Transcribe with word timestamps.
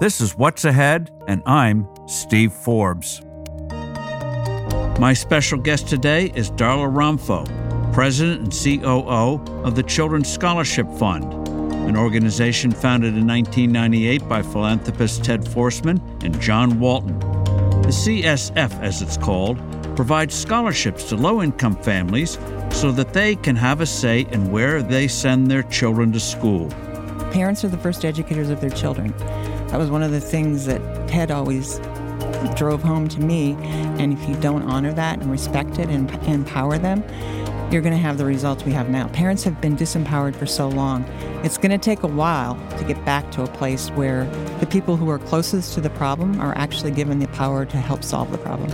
This 0.00 0.20
is 0.20 0.36
What's 0.36 0.64
Ahead, 0.64 1.12
and 1.28 1.40
I'm 1.46 1.88
Steve 2.08 2.52
Forbes. 2.52 3.22
My 4.98 5.14
special 5.14 5.56
guest 5.56 5.86
today 5.86 6.32
is 6.34 6.50
Darla 6.50 6.92
Romfo, 6.92 7.46
President 7.92 8.40
and 8.40 8.82
COO 8.82 9.40
of 9.62 9.76
the 9.76 9.84
Children's 9.84 10.28
Scholarship 10.28 10.90
Fund, 10.98 11.32
an 11.88 11.96
organization 11.96 12.72
founded 12.72 13.16
in 13.16 13.24
1998 13.24 14.28
by 14.28 14.42
philanthropists 14.42 15.24
Ted 15.24 15.42
Forstmann 15.42 16.00
and 16.24 16.40
John 16.40 16.80
Walton. 16.80 17.16
The 17.82 17.92
CSF, 17.92 18.82
as 18.82 19.00
it's 19.00 19.16
called, 19.16 19.58
provides 19.94 20.34
scholarships 20.34 21.08
to 21.10 21.16
low 21.16 21.40
income 21.40 21.76
families 21.76 22.32
so 22.72 22.90
that 22.90 23.12
they 23.12 23.36
can 23.36 23.54
have 23.54 23.80
a 23.80 23.86
say 23.86 24.26
in 24.32 24.50
where 24.50 24.82
they 24.82 25.06
send 25.06 25.46
their 25.46 25.62
children 25.62 26.10
to 26.12 26.20
school. 26.20 26.68
Parents 27.30 27.64
are 27.64 27.68
the 27.68 27.78
first 27.78 28.04
educators 28.04 28.50
of 28.50 28.60
their 28.60 28.70
children. 28.70 29.14
That 29.74 29.80
was 29.80 29.90
one 29.90 30.04
of 30.04 30.12
the 30.12 30.20
things 30.20 30.66
that 30.66 31.08
Ted 31.08 31.32
always 31.32 31.80
drove 32.54 32.80
home 32.80 33.08
to 33.08 33.20
me. 33.20 33.56
And 33.98 34.12
if 34.12 34.28
you 34.28 34.36
don't 34.36 34.62
honor 34.62 34.92
that 34.92 35.18
and 35.18 35.28
respect 35.28 35.80
it 35.80 35.88
and 35.88 36.08
empower 36.28 36.78
them, 36.78 37.02
you're 37.72 37.82
going 37.82 37.92
to 37.92 37.98
have 37.98 38.16
the 38.16 38.24
results 38.24 38.64
we 38.64 38.70
have 38.70 38.88
now. 38.88 39.08
Parents 39.08 39.42
have 39.42 39.60
been 39.60 39.76
disempowered 39.76 40.36
for 40.36 40.46
so 40.46 40.68
long. 40.68 41.02
It's 41.42 41.58
going 41.58 41.72
to 41.72 41.78
take 41.78 42.04
a 42.04 42.06
while 42.06 42.54
to 42.78 42.84
get 42.84 43.04
back 43.04 43.32
to 43.32 43.42
a 43.42 43.48
place 43.48 43.88
where 43.90 44.26
the 44.60 44.66
people 44.66 44.96
who 44.96 45.10
are 45.10 45.18
closest 45.18 45.74
to 45.74 45.80
the 45.80 45.90
problem 45.90 46.40
are 46.40 46.56
actually 46.56 46.92
given 46.92 47.18
the 47.18 47.26
power 47.26 47.66
to 47.66 47.76
help 47.76 48.04
solve 48.04 48.30
the 48.30 48.38
problem. 48.38 48.70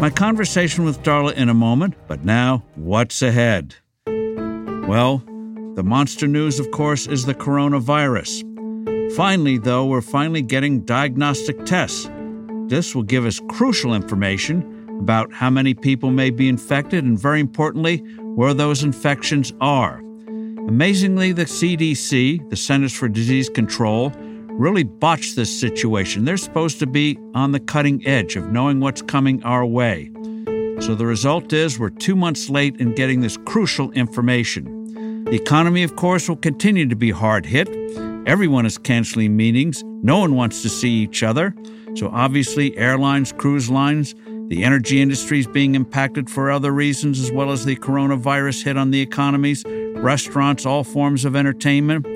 My 0.00 0.10
conversation 0.10 0.84
with 0.84 1.02
Darla 1.02 1.32
in 1.32 1.48
a 1.48 1.54
moment, 1.54 1.94
but 2.06 2.24
now, 2.24 2.62
what's 2.76 3.20
ahead? 3.20 3.74
Well, 4.06 5.24
the 5.74 5.82
monster 5.84 6.28
news, 6.28 6.60
of 6.60 6.70
course, 6.70 7.08
is 7.08 7.26
the 7.26 7.34
coronavirus. 7.34 8.53
Finally, 9.16 9.58
though, 9.58 9.86
we're 9.86 10.00
finally 10.00 10.42
getting 10.42 10.80
diagnostic 10.80 11.64
tests. 11.64 12.10
This 12.66 12.96
will 12.96 13.04
give 13.04 13.26
us 13.26 13.40
crucial 13.48 13.94
information 13.94 14.88
about 15.00 15.32
how 15.32 15.48
many 15.48 15.72
people 15.72 16.10
may 16.10 16.30
be 16.30 16.48
infected 16.48 17.04
and, 17.04 17.16
very 17.16 17.38
importantly, 17.38 17.98
where 18.18 18.52
those 18.52 18.82
infections 18.82 19.52
are. 19.60 20.00
Amazingly, 20.66 21.30
the 21.30 21.44
CDC, 21.44 22.50
the 22.50 22.56
Centers 22.56 22.92
for 22.92 23.08
Disease 23.08 23.48
Control, 23.48 24.10
really 24.48 24.82
botched 24.82 25.36
this 25.36 25.60
situation. 25.60 26.24
They're 26.24 26.36
supposed 26.36 26.80
to 26.80 26.86
be 26.86 27.16
on 27.34 27.52
the 27.52 27.60
cutting 27.60 28.04
edge 28.04 28.34
of 28.34 28.50
knowing 28.50 28.80
what's 28.80 29.02
coming 29.02 29.44
our 29.44 29.64
way. 29.64 30.10
So 30.80 30.96
the 30.96 31.06
result 31.06 31.52
is 31.52 31.78
we're 31.78 31.90
two 31.90 32.16
months 32.16 32.50
late 32.50 32.78
in 32.78 32.96
getting 32.96 33.20
this 33.20 33.36
crucial 33.36 33.92
information. 33.92 35.24
The 35.24 35.36
economy, 35.36 35.84
of 35.84 35.94
course, 35.94 36.28
will 36.28 36.36
continue 36.36 36.88
to 36.88 36.96
be 36.96 37.12
hard 37.12 37.46
hit. 37.46 37.68
Everyone 38.26 38.64
is 38.64 38.78
canceling 38.78 39.36
meetings. 39.36 39.82
No 39.84 40.18
one 40.18 40.34
wants 40.34 40.62
to 40.62 40.70
see 40.70 40.90
each 40.90 41.22
other. 41.22 41.54
So 41.94 42.08
obviously, 42.08 42.76
airlines, 42.78 43.32
cruise 43.32 43.68
lines, 43.68 44.14
the 44.48 44.64
energy 44.64 45.02
industry 45.02 45.40
is 45.40 45.46
being 45.46 45.74
impacted 45.74 46.30
for 46.30 46.50
other 46.50 46.72
reasons, 46.72 47.20
as 47.20 47.30
well 47.30 47.50
as 47.50 47.66
the 47.66 47.76
coronavirus 47.76 48.64
hit 48.64 48.78
on 48.78 48.90
the 48.90 49.00
economies, 49.00 49.62
restaurants, 49.96 50.64
all 50.64 50.84
forms 50.84 51.24
of 51.24 51.36
entertainment. 51.36 52.06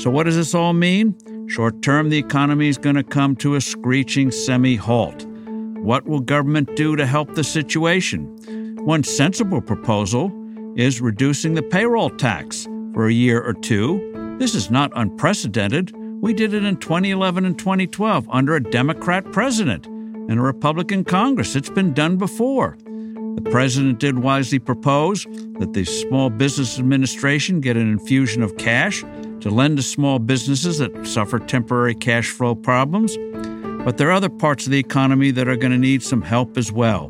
So, 0.00 0.08
what 0.08 0.24
does 0.24 0.36
this 0.36 0.54
all 0.54 0.72
mean? 0.72 1.16
Short 1.48 1.82
term, 1.82 2.10
the 2.10 2.18
economy 2.18 2.68
is 2.68 2.78
going 2.78 2.96
to 2.96 3.04
come 3.04 3.34
to 3.36 3.56
a 3.56 3.60
screeching 3.60 4.30
semi 4.30 4.76
halt. 4.76 5.26
What 5.26 6.06
will 6.06 6.20
government 6.20 6.74
do 6.76 6.94
to 6.96 7.06
help 7.06 7.34
the 7.34 7.44
situation? 7.44 8.76
One 8.84 9.02
sensible 9.02 9.60
proposal 9.60 10.32
is 10.76 11.00
reducing 11.00 11.54
the 11.54 11.62
payroll 11.62 12.10
tax 12.10 12.68
for 12.94 13.06
a 13.06 13.12
year 13.12 13.42
or 13.42 13.52
two. 13.52 14.15
This 14.38 14.54
is 14.54 14.70
not 14.70 14.92
unprecedented. 14.94 15.94
We 16.20 16.34
did 16.34 16.52
it 16.52 16.62
in 16.62 16.76
2011 16.76 17.46
and 17.46 17.58
2012 17.58 18.28
under 18.30 18.54
a 18.54 18.62
Democrat 18.62 19.32
president 19.32 19.86
and 19.86 20.38
a 20.38 20.42
Republican 20.42 21.04
Congress. 21.04 21.56
It's 21.56 21.70
been 21.70 21.94
done 21.94 22.18
before. 22.18 22.76
The 22.80 23.48
president 23.50 23.98
did 23.98 24.18
wisely 24.18 24.58
propose 24.58 25.24
that 25.58 25.72
the 25.72 25.86
Small 25.86 26.28
Business 26.28 26.78
Administration 26.78 27.62
get 27.62 27.78
an 27.78 27.90
infusion 27.90 28.42
of 28.42 28.58
cash 28.58 29.02
to 29.40 29.48
lend 29.48 29.78
to 29.78 29.82
small 29.82 30.18
businesses 30.18 30.78
that 30.78 31.06
suffer 31.06 31.38
temporary 31.38 31.94
cash 31.94 32.28
flow 32.28 32.54
problems. 32.54 33.16
But 33.86 33.96
there 33.96 34.08
are 34.08 34.12
other 34.12 34.28
parts 34.28 34.66
of 34.66 34.72
the 34.72 34.78
economy 34.78 35.30
that 35.30 35.48
are 35.48 35.56
going 35.56 35.72
to 35.72 35.78
need 35.78 36.02
some 36.02 36.20
help 36.20 36.58
as 36.58 36.70
well. 36.70 37.08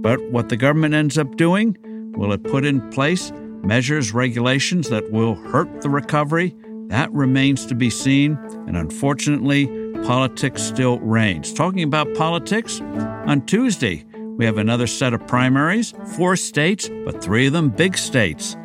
But 0.00 0.22
what 0.30 0.48
the 0.48 0.56
government 0.56 0.94
ends 0.94 1.18
up 1.18 1.36
doing, 1.36 1.76
will 2.16 2.32
it 2.32 2.44
put 2.44 2.64
in 2.64 2.88
place 2.92 3.30
measures, 3.66 4.12
regulations 4.12 4.88
that 4.88 5.10
will 5.10 5.34
hurt 5.34 5.82
the 5.82 5.90
recovery? 5.90 6.54
That 6.88 7.12
remains 7.12 7.66
to 7.66 7.74
be 7.74 7.90
seen. 7.90 8.38
And 8.66 8.76
unfortunately, 8.76 9.66
politics 10.04 10.62
still 10.62 11.00
reigns. 11.00 11.52
Talking 11.52 11.82
about 11.82 12.14
politics, 12.14 12.80
on 12.80 13.44
Tuesday, 13.46 14.04
we 14.36 14.44
have 14.44 14.58
another 14.58 14.86
set 14.86 15.12
of 15.12 15.26
primaries, 15.26 15.94
four 16.16 16.36
states, 16.36 16.88
but 17.04 17.22
three 17.22 17.46
of 17.46 17.52
them 17.52 17.70
big 17.70 17.96
states 17.98 18.56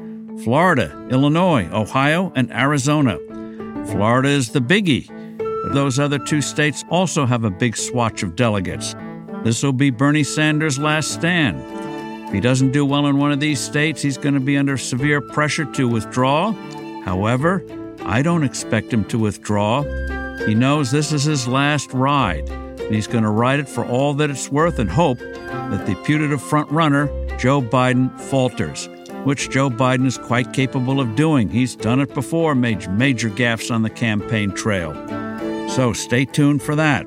Florida, 0.44 1.07
Illinois, 1.09 1.67
Ohio, 1.72 2.31
and 2.35 2.51
Arizona. 2.51 3.17
Florida 3.88 4.29
is 4.29 4.50
the 4.50 4.59
biggie, 4.59 5.07
but 5.38 5.73
those 5.73 5.97
other 5.97 6.19
two 6.19 6.41
states 6.41 6.84
also 6.90 7.25
have 7.25 7.44
a 7.44 7.50
big 7.50 7.75
swatch 7.75 8.22
of 8.22 8.35
delegates. 8.35 8.95
This 9.44 9.63
will 9.63 9.73
be 9.73 9.90
Bernie 9.90 10.23
Sanders' 10.23 10.78
last 10.78 11.11
stand. 11.11 11.81
If 12.31 12.36
he 12.36 12.40
doesn't 12.40 12.72
do 12.72 12.86
well 12.86 13.08
in 13.08 13.18
one 13.18 13.34
of 13.34 13.42
these 13.42 13.59
states, 13.59 14.02
he's 14.02 14.18
going 14.18 14.36
to 14.36 14.40
be 14.40 14.56
under 14.56 14.78
severe 14.78 15.19
pressure 15.19 15.66
to 15.66 15.86
withdraw. 15.86 16.53
However, 17.03 17.62
I 18.03 18.22
don't 18.22 18.46
expect 18.46 18.94
him 18.94 19.03
to 19.09 19.19
withdraw. 19.19 19.84
He 20.46 20.56
knows 20.56 20.91
this 20.91 21.12
is 21.12 21.25
his 21.25 21.46
last 21.46 21.91
ride, 21.91 22.47
and 22.50 22.96
he's 22.96 23.06
going 23.06 23.25
to 23.25 23.30
ride 23.30 23.59
it 23.59 23.68
for 23.68 23.86
all 23.86 24.14
that 24.14 24.30
it's 24.30 24.50
worth 24.50 24.80
and 24.80 24.90
hope 24.90 25.20
that 25.20 25.86
the 25.86 25.96
putative 26.06 26.41
frontrunner, 26.41 27.38
Joe 27.38 27.62
Biden, 27.62 28.18
falters, 28.18 28.88
which 29.25 29.50
Joe 29.50 29.70
Biden 29.70 30.06
is 30.06 30.18
quite 30.18 30.53
capable 30.53 31.02
of 31.02 31.18
doing. 31.18 31.50
He's 31.50 31.75
done 31.75 32.00
it 32.00 32.14
before, 32.14 32.56
made 32.56 32.90
major 32.91 33.30
gaffes 33.30 33.70
on 33.75 33.81
the 33.81 33.90
campaign 33.90 34.53
trail. 34.53 34.94
So 35.68 35.91
stay 35.91 36.24
tuned 36.24 36.64
for 36.64 36.78
that. 36.78 37.06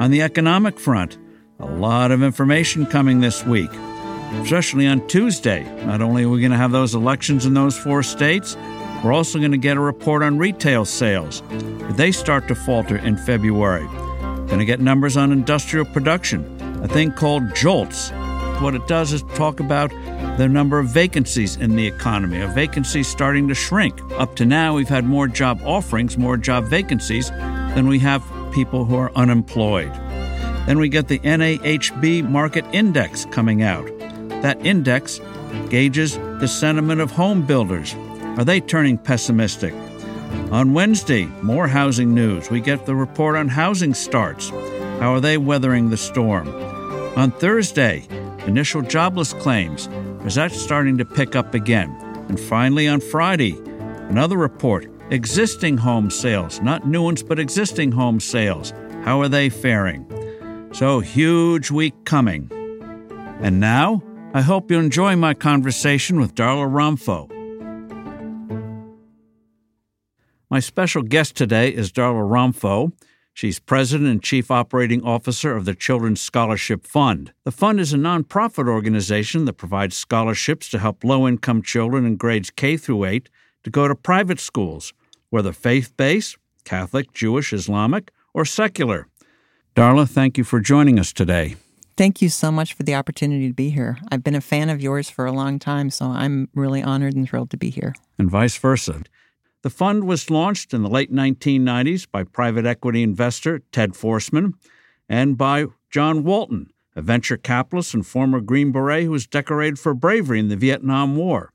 On 0.00 0.12
the 0.12 0.22
economic 0.22 0.78
front, 0.78 1.18
a 1.58 1.66
lot 1.66 2.12
of 2.12 2.22
information 2.22 2.86
coming 2.86 3.18
this 3.18 3.44
week, 3.44 3.72
especially 4.40 4.86
on 4.86 5.06
Tuesday. 5.06 5.64
Not 5.84 6.00
only 6.02 6.24
are 6.24 6.28
we 6.28 6.40
going 6.40 6.52
to 6.52 6.56
have 6.56 6.72
those 6.72 6.94
elections 6.94 7.46
in 7.46 7.54
those 7.54 7.76
four 7.76 8.02
states, 8.02 8.56
we're 9.04 9.12
also 9.12 9.38
going 9.38 9.52
to 9.52 9.58
get 9.58 9.76
a 9.76 9.80
report 9.80 10.22
on 10.22 10.38
retail 10.38 10.84
sales. 10.84 11.42
They 11.96 12.12
start 12.12 12.48
to 12.48 12.54
falter 12.54 12.96
in 12.96 13.16
February. 13.16 13.86
Going 14.46 14.58
to 14.58 14.64
get 14.64 14.80
numbers 14.80 15.16
on 15.16 15.32
industrial 15.32 15.86
production, 15.86 16.44
a 16.82 16.88
thing 16.88 17.12
called 17.12 17.54
JOLTS. 17.54 18.10
What 18.60 18.74
it 18.74 18.86
does 18.86 19.12
is 19.12 19.22
talk 19.34 19.58
about 19.60 19.90
the 20.38 20.48
number 20.48 20.78
of 20.78 20.88
vacancies 20.88 21.56
in 21.56 21.74
the 21.74 21.86
economy, 21.86 22.40
of 22.40 22.54
vacancies 22.54 23.08
starting 23.08 23.48
to 23.48 23.54
shrink. 23.54 24.00
Up 24.12 24.36
to 24.36 24.44
now, 24.44 24.74
we've 24.74 24.88
had 24.88 25.04
more 25.04 25.26
job 25.26 25.60
offerings, 25.64 26.16
more 26.16 26.36
job 26.36 26.66
vacancies 26.66 27.30
than 27.30 27.88
we 27.88 27.98
have 27.98 28.22
people 28.52 28.84
who 28.84 28.96
are 28.96 29.12
unemployed. 29.16 29.92
Then 30.66 30.78
we 30.78 30.88
get 30.88 31.08
the 31.08 31.18
NAHB 31.18 32.28
Market 32.28 32.64
Index 32.72 33.24
coming 33.26 33.62
out. 33.62 34.01
That 34.42 34.64
index 34.66 35.20
gauges 35.70 36.16
the 36.16 36.48
sentiment 36.48 37.00
of 37.00 37.10
home 37.10 37.46
builders, 37.46 37.94
are 38.36 38.44
they 38.44 38.60
turning 38.60 38.98
pessimistic? 38.98 39.72
On 40.50 40.74
Wednesday, 40.74 41.26
more 41.42 41.68
housing 41.68 42.12
news. 42.14 42.50
We 42.50 42.60
get 42.60 42.84
the 42.84 42.94
report 42.94 43.36
on 43.36 43.48
housing 43.48 43.94
starts. 43.94 44.50
How 44.98 45.14
are 45.14 45.20
they 45.20 45.38
weathering 45.38 45.90
the 45.90 45.96
storm? 45.96 46.48
On 47.16 47.30
Thursday, 47.30 48.06
initial 48.46 48.82
jobless 48.82 49.32
claims. 49.32 49.88
Is 50.24 50.34
that 50.34 50.52
starting 50.52 50.98
to 50.98 51.04
pick 51.04 51.36
up 51.36 51.54
again? 51.54 51.90
And 52.28 52.38
finally, 52.38 52.88
on 52.88 53.00
Friday, 53.00 53.58
another 54.08 54.36
report 54.36 54.88
existing 55.10 55.76
home 55.76 56.10
sales, 56.10 56.60
not 56.62 56.86
new 56.86 57.02
ones, 57.02 57.22
but 57.22 57.38
existing 57.38 57.92
home 57.92 58.18
sales. 58.18 58.72
How 59.04 59.20
are 59.20 59.28
they 59.28 59.50
faring? 59.50 60.06
So, 60.72 61.00
huge 61.00 61.70
week 61.70 61.94
coming. 62.04 62.50
And 63.40 63.60
now, 63.60 64.02
I 64.34 64.40
hope 64.40 64.70
you 64.70 64.78
enjoy 64.78 65.14
my 65.14 65.34
conversation 65.34 66.18
with 66.18 66.34
Darla 66.34 66.66
Romfo. 66.66 67.28
My 70.48 70.58
special 70.58 71.02
guest 71.02 71.36
today 71.36 71.68
is 71.68 71.92
Darla 71.92 72.26
Romfo. 72.26 72.92
She's 73.34 73.58
president 73.58 74.08
and 74.08 74.22
chief 74.22 74.50
operating 74.50 75.02
officer 75.04 75.54
of 75.54 75.66
the 75.66 75.74
Children's 75.74 76.22
Scholarship 76.22 76.86
Fund. 76.86 77.34
The 77.44 77.52
fund 77.52 77.78
is 77.78 77.92
a 77.92 77.98
nonprofit 77.98 78.68
organization 78.68 79.44
that 79.44 79.58
provides 79.58 79.98
scholarships 79.98 80.70
to 80.70 80.78
help 80.78 81.04
low-income 81.04 81.60
children 81.60 82.06
in 82.06 82.16
grades 82.16 82.50
K 82.50 82.78
through 82.78 83.04
8 83.04 83.28
to 83.64 83.70
go 83.70 83.86
to 83.86 83.94
private 83.94 84.40
schools, 84.40 84.94
whether 85.28 85.52
faith-based, 85.52 86.38
Catholic, 86.64 87.12
Jewish, 87.12 87.52
Islamic, 87.52 88.10
or 88.32 88.46
secular. 88.46 89.08
Darla, 89.76 90.08
thank 90.08 90.38
you 90.38 90.44
for 90.44 90.58
joining 90.58 90.98
us 90.98 91.12
today. 91.12 91.56
Thank 91.96 92.22
you 92.22 92.30
so 92.30 92.50
much 92.50 92.72
for 92.72 92.84
the 92.84 92.94
opportunity 92.94 93.48
to 93.48 93.54
be 93.54 93.70
here. 93.70 93.98
I've 94.10 94.24
been 94.24 94.34
a 94.34 94.40
fan 94.40 94.70
of 94.70 94.80
yours 94.80 95.10
for 95.10 95.26
a 95.26 95.32
long 95.32 95.58
time, 95.58 95.90
so 95.90 96.06
I'm 96.06 96.48
really 96.54 96.82
honored 96.82 97.14
and 97.14 97.28
thrilled 97.28 97.50
to 97.50 97.56
be 97.56 97.70
here. 97.70 97.94
And 98.18 98.30
vice 98.30 98.56
versa. 98.56 99.02
The 99.62 99.70
fund 99.70 100.04
was 100.04 100.30
launched 100.30 100.74
in 100.74 100.82
the 100.82 100.88
late 100.88 101.12
1990s 101.12 102.06
by 102.10 102.24
private 102.24 102.66
equity 102.66 103.02
investor 103.02 103.60
Ted 103.72 103.92
Forstmann 103.92 104.54
and 105.08 105.36
by 105.36 105.66
John 105.90 106.24
Walton, 106.24 106.72
a 106.96 107.02
venture 107.02 107.36
capitalist 107.36 107.94
and 107.94 108.06
former 108.06 108.40
Green 108.40 108.72
Beret 108.72 109.04
who 109.04 109.10
was 109.10 109.26
decorated 109.26 109.78
for 109.78 109.94
bravery 109.94 110.40
in 110.40 110.48
the 110.48 110.56
Vietnam 110.56 111.14
War. 111.14 111.52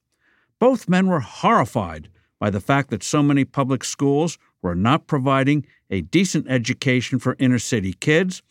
Both 0.59 0.87
men 0.87 1.07
were 1.07 1.19
horrified 1.19 2.09
by 2.39 2.49
the 2.49 2.61
fact 2.61 2.91
that 2.91 3.03
so 3.03 3.23
many 3.23 3.43
public 3.43 3.83
schools 3.83 4.37
were 4.61 4.75
not 4.75 5.07
providing 5.07 5.65
a 5.89 6.01
decent 6.01 6.45
education 6.49 7.19
for 7.19 7.35
inner 7.39 7.59
city 7.59 7.93
kids, 7.93 8.41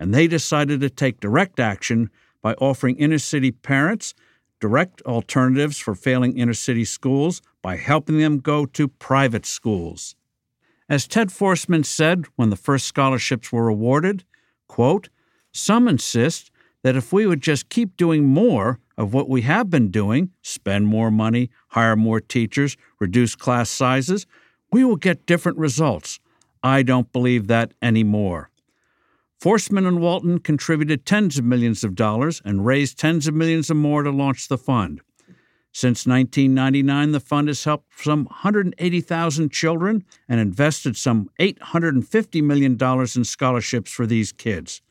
and 0.00 0.12
they 0.12 0.26
decided 0.26 0.80
to 0.80 0.90
take 0.90 1.20
direct 1.20 1.60
action 1.60 2.10
by 2.42 2.54
offering 2.54 2.96
inner 2.96 3.18
city 3.18 3.52
parents 3.52 4.14
direct 4.60 5.00
alternatives 5.02 5.78
for 5.78 5.94
failing 5.94 6.36
inner 6.36 6.54
city 6.54 6.84
schools 6.84 7.40
by 7.62 7.76
helping 7.76 8.18
them 8.18 8.38
go 8.38 8.66
to 8.66 8.88
private 8.88 9.46
schools. 9.46 10.16
As 10.88 11.06
Ted 11.06 11.28
Forstmann 11.28 11.84
said 11.84 12.26
when 12.36 12.50
the 12.50 12.56
first 12.56 12.86
scholarships 12.86 13.52
were 13.52 13.68
awarded, 13.68 14.24
quote, 14.68 15.08
some 15.52 15.88
insist 15.88 16.50
that 16.82 16.96
if 16.96 17.12
we 17.12 17.26
would 17.26 17.42
just 17.42 17.68
keep 17.68 17.96
doing 17.96 18.24
more 18.24 18.80
of 18.96 19.14
what 19.14 19.28
we 19.28 19.42
have 19.42 19.70
been 19.70 19.90
doing, 19.90 20.30
spend 20.42 20.86
more 20.86 21.10
money, 21.10 21.50
hire 21.68 21.96
more 21.96 22.20
teachers, 22.20 22.76
reduce 22.98 23.34
class 23.34 23.70
sizes, 23.70 24.26
we 24.72 24.84
will 24.84 24.96
get 24.96 25.26
different 25.26 25.58
results. 25.58 26.20
I 26.62 26.82
don't 26.82 27.10
believe 27.12 27.46
that 27.46 27.72
anymore. 27.80 28.49
Forstmann 29.40 29.86
and 29.86 30.00
Walton 30.00 30.38
contributed 30.38 31.06
tens 31.06 31.38
of 31.38 31.44
millions 31.46 31.82
of 31.82 31.94
dollars 31.94 32.42
and 32.44 32.66
raised 32.66 32.98
tens 32.98 33.26
of 33.26 33.34
millions 33.34 33.70
of 33.70 33.76
more 33.78 34.02
to 34.02 34.10
launch 34.10 34.48
the 34.48 34.58
fund. 34.58 35.00
Since 35.72 36.06
1999, 36.06 37.12
the 37.12 37.20
fund 37.20 37.48
has 37.48 37.64
helped 37.64 38.02
some 38.02 38.24
180,000 38.26 39.50
children 39.50 40.04
and 40.28 40.40
invested 40.40 40.96
some 40.96 41.30
$850 41.38 42.42
million 42.42 42.76
in 43.16 43.24
scholarships 43.24 43.90
for 43.90 44.04
these 44.04 44.32
kids. 44.32 44.82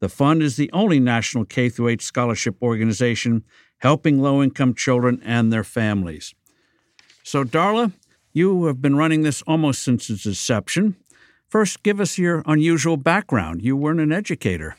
The 0.00 0.08
fund 0.08 0.42
is 0.42 0.56
the 0.56 0.72
only 0.72 0.98
national 0.98 1.44
K 1.44 1.70
8 1.78 2.02
scholarship 2.02 2.56
organization 2.62 3.44
helping 3.78 4.20
low 4.20 4.42
income 4.42 4.74
children 4.74 5.20
and 5.24 5.52
their 5.52 5.64
families. 5.64 6.34
So, 7.22 7.44
Darla, 7.44 7.92
you 8.32 8.64
have 8.64 8.82
been 8.82 8.96
running 8.96 9.22
this 9.22 9.42
almost 9.42 9.82
since 9.82 10.10
its 10.10 10.26
inception. 10.26 10.96
First, 11.54 11.84
give 11.84 12.00
us 12.00 12.18
your 12.18 12.42
unusual 12.46 12.96
background. 12.96 13.62
You 13.62 13.76
weren't 13.76 14.00
an 14.00 14.10
educator. 14.10 14.76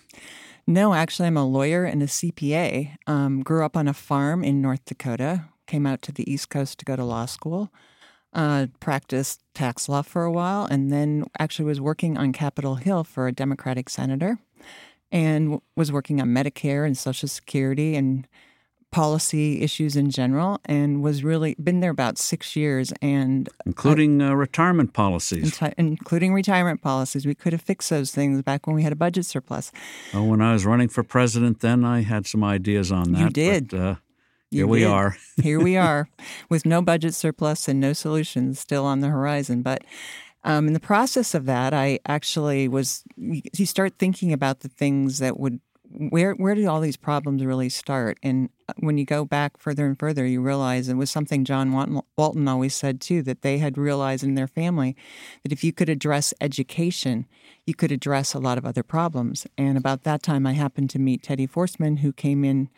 No, 0.67 0.93
actually, 0.93 1.27
I'm 1.27 1.37
a 1.37 1.45
lawyer 1.45 1.85
and 1.85 2.03
a 2.03 2.05
CPA. 2.05 2.97
Um, 3.07 3.43
grew 3.43 3.63
up 3.63 3.77
on 3.77 3.87
a 3.87 3.93
farm 3.93 4.43
in 4.43 4.61
North 4.61 4.83
Dakota, 4.83 5.45
came 5.67 5.85
out 5.85 6.01
to 6.01 6.11
the 6.11 6.29
East 6.29 6.49
Coast 6.49 6.77
to 6.79 6.83
go 6.83 6.97
to 6.97 7.05
law 7.05 7.27
school, 7.27 7.71
uh, 8.33 8.67
practiced 8.81 9.41
tax 9.53 9.87
law 9.87 10.01
for 10.01 10.25
a 10.25 10.31
while, 10.33 10.65
and 10.65 10.91
then 10.91 11.23
actually 11.39 11.63
was 11.63 11.79
working 11.79 12.17
on 12.17 12.33
Capitol 12.33 12.75
Hill 12.75 13.05
for 13.05 13.29
a 13.29 13.31
Democratic 13.31 13.89
senator 13.89 14.37
and 15.13 15.61
was 15.77 15.93
working 15.93 16.19
on 16.19 16.27
Medicare 16.27 16.85
and 16.85 16.97
Social 16.97 17.29
Security 17.29 17.95
and 17.95 18.27
policy 18.95 19.61
issues 19.61 19.97
in 19.97 20.09
general 20.09 20.57
and 20.63 21.03
was 21.03 21.21
really 21.21 21.53
been 21.61 21.81
there 21.81 21.91
about 21.91 22.17
six 22.17 22.55
years 22.55 22.93
and 23.01 23.49
including 23.65 24.21
uh, 24.21 24.33
retirement 24.33 24.93
policies. 24.93 25.57
Enti- 25.57 25.73
including 25.77 26.33
retirement 26.33 26.81
policies. 26.81 27.25
We 27.25 27.35
could 27.35 27.51
have 27.51 27.61
fixed 27.61 27.89
those 27.89 28.11
things 28.11 28.41
back 28.41 28.65
when 28.65 28.73
we 28.73 28.83
had 28.83 28.93
a 28.93 28.95
budget 28.95 29.25
surplus. 29.25 29.73
Well 30.13 30.27
when 30.27 30.41
i 30.41 30.53
was 30.53 30.65
running 30.65 30.87
for 30.87 31.03
president 31.03 31.59
then 31.59 31.83
i 31.83 32.03
had 32.03 32.25
some 32.25 32.41
ideas 32.41 32.89
on 32.89 33.11
that 33.11 33.19
you 33.19 33.29
did. 33.29 33.67
but, 33.71 33.77
uh, 33.77 33.95
you 34.49 34.59
here 34.59 34.67
we 34.67 34.79
did. 34.79 34.87
are. 34.87 35.17
Here 35.43 35.59
we 35.59 35.75
are 35.75 36.07
with 36.49 36.65
no 36.65 36.81
budget 36.81 37.13
surplus 37.13 37.67
and 37.67 37.81
no 37.81 37.91
solutions 37.91 38.61
still 38.61 38.85
on 38.85 39.01
the 39.01 39.09
horizon. 39.09 39.61
But 39.61 39.83
um, 40.45 40.67
in 40.67 40.73
the 40.73 40.79
process 40.79 41.35
of 41.35 41.45
that, 41.47 41.73
I 41.73 41.99
actually 42.07 42.69
was. 42.69 43.03
You 43.17 43.65
start 43.65 43.95
thinking 43.99 44.31
about 44.31 44.61
the 44.61 44.69
things 44.69 45.17
that 45.19 45.37
would 45.37 45.59
where 45.91 46.33
where 46.33 46.55
did 46.55 46.65
all 46.65 46.81
these 46.81 46.97
problems 46.97 47.43
really 47.43 47.69
start? 47.69 48.17
And 48.23 48.49
uh, 48.67 48.73
when 48.79 48.97
you 48.97 49.05
go 49.05 49.25
back 49.25 49.57
further 49.57 49.85
and 49.85 49.97
further, 49.97 50.25
you 50.25 50.41
realize 50.41 50.89
it 50.89 50.95
was 50.95 51.11
something 51.11 51.45
John 51.45 51.71
Walton 52.17 52.47
always 52.47 52.75
said 52.75 53.01
too 53.01 53.21
that 53.23 53.41
they 53.41 53.57
had 53.59 53.77
realized 53.77 54.23
in 54.23 54.35
their 54.35 54.47
family 54.47 54.95
that 55.43 55.51
if 55.51 55.63
you 55.63 55.71
could 55.71 55.89
address 55.89 56.33
education, 56.41 57.25
you 57.65 57.73
could 57.73 57.91
address 57.91 58.33
a 58.33 58.39
lot 58.39 58.57
of 58.57 58.65
other 58.65 58.83
problems. 58.83 59.47
And 59.57 59.77
about 59.77 60.03
that 60.03 60.23
time, 60.23 60.45
I 60.45 60.53
happened 60.53 60.89
to 60.91 60.99
meet 60.99 61.23
Teddy 61.23 61.47
Forstmann, 61.47 61.99
who 61.99 62.11
came 62.11 62.43
in 62.43 62.69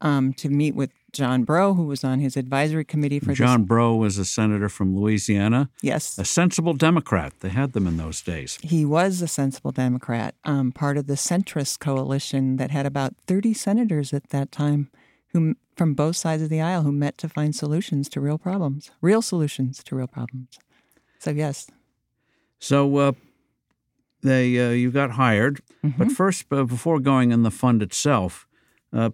um, 0.00 0.32
to 0.34 0.48
meet 0.48 0.74
with 0.74 0.90
John 1.12 1.44
Breaux, 1.44 1.74
who 1.74 1.84
was 1.84 2.04
on 2.04 2.20
his 2.20 2.36
advisory 2.36 2.84
committee 2.84 3.18
for 3.20 3.32
John 3.32 3.62
this. 3.62 3.68
Breaux 3.68 3.96
was 3.96 4.18
a 4.18 4.24
senator 4.24 4.68
from 4.68 4.96
Louisiana. 4.96 5.70
Yes. 5.80 6.18
A 6.18 6.24
sensible 6.24 6.74
Democrat. 6.74 7.32
They 7.40 7.48
had 7.48 7.72
them 7.72 7.86
in 7.86 7.96
those 7.96 8.20
days. 8.20 8.58
He 8.62 8.84
was 8.84 9.22
a 9.22 9.28
sensible 9.28 9.72
Democrat, 9.72 10.34
um, 10.44 10.72
part 10.72 10.98
of 10.98 11.06
the 11.06 11.14
centrist 11.14 11.78
coalition 11.78 12.56
that 12.56 12.70
had 12.70 12.84
about 12.84 13.14
30 13.26 13.54
senators 13.54 14.12
at 14.12 14.28
that 14.30 14.52
time 14.52 14.90
who 15.28 15.54
from 15.76 15.94
both 15.94 16.16
sides 16.16 16.42
of 16.42 16.48
the 16.48 16.60
aisle 16.60 16.82
who 16.82 16.92
met 16.92 17.18
to 17.18 17.28
find 17.28 17.54
solutions 17.54 18.08
to 18.08 18.20
real 18.20 18.38
problems, 18.38 18.90
real 19.00 19.20
solutions 19.22 19.82
to 19.84 19.94
real 19.94 20.06
problems. 20.06 20.58
So, 21.18 21.30
yes. 21.30 21.70
So, 22.58 22.96
uh, 22.96 23.12
they 24.22 24.58
uh, 24.58 24.70
you 24.70 24.90
got 24.90 25.12
hired, 25.12 25.60
mm-hmm. 25.84 25.98
but 25.98 26.10
first, 26.10 26.46
uh, 26.50 26.64
before 26.64 26.98
going 26.98 27.30
in 27.30 27.42
the 27.42 27.50
fund 27.50 27.82
itself, 27.82 28.46
uh, 28.92 29.10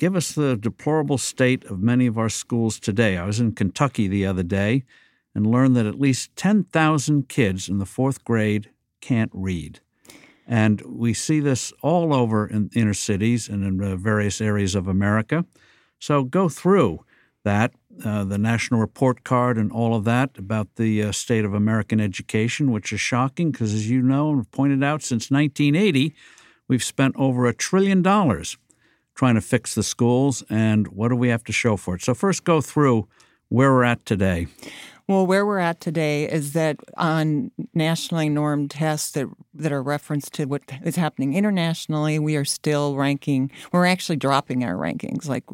give 0.00 0.16
us 0.16 0.32
the 0.32 0.56
deplorable 0.56 1.18
state 1.18 1.62
of 1.66 1.78
many 1.78 2.06
of 2.06 2.16
our 2.16 2.30
schools 2.30 2.80
today. 2.80 3.18
I 3.18 3.26
was 3.26 3.38
in 3.38 3.52
Kentucky 3.52 4.08
the 4.08 4.24
other 4.24 4.42
day 4.42 4.82
and 5.34 5.46
learned 5.46 5.76
that 5.76 5.84
at 5.84 6.00
least 6.00 6.34
10,000 6.36 7.28
kids 7.28 7.68
in 7.68 7.76
the 7.76 7.84
fourth 7.84 8.24
grade 8.24 8.70
can't 9.02 9.30
read. 9.34 9.80
And 10.46 10.80
we 10.86 11.12
see 11.12 11.38
this 11.38 11.70
all 11.82 12.14
over 12.14 12.46
in 12.46 12.70
inner 12.74 12.94
cities 12.94 13.46
and 13.46 13.62
in 13.62 13.84
uh, 13.84 13.96
various 13.96 14.40
areas 14.40 14.74
of 14.74 14.88
America. 14.88 15.44
So 15.98 16.24
go 16.24 16.48
through 16.48 17.04
that, 17.44 17.74
uh, 18.02 18.24
the 18.24 18.38
national 18.38 18.80
report 18.80 19.22
card 19.22 19.58
and 19.58 19.70
all 19.70 19.94
of 19.94 20.04
that 20.04 20.30
about 20.38 20.76
the 20.76 21.02
uh, 21.02 21.12
state 21.12 21.44
of 21.44 21.52
American 21.52 22.00
education, 22.00 22.72
which 22.72 22.90
is 22.90 23.02
shocking 23.02 23.50
because, 23.50 23.74
as 23.74 23.90
you 23.90 24.00
know 24.00 24.30
and 24.30 24.50
pointed 24.50 24.82
out, 24.82 25.02
since 25.02 25.30
1980, 25.30 26.14
we've 26.68 26.82
spent 26.82 27.14
over 27.18 27.44
a 27.44 27.52
trillion 27.52 28.00
dollars 28.00 28.56
trying 29.20 29.34
to 29.34 29.40
fix 29.42 29.74
the 29.74 29.82
schools, 29.82 30.42
and 30.48 30.88
what 30.88 31.08
do 31.08 31.14
we 31.14 31.28
have 31.28 31.44
to 31.44 31.52
show 31.52 31.76
for 31.76 31.94
it? 31.94 32.00
So, 32.00 32.14
first, 32.14 32.42
go 32.42 32.62
through 32.62 33.06
where 33.50 33.70
we're 33.70 33.84
at 33.84 34.06
today. 34.06 34.46
Well, 35.06 35.26
where 35.26 35.44
we're 35.44 35.58
at 35.58 35.78
today 35.78 36.24
is 36.24 36.54
that 36.54 36.78
on 36.96 37.50
nationally 37.74 38.30
normed 38.30 38.70
tests 38.70 39.10
that 39.10 39.26
that 39.52 39.72
are 39.72 39.82
referenced 39.82 40.32
to 40.34 40.46
what 40.46 40.62
is 40.82 40.96
happening 40.96 41.34
internationally, 41.34 42.18
we 42.18 42.34
are 42.36 42.46
still 42.46 42.96
ranking. 42.96 43.50
We're 43.72 43.84
actually 43.84 44.16
dropping 44.16 44.64
our 44.64 44.74
rankings, 44.74 45.28
like 45.28 45.44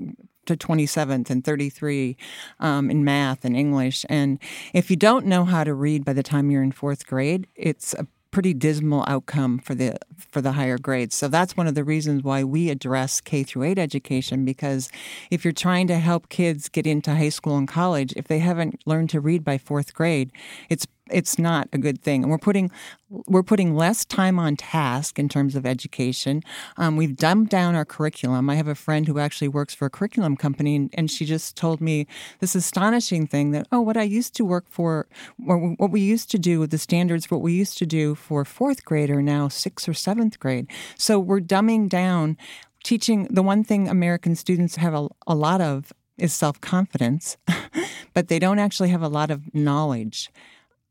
to 0.45 0.57
27th 0.57 1.29
and 1.29 1.45
33 1.45 2.17
um, 2.61 2.89
in 2.89 3.05
math 3.05 3.45
and 3.45 3.57
English. 3.57 4.07
And 4.09 4.39
if 4.75 4.93
you 4.93 4.97
don't 4.97 5.27
know 5.27 5.45
how 5.45 5.65
to 5.65 5.75
read 5.75 6.05
by 6.05 6.13
the 6.13 6.23
time 6.23 6.53
you're 6.53 6.63
in 6.63 6.71
fourth 6.71 7.05
grade, 7.05 7.49
it's 7.57 7.95
a 7.95 8.07
pretty 8.37 8.53
dismal 8.53 9.03
outcome 9.09 9.59
for 9.59 9.75
the 9.75 9.97
for 10.19 10.43
the 10.43 10.53
higher 10.53 10.77
grades. 10.77 11.17
So 11.17 11.27
that's 11.27 11.57
one 11.57 11.67
of 11.67 11.75
the 11.75 11.83
reasons 11.83 12.23
why 12.23 12.45
we 12.45 12.69
address 12.69 13.19
K 13.23 13.43
through 13.43 13.63
8 13.63 13.79
education 13.79 14.45
because 14.45 14.91
if 15.31 15.43
you're 15.43 15.55
trying 15.55 15.87
to 15.87 15.99
help 15.99 16.29
kids 16.29 16.69
get 16.69 16.87
into 16.87 17.15
high 17.15 17.31
school 17.31 17.57
and 17.57 17.67
college, 17.67 18.13
if 18.15 18.29
they 18.29 18.41
haven't 18.41 18.83
learned 18.85 19.09
to 19.09 19.21
read 19.21 19.43
by 19.43 19.57
4th 19.57 19.95
grade, 19.95 20.33
it's 20.69 20.87
it's 21.11 21.39
not 21.39 21.69
a 21.73 21.79
good 21.79 22.03
thing. 22.03 22.23
And 22.23 22.31
we're 22.31 22.39
putting 22.39 22.71
we're 23.09 23.45
putting 23.45 23.77
less 23.77 24.05
time 24.05 24.37
on 24.37 24.57
task 24.57 25.17
in 25.17 25.29
terms 25.29 25.55
of 25.55 25.65
education. 25.65 26.43
Um, 26.77 26.97
we've 26.97 27.17
dumbed 27.17 27.49
down 27.49 27.77
our 27.77 27.85
curriculum. 27.85 28.51
I 28.51 28.57
have 28.57 28.67
a 28.67 28.75
friend 28.75 29.07
who 29.07 29.21
actually 29.21 29.47
works 29.47 29.75
for 29.75 29.87
a 29.87 29.91
curriculum 29.91 30.37
company, 30.37 30.91
and, 30.93 31.09
she 31.09 31.25
just 31.25 31.57
told 31.57 31.81
me 31.81 32.09
this 32.41 32.57
astonishing 32.57 33.29
thing 33.29 33.53
that 33.53 33.69
oh, 33.71 33.81
what 33.81 33.97
I 33.97 34.03
used 34.03 34.35
to 34.37 34.45
work 34.45 34.65
for, 34.69 35.07
or 35.47 35.75
what 35.77 35.93
we 35.93 36.01
used 36.01 36.33
to 36.33 36.39
do 36.39 36.59
with 36.59 36.73
the 36.73 36.79
standards, 36.79 37.31
what 37.31 37.43
we 37.43 37.53
used 37.53 37.79
to 37.79 37.87
do 37.87 38.17
for 38.17 38.45
fourth 38.45 38.85
grade 38.85 39.09
are 39.09 39.23
now 39.23 39.47
sixth 39.47 39.89
or 39.89 39.95
seventh 39.95 40.41
grade. 40.41 40.67
So 40.99 41.21
we're 41.21 41.41
dumbing 41.41 41.89
down. 41.89 42.37
Teaching 42.83 43.25
the 43.31 43.43
one 43.43 43.65
thing 43.65 43.89
American 43.89 44.37
students 44.37 44.77
have 44.77 44.95
a, 44.95 45.09
a 45.27 45.35
lot 45.35 45.61
of 45.61 45.93
is 46.19 46.33
self 46.33 46.61
confidence, 46.61 47.37
but 48.15 48.29
they 48.29 48.39
don't 48.39 48.59
actually 48.59 48.91
have 48.91 49.03
a 49.03 49.09
lot 49.09 49.31
of 49.31 49.53
knowledge 49.55 50.31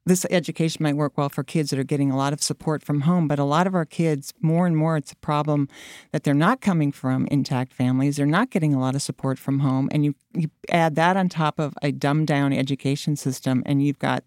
this 0.05 0.25
education 0.29 0.83
might 0.83 0.95
work 0.95 1.17
well 1.17 1.29
for 1.29 1.43
kids 1.43 1.71
that 1.71 1.79
are 1.79 1.83
getting 1.83 2.11
a 2.11 2.17
lot 2.17 2.31
of 2.31 2.41
support 2.41 2.83
from 2.83 3.01
home, 3.01 3.27
but 3.27 3.39
a 3.39 3.43
lot 3.43 3.65
of 3.65 3.73
our 3.73 3.85
kids, 3.85 4.33
more 4.39 4.67
and 4.67 4.77
more, 4.77 4.97
it's 4.97 5.11
a 5.11 5.17
problem 5.17 5.67
that 6.11 6.23
they're 6.23 6.33
not 6.35 6.61
coming 6.61 6.91
from 6.91 7.27
intact 7.31 7.73
families. 7.73 8.17
They're 8.17 8.25
not 8.25 8.51
getting 8.51 8.73
a 8.73 8.79
lot 8.79 8.93
of 8.93 9.01
support 9.01 9.39
from 9.39 9.59
home. 9.59 9.89
And 9.91 10.05
you, 10.05 10.15
you 10.33 10.49
add 10.69 10.95
that 10.95 11.17
on 11.17 11.27
top 11.27 11.59
of 11.59 11.73
a 11.81 11.91
dumbed 11.91 12.27
down 12.27 12.53
education 12.53 13.15
system, 13.15 13.63
and 13.65 13.81
you've 13.81 13.99
got 13.99 14.23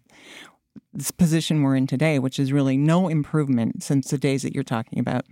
this 0.93 1.11
position 1.11 1.63
we're 1.63 1.75
in 1.75 1.87
today, 1.87 2.19
which 2.19 2.39
is 2.39 2.51
really 2.51 2.75
no 2.77 3.07
improvement 3.07 3.81
since 3.81 4.09
the 4.09 4.17
days 4.17 4.41
that 4.43 4.53
you're 4.53 4.63
talking 4.63 4.99
about. 4.99 5.25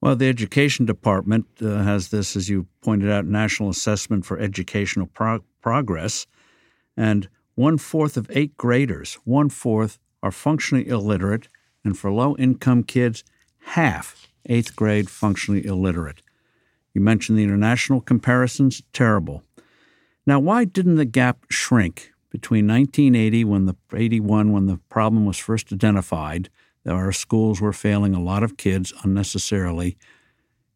Well, 0.00 0.16
the 0.16 0.28
Education 0.28 0.84
Department 0.84 1.46
uh, 1.62 1.82
has 1.82 2.08
this, 2.08 2.36
as 2.36 2.48
you 2.48 2.66
pointed 2.82 3.10
out, 3.10 3.24
National 3.24 3.70
Assessment 3.70 4.26
for 4.26 4.38
Educational 4.38 5.06
Pro- 5.06 5.44
Progress. 5.62 6.26
And 6.96 7.28
one 7.54 7.78
fourth 7.78 8.16
of 8.16 8.30
eighth 8.30 8.56
graders, 8.56 9.18
one 9.24 9.48
fourth, 9.48 9.98
are 10.22 10.32
functionally 10.32 10.88
illiterate, 10.88 11.48
and 11.84 11.98
for 11.98 12.10
low 12.10 12.36
income 12.36 12.82
kids, 12.82 13.24
half 13.60 14.28
eighth 14.46 14.74
grade 14.74 15.08
functionally 15.08 15.64
illiterate. 15.64 16.22
You 16.94 17.00
mentioned 17.00 17.38
the 17.38 17.44
international 17.44 18.00
comparisons, 18.00 18.82
terrible. 18.92 19.42
Now, 20.26 20.38
why 20.38 20.64
didn't 20.64 20.96
the 20.96 21.04
gap 21.04 21.44
shrink 21.50 22.12
between 22.30 22.66
1980 22.66 23.44
when 23.44 23.66
the 23.66 23.76
81 23.94 24.52
when 24.52 24.66
the 24.66 24.78
problem 24.88 25.26
was 25.26 25.38
first 25.38 25.72
identified 25.72 26.48
that 26.84 26.94
our 26.94 27.12
schools 27.12 27.60
were 27.60 27.72
failing 27.72 28.14
a 28.14 28.22
lot 28.22 28.42
of 28.42 28.56
kids 28.56 28.92
unnecessarily 29.02 29.96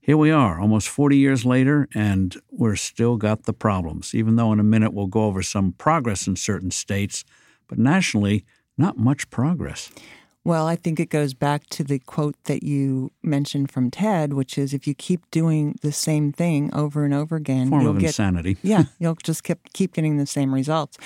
here 0.08 0.16
we 0.16 0.30
are, 0.30 0.58
almost 0.58 0.88
40 0.88 1.18
years 1.18 1.44
later, 1.44 1.86
and 1.94 2.34
we're 2.50 2.76
still 2.76 3.18
got 3.18 3.42
the 3.42 3.52
problems, 3.52 4.14
even 4.14 4.36
though 4.36 4.54
in 4.54 4.58
a 4.58 4.62
minute 4.62 4.94
we'll 4.94 5.06
go 5.06 5.24
over 5.24 5.42
some 5.42 5.72
progress 5.72 6.26
in 6.26 6.34
certain 6.34 6.70
states, 6.70 7.26
but 7.68 7.78
nationally, 7.78 8.42
not 8.78 8.96
much 8.96 9.28
progress. 9.28 9.90
Well, 10.48 10.66
I 10.66 10.76
think 10.76 10.98
it 10.98 11.10
goes 11.10 11.34
back 11.34 11.66
to 11.66 11.84
the 11.84 11.98
quote 11.98 12.42
that 12.44 12.62
you 12.62 13.12
mentioned 13.22 13.70
from 13.70 13.90
TED, 13.90 14.32
which 14.32 14.56
is 14.56 14.72
if 14.72 14.86
you 14.86 14.94
keep 14.94 15.30
doing 15.30 15.78
the 15.82 15.92
same 15.92 16.32
thing 16.32 16.72
over 16.72 17.04
and 17.04 17.12
over 17.12 17.36
again, 17.36 17.68
Form 17.68 17.82
you'll 17.82 17.90
of 17.90 17.98
get 17.98 18.06
insanity. 18.06 18.56
yeah, 18.62 18.84
you'll 18.98 19.16
just 19.16 19.44
keep 19.44 19.58
keep 19.74 19.92
getting 19.92 20.16
the 20.16 20.24
same 20.24 20.54
results. 20.54 20.96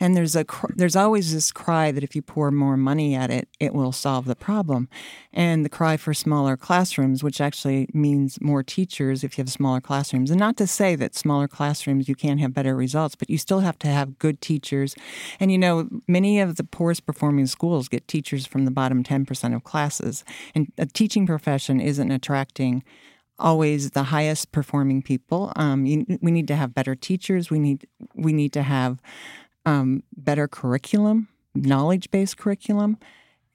And 0.00 0.16
there's 0.16 0.34
a 0.34 0.44
cr- 0.44 0.72
there's 0.74 0.96
always 0.96 1.32
this 1.32 1.52
cry 1.52 1.92
that 1.92 2.02
if 2.02 2.16
you 2.16 2.22
pour 2.22 2.50
more 2.50 2.76
money 2.76 3.14
at 3.14 3.30
it, 3.30 3.48
it 3.60 3.74
will 3.74 3.92
solve 3.92 4.24
the 4.24 4.34
problem. 4.34 4.88
And 5.32 5.64
the 5.64 5.68
cry 5.68 5.96
for 5.96 6.12
smaller 6.12 6.56
classrooms, 6.56 7.22
which 7.22 7.40
actually 7.40 7.86
means 7.92 8.40
more 8.40 8.64
teachers 8.64 9.22
if 9.22 9.38
you 9.38 9.42
have 9.42 9.50
smaller 9.50 9.80
classrooms. 9.80 10.30
And 10.30 10.40
not 10.40 10.56
to 10.56 10.66
say 10.66 10.96
that 10.96 11.14
smaller 11.14 11.46
classrooms 11.46 12.08
you 12.08 12.16
can't 12.16 12.40
have 12.40 12.54
better 12.54 12.74
results, 12.74 13.14
but 13.14 13.30
you 13.30 13.38
still 13.38 13.60
have 13.60 13.78
to 13.80 13.86
have 13.86 14.18
good 14.18 14.40
teachers. 14.40 14.96
And 15.38 15.52
you 15.52 15.58
know, 15.58 15.88
many 16.08 16.40
of 16.40 16.56
the 16.56 16.64
poorest 16.64 17.06
performing 17.06 17.46
schools 17.46 17.88
get 17.88 18.08
teachers 18.08 18.46
from 18.46 18.64
the 18.64 18.79
bottom 18.80 19.04
10% 19.04 19.54
of 19.54 19.62
classes. 19.62 20.24
And 20.54 20.72
a 20.78 20.86
teaching 20.86 21.26
profession 21.26 21.80
isn't 21.80 22.10
attracting 22.10 22.82
always 23.38 23.90
the 23.90 24.04
highest 24.04 24.52
performing 24.52 25.02
people. 25.02 25.52
Um, 25.56 25.84
you, 25.84 26.06
we 26.22 26.30
need 26.30 26.48
to 26.48 26.56
have 26.56 26.74
better 26.74 26.94
teachers. 26.94 27.50
We 27.50 27.58
need 27.58 27.86
we 28.14 28.32
need 28.32 28.52
to 28.54 28.62
have 28.62 29.02
um, 29.66 30.02
better 30.16 30.48
curriculum, 30.48 31.28
knowledge 31.54 32.10
based 32.10 32.38
curriculum. 32.38 32.96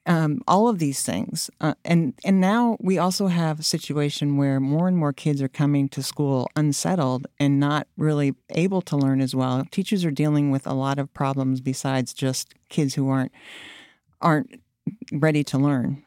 Um, 0.08 0.42
all 0.48 0.68
of 0.68 0.78
these 0.78 1.02
things, 1.02 1.50
uh, 1.60 1.74
and 1.84 2.14
and 2.24 2.40
now 2.40 2.78
we 2.80 3.00
also 3.00 3.26
have 3.26 3.60
a 3.60 3.64
situation 3.64 4.38
where 4.38 4.60
more 4.60 4.88
and 4.88 4.96
more 4.96 5.14
kids 5.14 5.42
are 5.42 5.50
coming 5.62 5.90
to 5.90 6.04
school 6.04 6.48
unsettled 6.56 7.26
and 7.40 7.60
not 7.60 7.88
really 7.98 8.36
able 8.52 8.84
to 8.84 8.96
learn 8.96 9.20
as 9.20 9.34
well. 9.34 9.66
Teachers 9.72 10.06
are 10.06 10.12
dealing 10.12 10.52
with 10.52 10.68
a 10.68 10.76
lot 10.76 11.00
of 11.00 11.12
problems 11.16 11.60
besides 11.60 12.14
just 12.14 12.54
kids 12.70 12.94
who 12.94 13.10
aren't 13.10 13.32
aren't 14.22 14.62
ready 15.12 15.44
to 15.46 15.58
learn. 15.58 16.04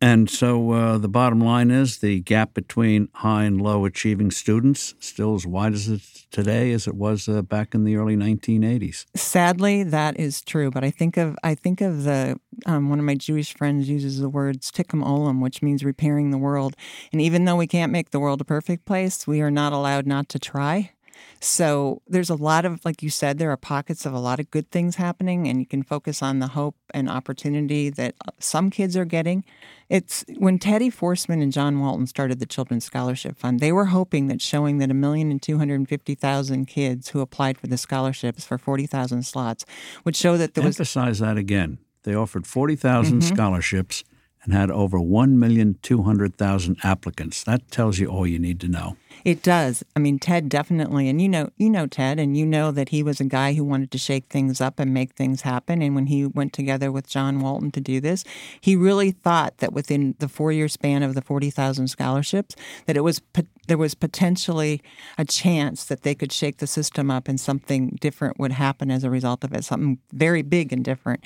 And 0.00 0.28
so 0.28 0.72
uh, 0.72 0.98
the 0.98 1.08
bottom 1.08 1.40
line 1.40 1.70
is 1.70 1.98
the 1.98 2.20
gap 2.20 2.52
between 2.52 3.08
high 3.14 3.44
and 3.44 3.60
low 3.60 3.86
achieving 3.86 4.30
students 4.30 4.94
still 5.00 5.34
as 5.34 5.46
wide 5.46 5.72
as 5.72 5.88
it 5.88 6.02
today 6.30 6.72
as 6.72 6.86
it 6.86 6.94
was 6.94 7.28
uh, 7.28 7.40
back 7.40 7.74
in 7.74 7.84
the 7.84 7.96
early 7.96 8.14
1980s. 8.14 9.06
Sadly, 9.14 9.82
that 9.84 10.20
is 10.20 10.42
true. 10.42 10.70
But 10.70 10.84
I 10.84 10.90
think 10.90 11.16
of 11.16 11.38
I 11.42 11.54
think 11.54 11.80
of 11.80 12.04
the 12.04 12.38
um, 12.66 12.90
one 12.90 12.98
of 12.98 13.06
my 13.06 13.14
Jewish 13.14 13.54
friends 13.54 13.88
uses 13.88 14.20
the 14.20 14.28
words 14.28 14.70
tikkun 14.70 15.02
olam, 15.02 15.40
which 15.40 15.62
means 15.62 15.82
repairing 15.82 16.30
the 16.30 16.38
world. 16.38 16.76
And 17.10 17.22
even 17.22 17.46
though 17.46 17.56
we 17.56 17.66
can't 17.66 17.90
make 17.90 18.10
the 18.10 18.20
world 18.20 18.42
a 18.42 18.44
perfect 18.44 18.84
place, 18.84 19.26
we 19.26 19.40
are 19.40 19.50
not 19.50 19.72
allowed 19.72 20.06
not 20.06 20.28
to 20.30 20.38
try. 20.38 20.92
So 21.40 22.02
there's 22.08 22.30
a 22.30 22.34
lot 22.34 22.64
of, 22.64 22.84
like 22.84 23.02
you 23.02 23.10
said, 23.10 23.38
there 23.38 23.50
are 23.50 23.56
pockets 23.56 24.06
of 24.06 24.12
a 24.12 24.18
lot 24.18 24.40
of 24.40 24.50
good 24.50 24.70
things 24.70 24.96
happening, 24.96 25.48
and 25.48 25.60
you 25.60 25.66
can 25.66 25.82
focus 25.82 26.22
on 26.22 26.38
the 26.38 26.48
hope 26.48 26.76
and 26.94 27.08
opportunity 27.08 27.90
that 27.90 28.14
uh, 28.26 28.30
some 28.38 28.70
kids 28.70 28.96
are 28.96 29.04
getting. 29.04 29.44
It's 29.88 30.24
when 30.38 30.58
Teddy 30.58 30.90
Forstmann 30.90 31.42
and 31.42 31.52
John 31.52 31.78
Walton 31.78 32.06
started 32.06 32.40
the 32.40 32.46
Children's 32.46 32.84
Scholarship 32.84 33.36
Fund, 33.36 33.60
they 33.60 33.72
were 33.72 33.86
hoping 33.86 34.26
that 34.28 34.40
showing 34.42 34.78
that 34.78 34.90
a 34.90 34.94
million 34.94 35.30
and 35.30 35.40
two 35.40 35.58
hundred 35.58 35.76
and 35.76 35.88
fifty 35.88 36.14
thousand 36.14 36.66
kids 36.66 37.10
who 37.10 37.20
applied 37.20 37.58
for 37.58 37.66
the 37.66 37.78
scholarships 37.78 38.44
for 38.44 38.58
forty 38.58 38.86
thousand 38.86 39.24
slots 39.24 39.64
would 40.04 40.16
show 40.16 40.36
that 40.36 40.54
there 40.54 40.64
was. 40.64 40.76
Emphasize 40.76 41.18
that 41.20 41.36
again. 41.36 41.78
They 42.06 42.14
offered 42.14 42.46
40,000 42.46 43.18
mm-hmm. 43.18 43.34
scholarships 43.34 44.04
and 44.44 44.54
had 44.54 44.70
over 44.70 44.98
1,200,000 44.98 46.84
applicants. 46.84 47.42
That 47.42 47.68
tells 47.70 47.98
you 47.98 48.06
all 48.06 48.26
you 48.26 48.38
need 48.38 48.60
to 48.60 48.68
know. 48.68 48.96
It 49.24 49.42
does. 49.42 49.84
I 49.94 49.98
mean, 49.98 50.18
Ted 50.18 50.48
definitely, 50.48 51.08
and 51.08 51.20
you 51.20 51.28
know, 51.28 51.50
you 51.56 51.70
know 51.70 51.86
Ted, 51.86 52.18
and 52.18 52.36
you 52.36 52.46
know 52.46 52.70
that 52.70 52.90
he 52.90 53.02
was 53.02 53.20
a 53.20 53.24
guy 53.24 53.54
who 53.54 53.64
wanted 53.64 53.90
to 53.92 53.98
shake 53.98 54.26
things 54.26 54.60
up 54.60 54.78
and 54.78 54.92
make 54.94 55.12
things 55.12 55.42
happen. 55.42 55.82
And 55.82 55.94
when 55.94 56.06
he 56.06 56.26
went 56.26 56.52
together 56.52 56.92
with 56.92 57.08
John 57.08 57.40
Walton 57.40 57.70
to 57.72 57.80
do 57.80 58.00
this, 58.00 58.24
he 58.60 58.76
really 58.76 59.10
thought 59.10 59.58
that 59.58 59.72
within 59.72 60.14
the 60.18 60.28
four-year 60.28 60.68
span 60.68 61.02
of 61.02 61.14
the 61.14 61.22
forty 61.22 61.50
thousand 61.50 61.88
scholarships, 61.88 62.54
that 62.86 62.96
it 62.96 63.02
was 63.02 63.20
there 63.66 63.78
was 63.78 63.94
potentially 63.94 64.82
a 65.18 65.24
chance 65.24 65.84
that 65.84 66.02
they 66.02 66.14
could 66.14 66.32
shake 66.32 66.58
the 66.58 66.66
system 66.66 67.10
up 67.10 67.28
and 67.28 67.40
something 67.40 67.98
different 68.00 68.38
would 68.38 68.52
happen 68.52 68.90
as 68.90 69.02
a 69.04 69.10
result 69.10 69.42
of 69.42 69.52
it, 69.52 69.64
something 69.64 69.98
very 70.12 70.42
big 70.42 70.72
and 70.72 70.84
different. 70.84 71.24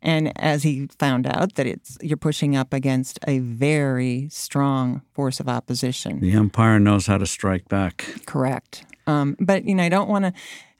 And 0.00 0.32
as 0.40 0.62
he 0.62 0.88
found 0.98 1.26
out 1.26 1.54
that 1.56 1.66
it's 1.66 1.98
you're 2.00 2.16
pushing 2.16 2.56
up 2.56 2.72
against 2.72 3.18
a 3.26 3.38
very 3.40 4.28
strong 4.30 5.02
force 5.12 5.40
of 5.40 5.48
opposition. 5.48 6.20
The 6.20 6.32
empire 6.32 6.78
knows 6.78 7.06
how 7.06 7.18
to 7.18 7.26
strike 7.32 7.68
back. 7.68 8.04
Correct. 8.26 8.84
Um, 9.06 9.36
but 9.40 9.64
you 9.64 9.74
know, 9.74 9.82
I 9.82 9.88
don't 9.88 10.08
want 10.08 10.24
to. 10.26 10.32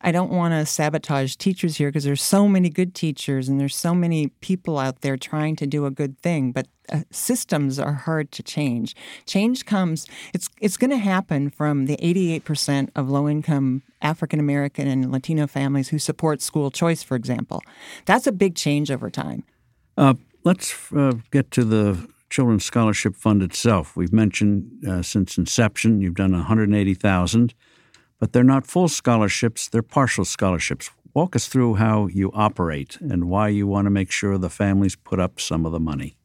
I 0.04 0.10
don't 0.10 0.32
want 0.32 0.52
to 0.52 0.66
sabotage 0.66 1.36
teachers 1.36 1.76
here 1.76 1.88
because 1.88 2.02
there's 2.02 2.22
so 2.22 2.48
many 2.48 2.68
good 2.68 2.92
teachers 2.92 3.48
and 3.48 3.60
there's 3.60 3.76
so 3.76 3.94
many 3.94 4.28
people 4.40 4.76
out 4.76 5.02
there 5.02 5.16
trying 5.16 5.54
to 5.56 5.66
do 5.66 5.86
a 5.86 5.92
good 5.92 6.18
thing. 6.18 6.50
But 6.50 6.66
uh, 6.88 7.02
systems 7.12 7.78
are 7.78 7.92
hard 7.92 8.32
to 8.32 8.42
change. 8.42 8.96
Change 9.26 9.64
comes. 9.64 10.06
It's 10.34 10.48
it's 10.60 10.76
going 10.76 10.90
to 10.90 10.98
happen 10.98 11.50
from 11.50 11.86
the 11.86 11.96
88% 11.98 12.90
of 12.96 13.08
low-income 13.08 13.82
African 14.02 14.40
American 14.40 14.88
and 14.88 15.12
Latino 15.12 15.46
families 15.46 15.90
who 15.90 16.00
support 16.00 16.42
school 16.42 16.72
choice, 16.72 17.04
for 17.04 17.14
example. 17.14 17.62
That's 18.04 18.26
a 18.26 18.32
big 18.32 18.56
change 18.56 18.90
over 18.90 19.08
time. 19.08 19.44
Uh, 19.96 20.14
let's 20.42 20.92
uh, 20.92 21.12
get 21.30 21.52
to 21.52 21.64
the 21.64 22.08
Children's 22.32 22.64
Scholarship 22.64 23.14
Fund 23.14 23.42
itself. 23.42 23.94
We've 23.94 24.12
mentioned 24.12 24.88
uh, 24.88 25.02
since 25.02 25.36
inception, 25.36 26.00
you've 26.00 26.14
done 26.14 26.32
180,000, 26.32 27.52
but 28.18 28.32
they're 28.32 28.42
not 28.42 28.66
full 28.66 28.88
scholarships, 28.88 29.68
they're 29.68 29.82
partial 29.82 30.24
scholarships. 30.24 30.90
Walk 31.12 31.36
us 31.36 31.46
through 31.46 31.74
how 31.74 32.06
you 32.06 32.30
operate 32.32 32.96
and 33.02 33.28
why 33.28 33.48
you 33.48 33.66
want 33.66 33.84
to 33.84 33.90
make 33.90 34.10
sure 34.10 34.38
the 34.38 34.48
families 34.48 34.96
put 34.96 35.20
up 35.20 35.40
some 35.40 35.66
of 35.66 35.72
the 35.72 35.78
money. 35.78 36.16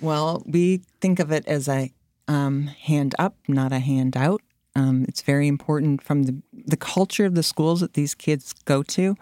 Well, 0.00 0.44
we 0.46 0.82
think 1.00 1.18
of 1.18 1.32
it 1.32 1.44
as 1.48 1.68
a 1.68 1.92
um, 2.28 2.68
hand 2.68 3.16
up, 3.18 3.34
not 3.48 3.72
a 3.72 3.80
hand 3.80 4.16
out. 4.16 4.42
Um, 4.76 5.04
it's 5.08 5.22
very 5.22 5.48
important 5.48 6.00
from 6.00 6.22
the 6.22 6.40
the 6.52 6.76
culture 6.76 7.24
of 7.24 7.34
the 7.34 7.42
schools 7.42 7.80
that 7.80 7.94
these 7.94 8.14
kids 8.14 8.54
go 8.66 8.84
to 8.84 9.16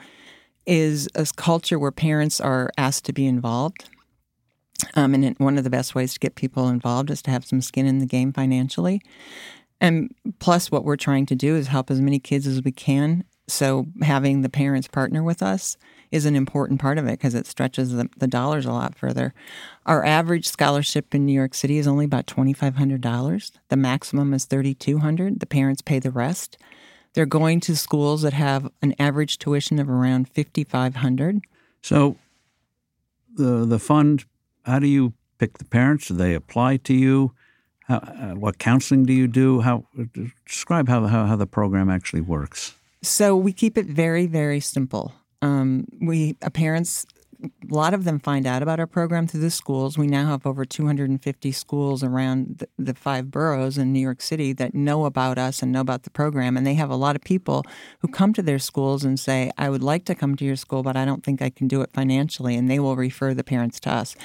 is 0.67 1.09
a 1.15 1.27
culture 1.37 1.79
where 1.79 1.91
parents 1.91 2.39
are 2.39 2.71
asked 2.77 3.07
to 3.07 3.15
be 3.15 3.27
involved. 3.27 3.89
Um, 4.95 5.15
and 5.15 5.25
it, 5.25 5.41
one 5.41 5.59
of 5.59 5.65
the 5.65 5.71
best 5.71 5.95
ways 5.95 6.15
to 6.15 6.21
get 6.21 6.35
people 6.35 6.69
involved 6.69 7.11
is 7.11 7.23
to 7.23 7.31
have 7.31 7.45
some 7.45 7.61
skin 7.61 7.87
in 7.87 7.99
the 7.99 8.07
game 8.07 8.33
financially. 8.33 9.03
And 9.81 10.15
plus, 10.39 10.71
what 10.71 10.85
we're 10.85 10.97
trying 10.97 11.27
to 11.27 11.35
do 11.35 11.57
is 11.57 11.69
help 11.69 11.91
as 11.91 12.01
many 12.01 12.19
kids 12.19 12.47
as 12.47 12.63
we 12.63 12.73
can. 12.73 13.25
So, 13.47 13.87
having 14.03 14.43
the 14.43 14.49
parents 14.49 14.89
partner 14.89 15.23
with 15.23 15.43
us 15.43 15.77
is 16.11 16.27
an 16.27 16.37
important 16.37 16.81
part 16.81 16.99
of 16.99 17.07
it 17.07 17.13
because 17.13 17.35
it 17.35 17.47
stretches 17.47 17.93
the, 17.93 18.09
the, 18.17 18.27
dollars 18.27 18.67
a 18.67 18.73
lot 18.73 18.95
further. 18.95 19.33
Our 19.87 20.05
average 20.05 20.47
scholarship 20.47 21.15
in 21.15 21.25
New 21.25 21.33
York 21.33 21.55
City 21.55 21.79
is 21.79 21.87
only 21.87 22.05
about 22.05 22.27
$2,500. 22.27 23.51
The 23.69 23.77
maximum 23.77 24.35
is 24.35 24.45
3,200. 24.47 25.41
The 25.41 25.47
parents 25.47 25.83
pay 25.83 25.99
the 25.99 26.11
rest. 26.11 26.59
They're 27.15 27.27
going 27.27 27.61
to 27.61 27.77
schools 27.77 28.23
that 28.23 28.35
have 28.35 28.71
an 28.83 28.95
average 28.99 29.39
tuition 29.39 29.79
of 29.79 29.89
around 29.89 30.29
5500 30.29 31.41
So, 31.83 32.17
the, 33.35 33.65
the 33.65 33.79
fund 33.79 34.25
how 34.69 34.79
do 34.79 34.87
you 34.87 35.15
pick 35.39 35.59
the 35.59 35.65
parents? 35.65 36.09
Do 36.09 36.15
they 36.15 36.35
apply 36.35 36.77
to 36.79 36.95
you? 36.95 37.33
How, 37.87 37.97
uh, 37.97 38.35
what 38.35 38.59
counseling 38.59 39.07
do 39.07 39.13
you 39.13 39.27
do? 39.27 39.61
How 39.63 39.85
describe 40.45 40.89
how, 40.89 41.07
how 41.07 41.25
how 41.27 41.37
the 41.37 41.47
program 41.47 41.89
actually 41.89 42.21
works? 42.21 42.75
So 43.03 43.35
we 43.37 43.53
keep 43.53 43.79
it 43.79 43.87
very 43.87 44.27
very 44.27 44.61
simple. 44.61 45.13
Um, 45.41 45.87
we 46.01 46.37
uh, 46.43 46.51
parents 46.51 47.07
a 47.41 47.51
lot 47.69 47.95
of 47.95 48.05
them 48.05 48.19
find 48.19 48.47
out 48.47 48.63
about 48.63 48.81
our 48.81 48.87
program 48.87 49.29
through 49.29 49.41
the 49.41 49.51
schools. 49.51 49.97
We 49.97 50.09
now 50.09 50.27
have 50.27 50.45
over 50.45 50.65
250 50.65 51.53
schools 51.53 52.03
around 52.03 52.67
the, 52.77 52.95
five 52.95 53.31
boroughs 53.31 53.79
in 53.79 53.93
New 53.93 54.01
York 54.01 54.21
City 54.21 54.53
that 54.55 54.75
know 54.75 55.05
about 55.05 55.39
us 55.39 55.63
and 55.63 55.71
know 55.71 55.81
about 55.81 56.03
the 56.03 56.11
program. 56.11 56.57
And 56.57 56.67
they 56.67 56.75
have 56.75 56.91
a 56.91 56.97
lot 56.97 57.15
of 57.15 57.23
people 57.23 57.65
who 58.01 58.09
come 58.09 58.33
to 58.33 58.43
their 58.43 58.59
schools 58.59 59.05
and 59.05 59.21
say, 59.21 59.53
I 59.57 59.71
would 59.71 59.83
like 59.83 60.05
to 60.07 60.17
come 60.17 60.35
to 60.37 60.45
your 60.45 60.57
school, 60.57 60.83
but 60.83 60.97
I 60.97 61.05
don't 61.05 61.23
think 61.23 61.41
I 61.41 61.51
can 61.51 61.69
do 61.69 61.81
it 61.81 61.93
financially. 61.93 62.57
And 62.57 62.69
they 62.69 62.81
will 62.81 62.97
refer 62.97 63.35
the 63.35 63.45
parents 63.45 63.79
to 63.81 63.91
us. 63.91 64.17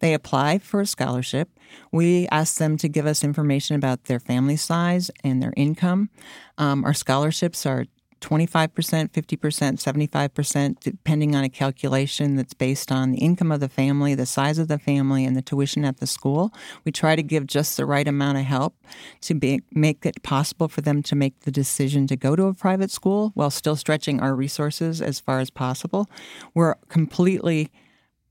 They 0.00 0.12
apply 0.12 0.58
for 0.58 0.80
a 0.80 0.86
scholarship. 0.86 1.48
We 1.90 2.28
ask 2.28 2.56
them 2.58 2.76
to 2.78 2.88
give 2.88 3.06
us 3.06 3.24
information 3.24 3.76
about 3.76 4.04
their 4.04 4.20
family 4.20 4.56
size 4.56 5.10
and 5.24 5.42
their 5.42 5.54
income. 5.56 6.10
Um, 6.58 6.84
our 6.84 6.94
scholarships 6.94 7.64
are 7.64 7.86
25%, 8.20 9.10
50%, 9.10 9.10
75%, 9.10 10.80
depending 10.80 11.34
on 11.34 11.44
a 11.44 11.48
calculation 11.48 12.36
that's 12.36 12.54
based 12.54 12.90
on 12.90 13.12
the 13.12 13.18
income 13.18 13.52
of 13.52 13.60
the 13.60 13.68
family, 13.68 14.14
the 14.14 14.26
size 14.26 14.58
of 14.58 14.68
the 14.68 14.78
family, 14.78 15.24
and 15.24 15.36
the 15.36 15.42
tuition 15.42 15.84
at 15.84 15.98
the 15.98 16.06
school. 16.06 16.52
We 16.84 16.92
try 16.92 17.16
to 17.16 17.22
give 17.22 17.46
just 17.46 17.76
the 17.76 17.86
right 17.86 18.06
amount 18.06 18.38
of 18.38 18.44
help 18.44 18.74
to 19.22 19.34
be, 19.34 19.62
make 19.72 20.04
it 20.04 20.22
possible 20.22 20.68
for 20.68 20.80
them 20.80 21.02
to 21.04 21.14
make 21.14 21.40
the 21.40 21.50
decision 21.50 22.06
to 22.08 22.16
go 22.16 22.36
to 22.36 22.44
a 22.44 22.54
private 22.54 22.90
school 22.90 23.30
while 23.34 23.50
still 23.50 23.76
stretching 23.76 24.20
our 24.20 24.34
resources 24.34 25.00
as 25.00 25.20
far 25.20 25.40
as 25.40 25.50
possible. 25.50 26.08
We're 26.54 26.74
completely 26.88 27.70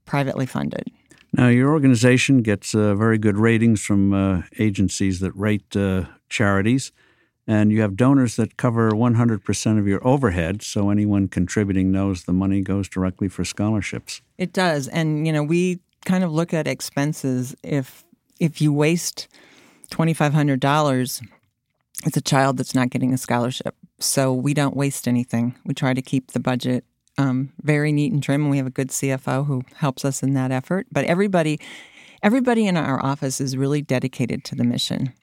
privately 0.04 0.46
funded. 0.46 0.90
Now, 1.32 1.48
your 1.48 1.70
organization 1.70 2.42
gets 2.42 2.74
uh, 2.74 2.94
very 2.94 3.18
good 3.18 3.36
ratings 3.36 3.82
from 3.82 4.14
uh, 4.14 4.42
agencies 4.58 5.20
that 5.20 5.32
rate 5.32 5.76
uh, 5.76 6.04
charities 6.28 6.92
and 7.48 7.72
you 7.72 7.80
have 7.80 7.96
donors 7.96 8.36
that 8.36 8.58
cover 8.58 8.90
100% 8.90 9.78
of 9.78 9.88
your 9.88 10.06
overhead 10.06 10.62
so 10.62 10.90
anyone 10.90 11.26
contributing 11.26 11.90
knows 11.90 12.24
the 12.24 12.32
money 12.32 12.60
goes 12.60 12.88
directly 12.88 13.26
for 13.28 13.42
scholarships. 13.42 14.20
It 14.36 14.52
does. 14.52 14.86
And 14.86 15.26
you 15.26 15.32
know 15.32 15.42
we 15.42 15.80
kind 16.04 16.22
of 16.22 16.30
look 16.30 16.54
at 16.54 16.68
expenses. 16.68 17.56
If 17.64 18.04
if 18.38 18.60
you 18.60 18.72
waste 18.72 19.26
$2500 19.90 21.26
it's 22.04 22.16
a 22.16 22.20
child 22.20 22.58
that's 22.58 22.76
not 22.76 22.90
getting 22.90 23.12
a 23.12 23.18
scholarship. 23.18 23.74
So 23.98 24.32
we 24.32 24.54
don't 24.54 24.76
waste 24.76 25.08
anything. 25.08 25.56
We 25.64 25.74
try 25.74 25.94
to 25.94 26.02
keep 26.02 26.30
the 26.30 26.38
budget 26.38 26.84
um, 27.16 27.52
very 27.62 27.90
neat 27.90 28.12
and 28.12 28.22
trim 28.22 28.42
and 28.42 28.50
we 28.50 28.58
have 28.58 28.66
a 28.66 28.70
good 28.70 28.90
cfo 28.90 29.44
who 29.44 29.64
helps 29.74 30.04
us 30.04 30.22
in 30.22 30.34
that 30.34 30.52
effort. 30.52 30.86
But 30.92 31.06
everybody 31.06 31.58
everybody 32.22 32.66
in 32.66 32.76
our 32.76 33.04
office 33.04 33.40
is 33.40 33.56
really 33.56 33.80
dedicated 33.80 34.44
to 34.44 34.54
the 34.54 34.64
mission. 34.64 35.14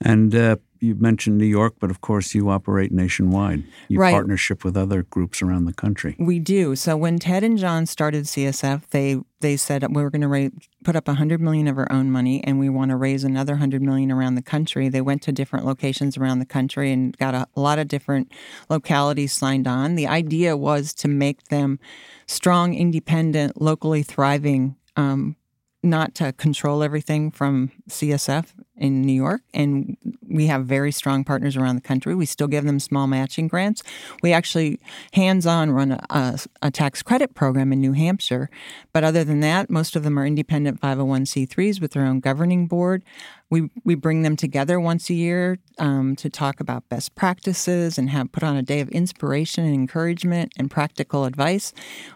And 0.00 0.34
uh, 0.34 0.56
you 0.80 0.94
mentioned 0.94 1.38
New 1.38 1.46
York, 1.46 1.74
but 1.80 1.90
of 1.90 2.00
course 2.00 2.34
you 2.34 2.48
operate 2.48 2.92
nationwide. 2.92 3.64
You 3.88 4.00
right. 4.00 4.12
partnership 4.12 4.64
with 4.64 4.76
other 4.76 5.02
groups 5.02 5.42
around 5.42 5.64
the 5.64 5.72
country. 5.72 6.16
We 6.18 6.38
do. 6.38 6.76
So 6.76 6.96
when 6.96 7.18
Ted 7.18 7.44
and 7.44 7.58
John 7.58 7.86
started 7.86 8.24
CSF, 8.24 8.88
they 8.90 9.18
they 9.40 9.56
said 9.56 9.86
we 9.94 10.02
were 10.02 10.10
going 10.10 10.22
to 10.22 10.28
ra- 10.28 10.48
put 10.82 10.96
up 10.96 11.06
100 11.06 11.40
million 11.40 11.68
of 11.68 11.78
our 11.78 11.90
own 11.90 12.10
money, 12.10 12.42
and 12.44 12.58
we 12.58 12.68
want 12.68 12.90
to 12.90 12.96
raise 12.96 13.22
another 13.24 13.54
100 13.54 13.82
million 13.82 14.10
around 14.10 14.34
the 14.34 14.42
country. 14.42 14.88
They 14.88 15.00
went 15.00 15.22
to 15.22 15.32
different 15.32 15.66
locations 15.66 16.16
around 16.16 16.38
the 16.38 16.46
country 16.46 16.90
and 16.92 17.16
got 17.18 17.34
a, 17.34 17.46
a 17.54 17.60
lot 17.60 17.78
of 17.78 17.88
different 17.88 18.32
localities 18.68 19.32
signed 19.32 19.66
on. 19.66 19.94
The 19.94 20.06
idea 20.06 20.56
was 20.56 20.94
to 20.94 21.08
make 21.08 21.44
them 21.44 21.78
strong, 22.26 22.74
independent, 22.74 23.60
locally 23.60 24.02
thriving. 24.02 24.76
Um, 24.96 25.36
not 25.82 26.14
to 26.16 26.32
control 26.32 26.82
everything 26.82 27.30
from 27.30 27.70
CSF 27.88 28.52
in 28.76 29.02
New 29.02 29.12
York, 29.12 29.42
and 29.54 29.96
we 30.28 30.46
have 30.46 30.66
very 30.66 30.92
strong 30.92 31.24
partners 31.24 31.56
around 31.56 31.76
the 31.76 31.82
country. 31.82 32.14
We 32.14 32.26
still 32.26 32.46
give 32.46 32.64
them 32.64 32.78
small 32.78 33.06
matching 33.06 33.48
grants. 33.48 33.82
We 34.22 34.32
actually 34.32 34.78
hands 35.12 35.46
on 35.46 35.70
run 35.70 35.92
a, 35.92 36.06
a, 36.10 36.38
a, 36.62 36.70
tax 36.70 37.02
credit 37.02 37.34
program 37.34 37.72
in 37.72 37.80
New 37.80 37.92
Hampshire. 37.92 38.50
But 38.92 39.04
other 39.04 39.24
than 39.24 39.40
that, 39.40 39.70
most 39.70 39.96
of 39.96 40.02
them 40.02 40.18
are 40.18 40.26
independent 40.26 40.80
501c3s 40.80 41.80
with 41.80 41.92
their 41.92 42.04
own 42.04 42.20
governing 42.20 42.66
board. 42.66 43.02
We, 43.48 43.70
we 43.84 43.94
bring 43.94 44.22
them 44.22 44.34
together 44.34 44.80
once 44.80 45.08
a 45.08 45.14
year 45.14 45.58
um, 45.78 46.16
to 46.16 46.28
talk 46.28 46.58
about 46.58 46.88
best 46.88 47.14
practices 47.14 47.96
and 47.96 48.10
have 48.10 48.32
put 48.32 48.42
on 48.42 48.56
a 48.56 48.62
day 48.62 48.80
of 48.80 48.88
inspiration 48.88 49.64
and 49.64 49.72
encouragement 49.72 50.52
and 50.58 50.68
practical 50.68 51.24
advice. 51.24 51.72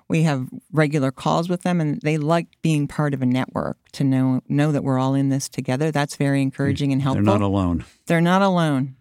We 0.08 0.24
have 0.24 0.48
regular 0.72 1.12
calls 1.12 1.48
with 1.48 1.62
them, 1.62 1.80
and 1.80 2.00
they 2.02 2.18
like 2.18 2.48
being 2.62 2.88
part 2.88 3.14
of 3.14 3.22
a 3.22 3.26
network 3.26 3.78
to 3.92 4.02
know 4.02 4.40
know 4.48 4.72
that 4.72 4.82
we're 4.82 4.98
all 4.98 5.14
in 5.14 5.28
this 5.28 5.48
together. 5.48 5.92
That's 5.92 6.16
very 6.16 6.42
encouraging 6.42 6.92
and 6.92 7.00
helpful. 7.00 7.24
They're 7.24 7.38
not 7.38 7.44
alone. 7.44 7.84
They're 8.06 8.20
not 8.20 8.42
alone. 8.42 8.96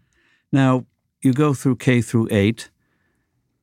Now, 0.51 0.85
you 1.21 1.33
go 1.33 1.53
through 1.53 1.77
K 1.77 2.01
through 2.01 2.27
8, 2.31 2.69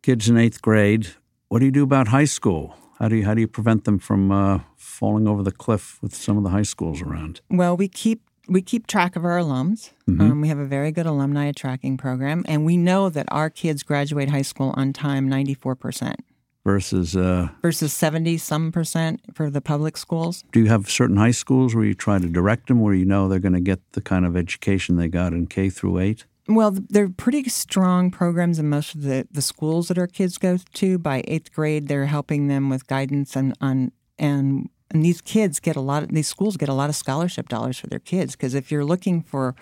kids 0.03 0.29
in 0.29 0.37
8th 0.37 0.61
grade. 0.61 1.09
What 1.49 1.61
do 1.61 1.65
you 1.65 1.71
do 1.71 1.83
about 1.83 2.09
high 2.09 2.25
school? 2.25 2.77
How 2.99 3.09
do 3.09 3.17
you 3.17 3.25
how 3.25 3.35
do 3.35 3.41
you 3.41 3.49
prevent 3.49 3.85
them 3.85 3.99
from 3.99 4.33
uh, 4.33 4.61
falling 4.77 5.29
over 5.29 5.43
the 5.43 5.53
cliff 5.53 5.99
with 6.03 6.15
some 6.15 6.39
of 6.39 6.45
the 6.45 6.51
high 6.51 6.63
schools 6.63 7.03
around? 7.03 7.41
Well, 7.51 7.77
we 7.77 7.89
keep 7.89 8.23
we 8.49 8.63
keep 8.63 8.87
track 8.87 9.17
of 9.17 9.25
our 9.25 9.39
alums. 9.39 9.93
Mm-hmm. 10.09 10.21
Um, 10.21 10.41
we 10.41 10.49
have 10.49 10.59
a 10.59 10.67
very 10.67 10.93
good 10.93 11.07
alumni 11.07 11.53
tracking 11.53 11.97
program, 11.97 12.45
and 12.47 12.65
we 12.65 12.77
know 12.77 13.09
that 13.09 13.27
our 13.29 13.51
kids 13.51 13.83
graduate 13.83 14.31
high 14.31 14.43
school 14.43 14.75
on 14.77 14.93
time, 14.93 15.29
ninety 15.29 15.55
four 15.55 15.75
percent 15.75 16.21
versus 16.67 17.17
uh, 17.17 17.49
versus 17.63 17.93
70 17.93 18.39
some 18.39 18.73
percent 18.73 19.21
for 19.35 19.49
the 19.49 19.61
public 19.61 19.97
schools 19.97 20.43
do 20.51 20.59
you 20.59 20.67
have 20.67 20.91
certain 20.91 21.17
high 21.17 21.31
schools 21.31 21.77
where 21.77 21.85
you 21.85 21.95
try 21.95 22.19
to 22.19 22.27
direct 22.27 22.67
them 22.67 22.81
where 22.81 22.93
you 22.93 23.05
know 23.05 23.29
they're 23.29 23.39
going 23.39 23.53
to 23.53 23.61
get 23.61 23.81
the 23.93 24.01
kind 24.01 24.27
of 24.27 24.37
education 24.37 24.97
they 24.97 25.07
got 25.07 25.33
in 25.33 25.47
k 25.47 25.71
through 25.71 26.01
8 26.01 26.27
well 26.49 26.73
they're 26.73 27.09
pretty 27.09 27.49
strong 27.49 28.11
programs 28.11 28.59
in 28.59 28.69
most 28.69 28.97
of 28.97 29.03
the, 29.03 29.29
the 29.31 29.43
schools 29.43 29.87
that 29.87 29.97
our 29.97 30.09
kids 30.09 30.39
go 30.39 30.59
to 30.75 30.99
by 30.99 31.23
eighth 31.29 31.53
grade 31.53 31.87
they're 31.87 32.07
helping 32.07 32.49
them 32.49 32.69
with 32.69 32.89
guidance 32.89 33.37
on, 33.37 33.55
on 33.61 33.93
and 34.19 34.69
and 34.97 35.05
these 35.05 35.21
kids 35.21 35.61
get 35.61 35.77
a 35.77 35.81
lot 35.81 36.03
of 36.03 36.09
these 36.09 36.27
schools 36.27 36.57
get 36.57 36.69
a 36.69 36.75
lot 36.75 36.89
of 36.89 36.97
scholarship 36.97 37.49
dollars 37.49 37.79
for 37.79 37.87
their 37.87 37.99
kids 37.99 38.35
because 38.35 38.55
if 38.55 38.71
you're 38.71 38.85
looking 38.85 39.23
for 39.23 39.55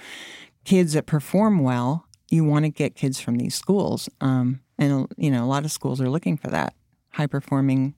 kids 0.64 0.92
that 0.92 1.06
perform 1.06 1.58
well 1.58 2.06
you 2.30 2.44
want 2.44 2.64
to 2.64 2.70
get 2.70 2.94
kids 2.94 3.20
from 3.20 3.36
these 3.36 3.54
schools 3.54 4.08
um, 4.20 4.60
and 4.78 5.08
you 5.16 5.30
know 5.30 5.44
a 5.44 5.46
lot 5.46 5.64
of 5.64 5.72
schools 5.72 6.00
are 6.00 6.08
looking 6.08 6.36
for 6.36 6.48
that 6.48 6.74
high 7.10 7.26
performing 7.26 7.94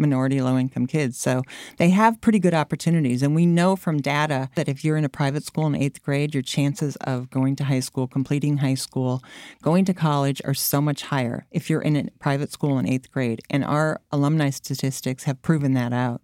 minority 0.00 0.40
low 0.40 0.58
income 0.58 0.86
kids. 0.86 1.18
So 1.18 1.42
they 1.76 1.90
have 1.90 2.20
pretty 2.20 2.38
good 2.38 2.54
opportunities. 2.54 3.22
And 3.22 3.34
we 3.34 3.46
know 3.46 3.76
from 3.76 4.00
data 4.00 4.48
that 4.54 4.68
if 4.68 4.84
you're 4.84 4.96
in 4.96 5.04
a 5.04 5.10
private 5.10 5.44
school 5.44 5.66
in 5.66 5.76
eighth 5.76 6.02
grade, 6.02 6.34
your 6.34 6.42
chances 6.42 6.96
of 6.96 7.30
going 7.30 7.54
to 7.56 7.64
high 7.64 7.80
school, 7.80 8.08
completing 8.08 8.58
high 8.58 8.74
school, 8.74 9.22
going 9.62 9.84
to 9.84 9.94
college 9.94 10.40
are 10.44 10.54
so 10.54 10.80
much 10.80 11.02
higher 11.02 11.46
if 11.50 11.68
you're 11.68 11.82
in 11.82 11.96
a 11.96 12.08
private 12.18 12.50
school 12.50 12.78
in 12.78 12.88
eighth 12.88 13.12
grade. 13.12 13.42
And 13.50 13.64
our 13.64 14.00
alumni 14.10 14.50
statistics 14.50 15.24
have 15.24 15.42
proven 15.42 15.74
that 15.74 15.92
out. 15.92 16.22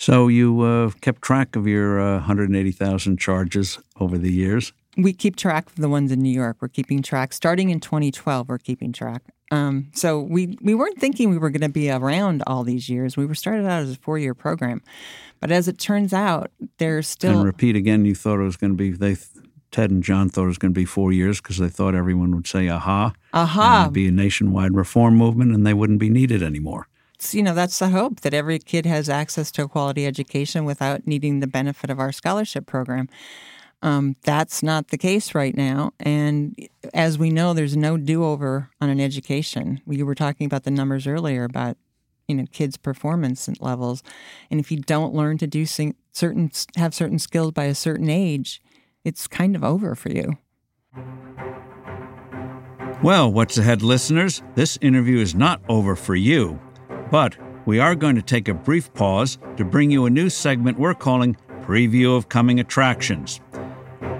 So 0.00 0.28
you 0.28 0.62
uh, 0.62 0.90
kept 1.02 1.20
track 1.20 1.56
of 1.56 1.66
your 1.66 2.00
uh, 2.00 2.14
180,000 2.14 3.18
charges 3.18 3.78
over 4.00 4.16
the 4.16 4.32
years? 4.32 4.72
We 4.96 5.12
keep 5.12 5.36
track 5.36 5.66
of 5.66 5.76
the 5.76 5.90
ones 5.90 6.10
in 6.10 6.22
New 6.22 6.32
York. 6.32 6.56
We're 6.60 6.68
keeping 6.68 7.02
track. 7.02 7.34
Starting 7.34 7.68
in 7.68 7.80
2012, 7.80 8.48
we're 8.48 8.56
keeping 8.56 8.94
track. 8.94 9.22
Um, 9.50 9.90
so 9.92 10.20
we 10.20 10.56
we 10.62 10.74
weren't 10.74 10.98
thinking 10.98 11.28
we 11.28 11.36
were 11.36 11.50
going 11.50 11.60
to 11.60 11.68
be 11.68 11.90
around 11.90 12.42
all 12.46 12.64
these 12.64 12.88
years. 12.88 13.18
We 13.18 13.26
were 13.26 13.34
started 13.34 13.66
out 13.66 13.82
as 13.82 13.92
a 13.92 13.96
four 13.96 14.16
year 14.16 14.32
program, 14.32 14.80
but 15.38 15.50
as 15.50 15.68
it 15.68 15.78
turns 15.78 16.14
out, 16.14 16.50
there's 16.78 17.06
still. 17.06 17.32
And 17.32 17.44
repeat 17.44 17.76
again. 17.76 18.06
You 18.06 18.14
thought 18.14 18.40
it 18.40 18.44
was 18.44 18.56
going 18.56 18.72
to 18.72 18.76
be 18.76 18.92
they. 18.92 19.16
Ted 19.70 19.90
and 19.90 20.02
John 20.02 20.28
thought 20.28 20.44
it 20.44 20.48
was 20.48 20.58
going 20.58 20.72
to 20.72 20.80
be 20.80 20.84
four 20.84 21.12
years 21.12 21.40
because 21.40 21.58
they 21.58 21.68
thought 21.68 21.94
everyone 21.94 22.34
would 22.34 22.46
say 22.46 22.68
"aha," 22.68 23.12
aha, 23.34 23.82
and 23.84 23.92
be 23.92 24.08
a 24.08 24.10
nationwide 24.10 24.74
reform 24.74 25.16
movement, 25.16 25.54
and 25.54 25.66
they 25.66 25.74
wouldn't 25.74 26.00
be 26.00 26.08
needed 26.08 26.42
anymore. 26.42 26.86
It's, 27.20 27.34
you 27.34 27.42
know, 27.42 27.52
that's 27.52 27.78
the 27.78 27.90
hope 27.90 28.20
that 28.20 28.32
every 28.32 28.58
kid 28.58 28.86
has 28.86 29.10
access 29.10 29.50
to 29.50 29.64
a 29.64 29.68
quality 29.68 30.06
education 30.06 30.64
without 30.64 31.06
needing 31.06 31.40
the 31.40 31.46
benefit 31.46 31.90
of 31.90 32.00
our 32.00 32.12
scholarship 32.12 32.64
program. 32.64 33.10
Um, 33.82 34.16
that's 34.22 34.62
not 34.62 34.88
the 34.88 34.96
case 34.96 35.34
right 35.34 35.54
now. 35.54 35.92
And 36.00 36.56
as 36.94 37.18
we 37.18 37.28
know, 37.28 37.52
there's 37.52 37.76
no 37.76 37.98
do 37.98 38.24
over 38.24 38.70
on 38.80 38.88
an 38.88 39.00
education. 39.00 39.82
We 39.84 40.02
were 40.02 40.14
talking 40.14 40.46
about 40.46 40.64
the 40.64 40.70
numbers 40.70 41.06
earlier 41.06 41.44
about 41.44 41.76
you 42.26 42.36
know 42.36 42.46
kids' 42.52 42.78
performance 42.78 43.50
levels, 43.60 44.02
and 44.50 44.58
if 44.58 44.72
you 44.72 44.78
don't 44.78 45.14
learn 45.14 45.36
to 45.38 45.46
do 45.46 45.66
certain 45.66 46.50
have 46.76 46.94
certain 46.94 47.18
skills 47.18 47.52
by 47.52 47.64
a 47.64 47.74
certain 47.74 48.08
age, 48.08 48.62
it's 49.04 49.28
kind 49.28 49.54
of 49.54 49.62
over 49.62 49.94
for 49.94 50.08
you. 50.08 50.38
Well, 53.02 53.30
what's 53.30 53.58
ahead, 53.58 53.82
listeners? 53.82 54.42
This 54.54 54.78
interview 54.80 55.18
is 55.18 55.34
not 55.34 55.60
over 55.68 55.96
for 55.96 56.14
you, 56.14 56.60
but 57.10 57.36
we 57.66 57.78
are 57.80 57.94
going 57.94 58.16
to 58.16 58.22
take 58.22 58.48
a 58.48 58.54
brief 58.54 58.92
pause 58.94 59.38
to 59.56 59.64
bring 59.64 59.90
you 59.90 60.06
a 60.06 60.10
new 60.10 60.30
segment 60.30 60.78
we're 60.78 60.94
calling 60.94 61.36
Preview 61.62 62.16
of 62.16 62.28
Coming 62.28 62.60
Attractions. 62.60 63.40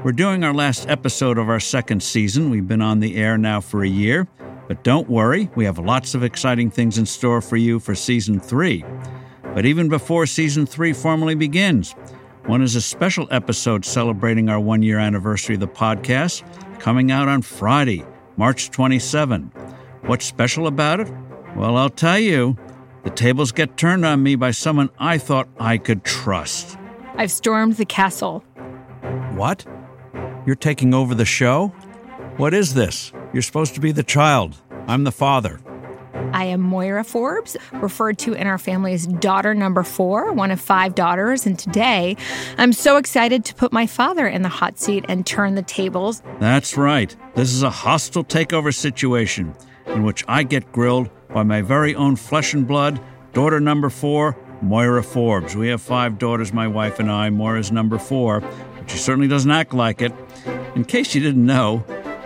We're 0.05 0.13
doing 0.13 0.45
our 0.45 0.55
last 0.55 0.89
episode 0.89 1.39
of 1.39 1.49
our 1.49 1.61
second 1.61 2.03
season. 2.03 2.51
We've 2.51 2.67
been 2.67 2.83
on 2.83 3.01
the 3.01 3.17
air 3.17 3.39
now 3.39 3.61
for 3.61 3.83
a 3.83 3.89
year, 3.89 4.27
but 4.67 4.83
don't 4.83 5.09
worry, 5.09 5.51
we 5.55 5.65
have 5.65 5.79
lots 5.79 6.15
of 6.15 6.23
exciting 6.23 6.71
things 6.71 6.99
in 6.99 7.07
store 7.07 7.41
for 7.41 7.57
you 7.57 7.79
for 7.79 7.95
season 7.95 8.41
three. 8.41 8.85
But 9.55 9.67
even 9.67 9.89
before 9.89 10.27
season 10.27 10.67
three 10.67 10.93
formally 10.93 11.35
begins, 11.35 11.93
one 12.47 12.63
is 12.63 12.77
a 12.77 12.81
special 12.81 13.29
episode 13.31 13.85
celebrating 13.85 14.49
our 14.49 14.61
one 14.61 14.83
year 14.83 14.99
anniversary 14.99 15.55
of 15.55 15.61
the 15.61 15.69
podcast, 15.69 16.43
coming 16.79 17.11
out 17.11 17.29
on 17.29 17.43
Friday, 17.43 18.05
March 18.37 18.71
27. 18.71 19.53
What's 20.03 20.25
special 20.25 20.67
about 20.67 21.01
it? 21.01 21.13
Well, 21.57 21.77
I'll 21.77 21.91
tell 21.91 22.19
you. 22.19 22.57
The 23.03 23.11
tables 23.11 23.53
get 23.53 23.77
turned 23.77 24.05
on 24.05 24.23
me 24.23 24.37
by 24.37 24.51
someone 24.51 24.91
I 24.99 25.17
thought 25.17 25.49
I 25.59 25.79
could 25.79 26.05
trust. 26.05 26.77
I've 27.17 27.31
stormed 27.31 27.77
the 27.77 27.87
castle. 27.87 28.41
What? 29.35 29.65
You're 30.47 30.57
taking 30.57 30.93
over 30.93 31.15
the 31.15 31.25
show? 31.25 31.69
What 32.37 32.53
is 32.53 32.75
this? 32.75 33.13
You're 33.33 33.43
supposed 33.43 33.75
to 33.75 33.81
be 33.81 33.93
the 33.93 34.03
child. 34.03 34.57
I'm 34.87 35.05
the 35.05 35.13
father. 35.13 35.61
I 36.33 36.45
am 36.45 36.61
Moira 36.61 37.03
Forbes, 37.03 37.57
referred 37.73 38.19
to 38.19 38.35
in 38.35 38.47
our 38.47 38.59
family 38.59 38.93
as 38.93 39.07
daughter 39.07 39.55
number 39.55 39.83
four, 39.83 40.33
one 40.33 40.51
of 40.51 40.61
five 40.61 40.95
daughters. 40.95 41.47
And 41.47 41.59
today, 41.59 42.17
I'm 42.57 42.73
so 42.73 42.99
excited 42.99 43.45
to 43.47 43.55
put 43.55 43.73
my 43.73 43.87
father 43.87 44.27
in 44.29 44.43
the 44.43 44.49
hot 44.49 44.79
seat 44.79 45.05
and 45.09 45.27
turn 45.27 45.55
the 45.55 45.63
tables. 45.63 46.23
That's 46.39 46.77
right. 46.77 47.15
This 47.35 47.53
is 47.53 47.63
a 47.63 47.71
hostile 47.71 48.25
takeover 48.25 48.75
situation 48.75 49.55
in 49.87 50.03
which 50.05 50.25
I 50.29 50.43
get 50.43 50.71
grilled 50.73 51.11
by 51.33 51.43
my 51.43 51.63
very 51.63 51.95
own 51.95 52.17
flesh 52.17 52.55
and 52.55 52.67
blood, 52.67 53.01
daughter 53.33 53.61
number 53.61 53.91
four, 53.91 54.37
Moira 54.63 55.03
Forbes. 55.03 55.57
We 55.57 55.69
have 55.69 55.81
five 55.81 56.19
daughters, 56.19 56.53
my 56.53 56.69
wife 56.69 57.01
and 57.01 57.11
I. 57.11 57.31
Moira's 57.31 57.73
number 57.73 57.99
four, 57.99 58.41
but 58.41 58.91
she 58.91 58.99
certainly 58.99 59.29
doesn't 59.29 59.51
act 59.51 59.73
like 59.73 60.03
it. 60.03 60.13
In 60.75 60.85
case 60.85 61.15
you 61.15 61.21
didn't 61.21 61.47
know, 61.47 61.85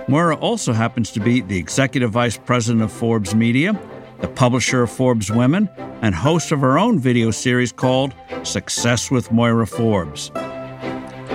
Moira 0.08 0.36
also 0.36 0.72
happens 0.72 1.10
to 1.12 1.20
be 1.20 1.40
the 1.40 1.56
executive 1.56 2.10
vice 2.10 2.36
president 2.36 2.82
of 2.82 2.92
Forbes 2.92 3.34
Media 3.34 3.78
the 4.24 4.28
publisher 4.28 4.82
of 4.82 4.90
Forbes 4.90 5.30
Women, 5.30 5.68
and 6.00 6.14
host 6.14 6.50
of 6.50 6.60
her 6.60 6.78
own 6.78 6.98
video 6.98 7.30
series 7.30 7.72
called 7.72 8.14
Success 8.42 9.10
with 9.10 9.30
Moira 9.30 9.66
Forbes. 9.66 10.30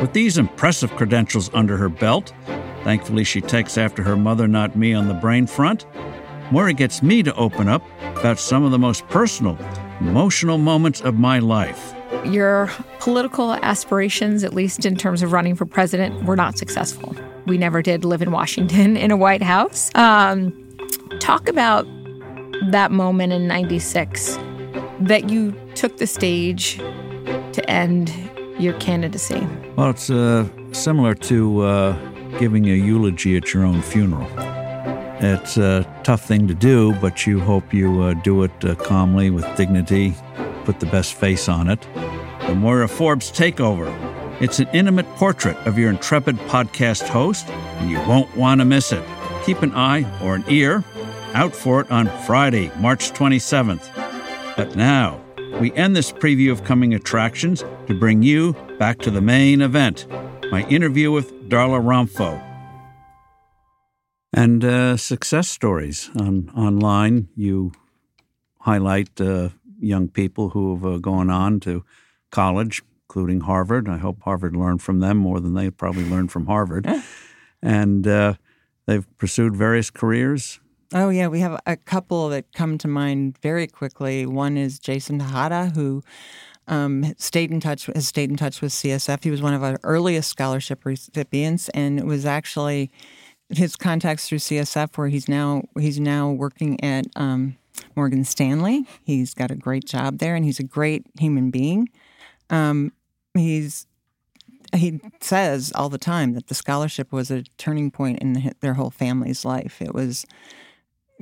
With 0.02 0.14
these 0.14 0.40
impressive 0.40 0.96
credentials 0.96 1.52
under 1.54 1.78
her 1.78 1.90
belt, 1.90 2.34
thankfully 2.84 3.24
she 3.24 3.42
takes 3.42 3.78
after 3.78 4.02
her 4.02 4.18
mother, 4.18 4.48
not 4.48 4.76
me, 4.76 4.94
on 4.94 5.08
the 5.08 5.14
brain 5.14 5.46
front, 5.46 5.86
Moira 6.52 6.74
gets 6.74 7.04
me 7.04 7.22
to 7.24 7.34
open 7.36 7.68
up 7.68 7.84
about 8.18 8.40
some 8.40 8.64
of 8.64 8.72
the 8.72 8.80
most 8.80 9.08
personal, 9.10 9.58
emotional 10.00 10.58
moments 10.58 11.02
of 11.02 11.20
my 11.20 11.40
life. 11.40 11.94
Your 12.26 12.72
political 13.00 13.54
aspirations, 13.54 14.44
at 14.44 14.54
least 14.54 14.86
in 14.86 14.96
terms 14.96 15.22
of 15.22 15.32
running 15.32 15.56
for 15.56 15.66
president, 15.66 16.24
were 16.24 16.36
not 16.36 16.58
successful. 16.58 17.16
We 17.46 17.58
never 17.58 17.82
did 17.82 18.04
live 18.04 18.22
in 18.22 18.32
Washington 18.32 18.98
in 19.06 19.12
a 19.12 19.18
White 19.18 19.44
House. 19.44 19.94
Um, 19.96 20.52
talk 21.20 21.48
about 21.48 21.86
that 22.72 22.92
moment 22.92 23.32
in 23.32 23.48
96 23.48 24.38
that 25.02 25.30
you 25.30 25.56
took 25.76 25.98
the 25.98 26.08
stage 26.08 26.78
to 27.54 27.70
end 27.70 28.12
your 28.60 28.74
candidacy? 28.80 29.48
Well, 29.76 29.92
it's 29.92 30.10
uh, 30.10 30.48
similar 30.72 31.16
to 31.16 31.62
uh, 31.62 32.38
giving 32.38 32.66
a 32.70 32.74
eulogy 32.74 33.38
at 33.38 33.54
your 33.54 33.64
own 33.64 33.82
funeral. 33.82 34.28
It's 35.22 35.58
a 35.58 35.86
tough 36.04 36.26
thing 36.26 36.48
to 36.48 36.54
do, 36.54 36.94
but 36.96 37.28
you 37.28 37.40
hope 37.40 37.74
you 37.74 38.02
uh, 38.02 38.14
do 38.14 38.44
it 38.44 38.52
uh, 38.64 38.76
calmly 38.76 39.30
with 39.30 39.46
dignity, 39.58 40.16
put 40.64 40.80
the 40.80 40.86
best 40.86 41.14
face 41.14 41.50
on 41.50 41.70
it. 41.70 41.82
The 42.48 42.56
Moira 42.56 42.88
Forbes 42.88 43.32
Takeover. 43.32 43.94
It's 44.42 44.60
an 44.60 44.70
intimate 44.72 45.08
portrait 45.18 45.58
of 45.68 45.78
your 45.78 45.90
intrepid 45.90 46.38
podcast 46.48 47.08
host, 47.10 47.50
and 47.50 47.90
you 47.90 48.00
won't 48.08 48.34
want 48.38 48.62
to 48.62 48.66
miss 48.66 48.94
it. 48.94 49.04
Keep 49.46 49.62
an 49.62 49.74
eye 49.76 50.06
or 50.24 50.36
an 50.36 50.46
ear 50.48 50.84
out 51.34 51.54
for 51.54 51.82
it 51.82 51.92
on 51.92 52.08
Friday, 52.26 52.72
March 52.78 53.12
27th. 53.12 53.94
But 54.56 54.76
now, 54.76 55.22
we 55.60 55.74
end 55.74 55.96
this 55.96 56.12
preview 56.12 56.52
of 56.52 56.64
coming 56.64 56.94
attractions 56.94 57.64
to 57.88 58.00
bring 58.00 58.24
you 58.24 58.54
back 58.78 59.00
to 59.00 59.12
the 59.12 59.22
main 59.22 59.62
event 59.62 60.08
my 60.52 60.66
interview 60.68 61.12
with 61.12 61.48
Darla 61.50 61.80
Romfo. 61.80 62.49
And 64.32 64.64
uh, 64.64 64.98
success 64.98 65.50
stories 65.50 66.10
on 66.20 66.50
online. 66.56 67.30
You 67.36 67.72
highlight 68.62 69.20
uh, 69.20 69.50
young 69.80 70.08
people 70.10 70.50
who 70.50 70.76
have 70.76 70.86
uh, 70.86 70.98
gone 70.98 71.30
on 71.30 71.60
to 71.62 71.84
college, 72.32 72.84
including 73.08 73.42
Harvard. 73.42 73.90
I 73.90 73.98
hope 73.98 74.22
Harvard 74.22 74.56
learned 74.56 74.82
from 74.82 75.00
them 75.00 75.18
more 75.18 75.40
than 75.40 75.56
they 75.56 75.72
probably 75.72 76.08
learned 76.08 76.32
from 76.32 76.46
Harvard. 76.46 76.88
and 77.62 78.08
uh, 78.08 78.36
they've 78.86 79.08
pursued 79.18 79.56
various 79.56 79.90
careers 79.90 80.60
Oh 80.92 81.10
yeah, 81.10 81.28
we 81.28 81.40
have 81.42 81.62
a 81.68 81.78
couple 81.78 82.30
that 82.30 82.52
come 82.54 82.80
to 82.80 82.88
mind 82.88 83.38
very 83.44 83.68
quickly. 83.68 84.26
One 84.26 84.58
is 84.58 84.80
Jason 84.80 85.20
Tejada, 85.20 85.72
who 85.76 86.04
um, 86.68 87.14
stayed 87.18 87.52
in 87.52 87.60
touch 87.60 87.86
has 87.94 88.08
stayed 88.08 88.32
in 88.32 88.38
touch 88.38 88.60
with 88.60 88.72
CSF. 88.72 89.24
He 89.24 89.30
was 89.30 89.42
one 89.42 89.54
of 89.54 89.64
our 89.64 89.80
earliest 89.84 90.30
scholarship 90.30 90.86
recipients, 90.86 91.70
and 91.70 92.00
it 92.00 92.06
was 92.06 92.26
actually 92.26 92.90
his 93.50 93.76
contacts 93.76 94.28
through 94.28 94.40
CSF 94.40 94.98
where 94.98 95.08
he's 95.08 95.28
now 95.28 95.64
he's 95.80 96.00
now 96.00 96.30
working 96.30 96.84
at 96.84 97.06
um, 97.16 97.58
Morgan 97.96 98.24
Stanley. 98.24 98.86
He's 99.04 99.34
got 99.34 99.52
a 99.52 99.56
great 99.56 99.86
job 99.86 100.20
there, 100.20 100.36
and 100.36 100.46
he's 100.46 100.60
a 100.60 100.64
great 100.64 101.06
human 101.20 101.50
being. 101.50 101.90
Um, 102.50 102.92
he's 103.34 103.88
he 104.76 105.02
says 105.20 105.72
all 105.74 105.90
the 105.90 105.98
time 105.98 106.34
that 106.34 106.48
the 106.48 106.56
scholarship 106.56 107.12
was 107.12 107.32
a 107.32 107.44
turning 107.58 107.90
point 107.90 108.20
in 108.20 108.54
their 108.62 108.76
whole 108.76 108.92
family's 108.92 109.44
life. 109.44 109.82
It 109.82 109.94
was 109.94 110.26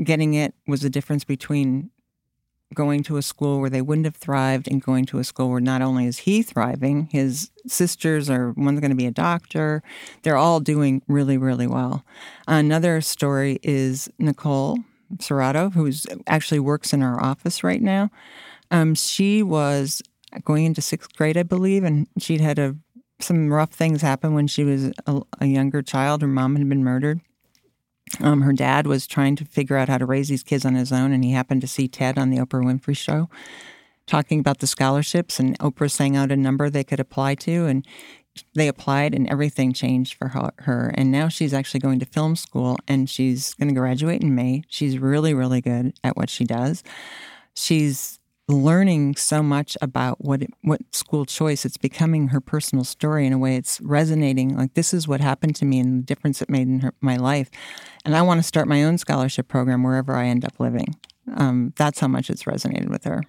getting 0.03 0.33
it 0.33 0.53
was 0.67 0.81
the 0.81 0.89
difference 0.89 1.23
between 1.23 1.89
going 2.73 3.01
to 3.03 3.17
a 3.17 3.21
school 3.21 3.59
where 3.59 3.69
they 3.69 3.81
wouldn't 3.81 4.05
have 4.05 4.15
thrived 4.15 4.67
and 4.67 4.81
going 4.81 5.05
to 5.05 5.19
a 5.19 5.23
school 5.23 5.49
where 5.49 5.61
not 5.61 5.81
only 5.81 6.05
is 6.05 6.19
he 6.19 6.41
thriving, 6.41 7.07
his 7.11 7.49
sisters 7.65 8.29
are 8.29 8.51
one's 8.51 8.79
going 8.79 8.91
to 8.91 8.95
be 8.95 9.05
a 9.05 9.11
doctor. 9.11 9.81
They're 10.23 10.37
all 10.37 10.59
doing 10.59 11.01
really, 11.07 11.37
really 11.37 11.67
well. 11.67 12.03
Another 12.47 13.01
story 13.01 13.59
is 13.63 14.09
Nicole 14.19 14.79
Serrato, 15.15 15.71
who 15.73 15.91
actually 16.27 16.59
works 16.59 16.93
in 16.93 17.01
our 17.01 17.23
office 17.23 17.63
right 17.63 17.81
now. 17.81 18.11
Um, 18.69 18.95
she 18.95 19.41
was 19.41 20.01
going 20.43 20.65
into 20.65 20.81
sixth 20.81 21.15
grade, 21.15 21.37
I 21.37 21.43
believe, 21.43 21.83
and 21.83 22.07
she'd 22.19 22.41
had 22.41 22.59
a, 22.59 22.75
some 23.21 23.51
rough 23.51 23.71
things 23.71 24.01
happen 24.01 24.33
when 24.33 24.47
she 24.47 24.65
was 24.65 24.91
a, 25.05 25.21
a 25.39 25.45
younger 25.45 25.81
child. 25.81 26.21
Her 26.21 26.27
mom 26.27 26.55
had 26.57 26.67
been 26.67 26.83
murdered. 26.83 27.21
Um, 28.21 28.41
her 28.41 28.53
dad 28.53 28.87
was 28.87 29.07
trying 29.07 29.35
to 29.37 29.45
figure 29.45 29.77
out 29.77 29.89
how 29.89 29.97
to 29.97 30.05
raise 30.05 30.29
these 30.29 30.43
kids 30.43 30.65
on 30.65 30.75
his 30.75 30.91
own, 30.91 31.11
and 31.11 31.23
he 31.23 31.31
happened 31.31 31.61
to 31.61 31.67
see 31.67 31.87
Ted 31.87 32.17
on 32.17 32.29
the 32.29 32.37
Oprah 32.37 32.63
Winfrey 32.63 32.97
Show 32.97 33.29
talking 34.05 34.39
about 34.39 34.59
the 34.59 34.67
scholarships, 34.67 35.39
and 35.39 35.59
Oprah 35.59 35.91
sang 35.91 36.15
out 36.15 36.31
a 36.31 36.37
number 36.37 36.69
they 36.69 36.83
could 36.83 36.99
apply 36.99 37.35
to, 37.35 37.65
and 37.65 37.85
they 38.55 38.67
applied, 38.67 39.13
and 39.13 39.27
everything 39.29 39.73
changed 39.73 40.13
for 40.13 40.29
her. 40.29 40.93
And 40.95 41.11
now 41.11 41.27
she's 41.27 41.53
actually 41.53 41.81
going 41.81 41.99
to 41.99 42.05
film 42.05 42.35
school, 42.35 42.77
and 42.87 43.09
she's 43.09 43.53
going 43.55 43.67
to 43.67 43.75
graduate 43.79 44.21
in 44.21 44.33
May. 44.33 44.63
She's 44.69 44.97
really, 44.97 45.33
really 45.33 45.61
good 45.61 45.93
at 46.03 46.15
what 46.15 46.29
she 46.29 46.45
does. 46.45 46.83
She's 47.53 48.19
learning 48.47 49.15
so 49.15 49.43
much 49.43 49.77
about 49.81 50.23
what 50.23 50.41
it, 50.41 50.51
what 50.61 50.81
school 50.93 51.25
choice. 51.25 51.65
It's 51.65 51.77
becoming 51.77 52.29
her 52.29 52.39
personal 52.39 52.85
story 52.85 53.25
in 53.25 53.33
a 53.33 53.37
way. 53.37 53.55
It's 53.55 53.81
resonating. 53.81 54.57
Like 54.57 54.73
this 54.73 54.93
is 54.93 55.07
what 55.07 55.19
happened 55.19 55.55
to 55.57 55.65
me 55.65 55.79
and 55.79 55.99
the 55.99 56.05
difference 56.05 56.41
it 56.41 56.49
made 56.49 56.67
in 56.67 56.79
her, 56.79 56.93
my 57.01 57.17
life. 57.17 57.49
And 58.05 58.15
I 58.15 58.21
want 58.21 58.39
to 58.39 58.43
start 58.43 58.67
my 58.67 58.83
own 58.83 58.97
scholarship 58.97 59.47
program 59.47 59.83
wherever 59.83 60.15
I 60.15 60.27
end 60.27 60.45
up 60.45 60.59
living. 60.59 60.95
Um, 61.35 61.73
that's 61.75 61.99
how 61.99 62.07
much 62.07 62.29
it's 62.29 62.43
resonated 62.43 62.89
with 62.89 63.03
her. 63.03 63.23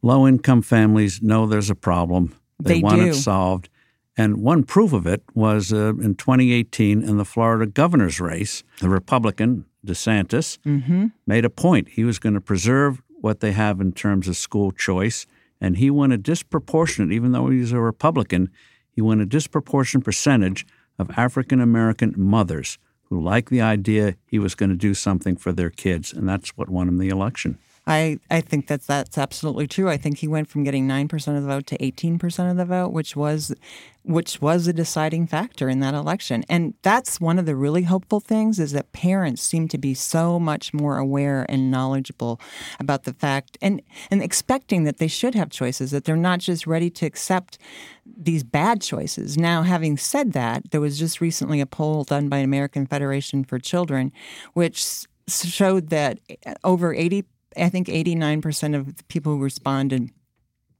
Low 0.00 0.26
income 0.26 0.62
families 0.62 1.20
know 1.20 1.46
there's 1.46 1.70
a 1.70 1.74
problem. 1.74 2.34
They, 2.60 2.74
they 2.74 2.80
want 2.80 2.96
do. 2.96 3.08
it 3.08 3.14
solved. 3.14 3.68
And 4.16 4.38
one 4.38 4.64
proof 4.64 4.92
of 4.92 5.06
it 5.06 5.22
was 5.34 5.72
uh, 5.72 5.94
in 6.00 6.14
2018 6.14 7.02
in 7.02 7.18
the 7.18 7.24
Florida 7.24 7.66
governor's 7.66 8.20
race, 8.20 8.64
the 8.80 8.88
Republican 8.88 9.66
DeSantis 9.86 10.58
mm-hmm. 10.66 11.06
made 11.26 11.44
a 11.44 11.50
point. 11.50 11.90
He 11.90 12.04
was 12.04 12.18
going 12.18 12.34
to 12.34 12.40
preserve 12.40 13.00
what 13.20 13.40
they 13.40 13.52
have 13.52 13.80
in 13.80 13.92
terms 13.92 14.28
of 14.28 14.36
school 14.36 14.70
choice. 14.70 15.26
And 15.60 15.76
he 15.76 15.90
won 15.90 16.12
a 16.12 16.18
disproportionate, 16.18 17.12
even 17.12 17.32
though 17.32 17.48
he's 17.48 17.72
a 17.72 17.80
Republican, 17.80 18.50
he 18.90 19.02
won 19.02 19.20
a 19.20 19.26
disproportionate 19.26 20.04
percentage 20.04 20.66
of 20.98 21.10
African 21.16 21.60
American 21.60 22.14
mothers 22.16 22.78
who 23.04 23.20
liked 23.20 23.50
the 23.50 23.60
idea 23.60 24.16
he 24.26 24.38
was 24.38 24.54
going 24.54 24.70
to 24.70 24.76
do 24.76 24.94
something 24.94 25.36
for 25.36 25.52
their 25.52 25.70
kids. 25.70 26.12
And 26.12 26.28
that's 26.28 26.50
what 26.56 26.68
won 26.68 26.88
him 26.88 26.98
the 26.98 27.08
election. 27.08 27.58
I, 27.88 28.18
I 28.30 28.42
think 28.42 28.66
that 28.66 28.82
that's 28.82 29.16
absolutely 29.16 29.66
true. 29.66 29.88
I 29.88 29.96
think 29.96 30.18
he 30.18 30.28
went 30.28 30.48
from 30.48 30.62
getting 30.62 30.86
nine 30.86 31.08
percent 31.08 31.38
of 31.38 31.42
the 31.42 31.48
vote 31.48 31.66
to 31.68 31.82
eighteen 31.82 32.18
percent 32.18 32.50
of 32.50 32.58
the 32.58 32.66
vote, 32.66 32.92
which 32.92 33.16
was 33.16 33.54
which 34.02 34.40
was 34.42 34.66
a 34.66 34.72
deciding 34.74 35.26
factor 35.26 35.68
in 35.70 35.80
that 35.80 35.94
election. 35.94 36.44
And 36.48 36.74
that's 36.82 37.20
one 37.20 37.38
of 37.38 37.46
the 37.46 37.56
really 37.56 37.82
hopeful 37.82 38.20
things 38.20 38.58
is 38.58 38.72
that 38.72 38.92
parents 38.92 39.42
seem 39.42 39.68
to 39.68 39.78
be 39.78 39.94
so 39.94 40.38
much 40.38 40.72
more 40.72 40.98
aware 40.98 41.44
and 41.48 41.70
knowledgeable 41.70 42.40
about 42.78 43.04
the 43.04 43.14
fact 43.14 43.56
and 43.62 43.80
and 44.10 44.22
expecting 44.22 44.84
that 44.84 44.98
they 44.98 45.08
should 45.08 45.34
have 45.34 45.48
choices, 45.48 45.90
that 45.90 46.04
they're 46.04 46.14
not 46.16 46.40
just 46.40 46.66
ready 46.66 46.90
to 46.90 47.06
accept 47.06 47.56
these 48.04 48.44
bad 48.44 48.82
choices. 48.82 49.38
Now, 49.38 49.62
having 49.62 49.96
said 49.96 50.34
that, 50.34 50.72
there 50.72 50.80
was 50.80 50.98
just 50.98 51.22
recently 51.22 51.62
a 51.62 51.66
poll 51.66 52.04
done 52.04 52.28
by 52.28 52.38
American 52.38 52.86
Federation 52.86 53.44
for 53.44 53.58
Children, 53.58 54.12
which 54.52 55.06
showed 55.26 55.88
that 55.88 56.18
over 56.64 56.94
80 56.94 57.24
I 57.60 57.68
think 57.68 57.88
89% 57.88 58.76
of 58.76 58.96
the 58.96 59.04
people 59.04 59.32
who 59.32 59.42
responded 59.42 60.10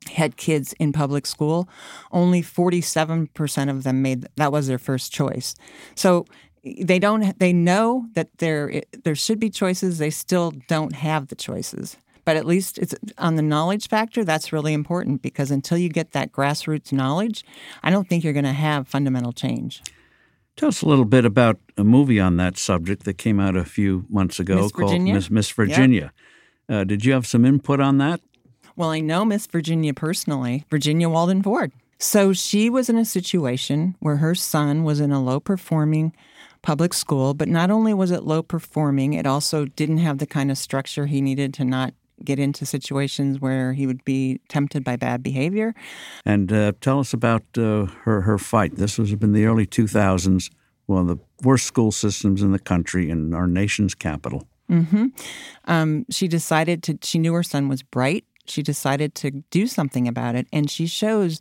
had 0.06 0.36
kids 0.36 0.72
in 0.74 0.92
public 0.92 1.26
school. 1.26 1.68
Only 2.12 2.42
47% 2.42 3.70
of 3.70 3.82
them 3.82 4.02
made 4.02 4.26
that 4.36 4.52
was 4.52 4.66
their 4.66 4.78
first 4.78 5.12
choice. 5.12 5.54
So 5.94 6.24
they 6.64 6.98
don't 6.98 7.38
they 7.38 7.52
know 7.52 8.06
that 8.14 8.28
there 8.38 8.82
there 9.04 9.14
should 9.14 9.38
be 9.38 9.50
choices, 9.50 9.98
they 9.98 10.10
still 10.10 10.52
don't 10.68 10.94
have 10.94 11.28
the 11.28 11.34
choices. 11.34 11.96
But 12.24 12.36
at 12.36 12.44
least 12.44 12.78
it's 12.78 12.94
on 13.16 13.36
the 13.36 13.42
knowledge 13.42 13.88
factor, 13.88 14.22
that's 14.22 14.52
really 14.52 14.74
important 14.74 15.22
because 15.22 15.50
until 15.50 15.78
you 15.78 15.88
get 15.88 16.12
that 16.12 16.30
grassroots 16.30 16.92
knowledge, 16.92 17.42
I 17.82 17.90
don't 17.90 18.06
think 18.06 18.22
you're 18.22 18.34
going 18.34 18.44
to 18.44 18.52
have 18.52 18.86
fundamental 18.86 19.32
change. 19.32 19.82
Tell 20.56 20.68
us 20.68 20.82
a 20.82 20.86
little 20.86 21.06
bit 21.06 21.24
about 21.24 21.58
a 21.78 21.84
movie 21.84 22.20
on 22.20 22.36
that 22.36 22.58
subject 22.58 23.04
that 23.04 23.14
came 23.14 23.40
out 23.40 23.56
a 23.56 23.64
few 23.64 24.04
months 24.10 24.38
ago 24.40 24.56
Miss 24.56 24.72
called 24.72 25.00
Miss, 25.00 25.30
Miss 25.30 25.50
Virginia. 25.50 26.12
Uh, 26.68 26.84
did 26.84 27.04
you 27.04 27.12
have 27.12 27.26
some 27.26 27.44
input 27.44 27.80
on 27.80 27.98
that? 27.98 28.20
Well, 28.76 28.90
I 28.90 29.00
know 29.00 29.24
Miss 29.24 29.46
Virginia 29.46 29.94
personally, 29.94 30.64
Virginia 30.70 31.08
Walden 31.08 31.42
Ford. 31.42 31.72
So 31.98 32.32
she 32.32 32.70
was 32.70 32.88
in 32.88 32.96
a 32.96 33.04
situation 33.04 33.96
where 33.98 34.16
her 34.16 34.34
son 34.34 34.84
was 34.84 35.00
in 35.00 35.10
a 35.10 35.20
low 35.20 35.40
performing 35.40 36.12
public 36.62 36.94
school, 36.94 37.34
but 37.34 37.48
not 37.48 37.70
only 37.70 37.92
was 37.92 38.10
it 38.10 38.22
low 38.22 38.42
performing, 38.42 39.14
it 39.14 39.26
also 39.26 39.64
didn't 39.64 39.98
have 39.98 40.18
the 40.18 40.26
kind 40.26 40.50
of 40.50 40.58
structure 40.58 41.06
he 41.06 41.20
needed 41.20 41.52
to 41.54 41.64
not 41.64 41.94
get 42.24 42.38
into 42.38 42.66
situations 42.66 43.40
where 43.40 43.72
he 43.72 43.86
would 43.86 44.04
be 44.04 44.40
tempted 44.48 44.84
by 44.84 44.96
bad 44.96 45.22
behavior. 45.22 45.74
And 46.24 46.52
uh, 46.52 46.72
tell 46.80 47.00
us 47.00 47.12
about 47.12 47.42
uh, 47.56 47.86
her 48.02 48.22
her 48.22 48.38
fight. 48.38 48.76
This 48.76 48.98
was 48.98 49.12
in 49.12 49.32
the 49.32 49.44
early 49.44 49.66
2000s, 49.66 50.50
one 50.86 51.02
of 51.02 51.08
the 51.08 51.18
worst 51.42 51.66
school 51.66 51.92
systems 51.92 52.42
in 52.42 52.52
the 52.52 52.58
country 52.58 53.10
in 53.10 53.34
our 53.34 53.46
nation's 53.46 53.94
capital. 53.94 54.48
Um, 55.64 56.06
she 56.10 56.28
decided 56.28 56.82
to 56.84 56.98
she 57.02 57.18
knew 57.18 57.32
her 57.32 57.42
son 57.42 57.68
was 57.68 57.82
bright. 57.82 58.24
She 58.46 58.62
decided 58.62 59.14
to 59.16 59.30
do 59.50 59.66
something 59.66 60.08
about 60.08 60.34
it. 60.34 60.46
And 60.52 60.70
she 60.70 60.86
shows 60.86 61.40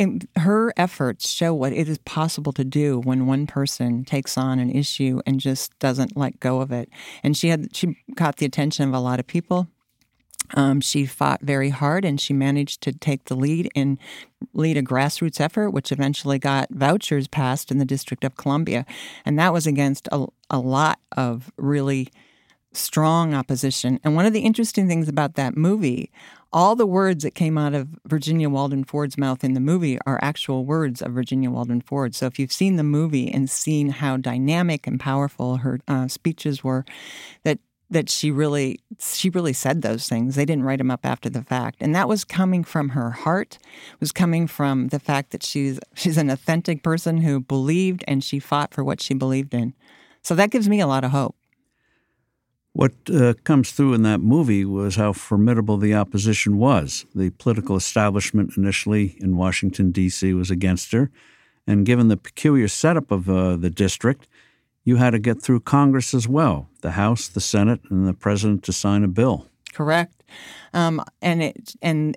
and 0.00 0.26
her 0.36 0.72
efforts 0.78 1.28
show 1.28 1.52
what 1.52 1.74
it 1.74 1.86
is 1.86 1.98
possible 1.98 2.52
to 2.54 2.64
do 2.64 3.00
when 3.00 3.26
one 3.26 3.46
person 3.46 4.02
takes 4.02 4.38
on 4.38 4.58
an 4.58 4.70
issue 4.70 5.20
and 5.26 5.38
just 5.38 5.78
doesn't 5.78 6.16
let 6.16 6.40
go 6.40 6.62
of 6.62 6.72
it. 6.72 6.88
And 7.22 7.36
she 7.36 7.48
had 7.48 7.76
she 7.76 7.98
caught 8.16 8.38
the 8.38 8.46
attention 8.46 8.88
of 8.88 8.94
a 8.94 8.98
lot 8.98 9.20
of 9.20 9.26
people. 9.26 9.68
Um, 10.54 10.80
she 10.80 11.04
fought 11.04 11.42
very 11.42 11.68
hard 11.68 12.04
and 12.04 12.20
she 12.20 12.32
managed 12.32 12.80
to 12.82 12.92
take 12.92 13.26
the 13.26 13.36
lead 13.36 13.70
and 13.76 13.98
lead 14.54 14.78
a 14.78 14.82
grassroots 14.82 15.40
effort, 15.40 15.70
which 15.70 15.92
eventually 15.92 16.38
got 16.38 16.70
vouchers 16.70 17.28
passed 17.28 17.70
in 17.70 17.76
the 17.76 17.84
District 17.84 18.24
of 18.24 18.36
Columbia. 18.36 18.86
And 19.24 19.38
that 19.38 19.52
was 19.52 19.66
against 19.66 20.08
a, 20.10 20.26
a 20.48 20.58
lot 20.58 20.98
of 21.12 21.52
really 21.56 22.08
strong 22.72 23.34
opposition. 23.34 23.98
And 24.04 24.14
one 24.14 24.26
of 24.26 24.32
the 24.32 24.40
interesting 24.40 24.88
things 24.88 25.08
about 25.08 25.34
that 25.34 25.56
movie, 25.56 26.10
all 26.52 26.76
the 26.76 26.86
words 26.86 27.24
that 27.24 27.34
came 27.34 27.56
out 27.58 27.74
of 27.74 27.88
Virginia 28.06 28.48
Walden 28.48 28.84
Ford's 28.84 29.18
mouth 29.18 29.44
in 29.44 29.54
the 29.54 29.60
movie 29.60 29.98
are 30.06 30.18
actual 30.22 30.64
words 30.64 31.02
of 31.02 31.12
Virginia 31.12 31.50
Walden 31.50 31.80
Ford. 31.80 32.14
So 32.14 32.26
if 32.26 32.38
you've 32.38 32.52
seen 32.52 32.76
the 32.76 32.84
movie 32.84 33.30
and 33.30 33.48
seen 33.48 33.90
how 33.90 34.16
dynamic 34.16 34.86
and 34.86 34.98
powerful 34.98 35.58
her 35.58 35.80
uh, 35.88 36.08
speeches 36.08 36.62
were, 36.64 36.84
that 37.44 37.58
that 37.92 38.08
she 38.08 38.30
really 38.30 38.78
she 39.00 39.30
really 39.30 39.52
said 39.52 39.82
those 39.82 40.08
things. 40.08 40.36
They 40.36 40.44
didn't 40.44 40.64
write 40.64 40.78
them 40.78 40.92
up 40.92 41.04
after 41.04 41.28
the 41.28 41.42
fact, 41.42 41.78
and 41.80 41.94
that 41.94 42.08
was 42.08 42.24
coming 42.24 42.62
from 42.62 42.90
her 42.90 43.10
heart. 43.10 43.58
Was 43.98 44.12
coming 44.12 44.46
from 44.46 44.88
the 44.88 45.00
fact 45.00 45.30
that 45.32 45.42
she's 45.42 45.80
she's 45.94 46.16
an 46.16 46.30
authentic 46.30 46.82
person 46.82 47.18
who 47.18 47.40
believed 47.40 48.04
and 48.06 48.22
she 48.22 48.38
fought 48.38 48.72
for 48.72 48.84
what 48.84 49.00
she 49.00 49.14
believed 49.14 49.54
in. 49.54 49.74
So 50.22 50.34
that 50.36 50.50
gives 50.50 50.68
me 50.68 50.80
a 50.80 50.86
lot 50.86 51.02
of 51.02 51.10
hope. 51.10 51.34
What 52.72 52.92
uh, 53.12 53.34
comes 53.44 53.72
through 53.72 53.94
in 53.94 54.02
that 54.02 54.20
movie 54.20 54.64
was 54.64 54.96
how 54.96 55.12
formidable 55.12 55.76
the 55.76 55.94
opposition 55.94 56.56
was. 56.56 57.04
The 57.14 57.30
political 57.30 57.76
establishment 57.76 58.56
initially 58.56 59.16
in 59.18 59.36
Washington, 59.36 59.90
D.C., 59.90 60.32
was 60.34 60.50
against 60.50 60.92
her. 60.92 61.10
And 61.66 61.84
given 61.84 62.08
the 62.08 62.16
peculiar 62.16 62.68
setup 62.68 63.10
of 63.10 63.28
uh, 63.28 63.56
the 63.56 63.70
district, 63.70 64.28
you 64.84 64.96
had 64.96 65.10
to 65.10 65.18
get 65.18 65.42
through 65.42 65.60
Congress 65.60 66.14
as 66.14 66.26
well 66.28 66.68
the 66.80 66.92
House, 66.92 67.28
the 67.28 67.40
Senate, 67.40 67.80
and 67.90 68.06
the 68.06 68.14
president 68.14 68.62
to 68.64 68.72
sign 68.72 69.04
a 69.04 69.08
bill. 69.08 69.46
Correct. 69.72 70.24
Um, 70.72 71.02
and 71.20 71.42
it 71.42 71.74
and 71.82 72.16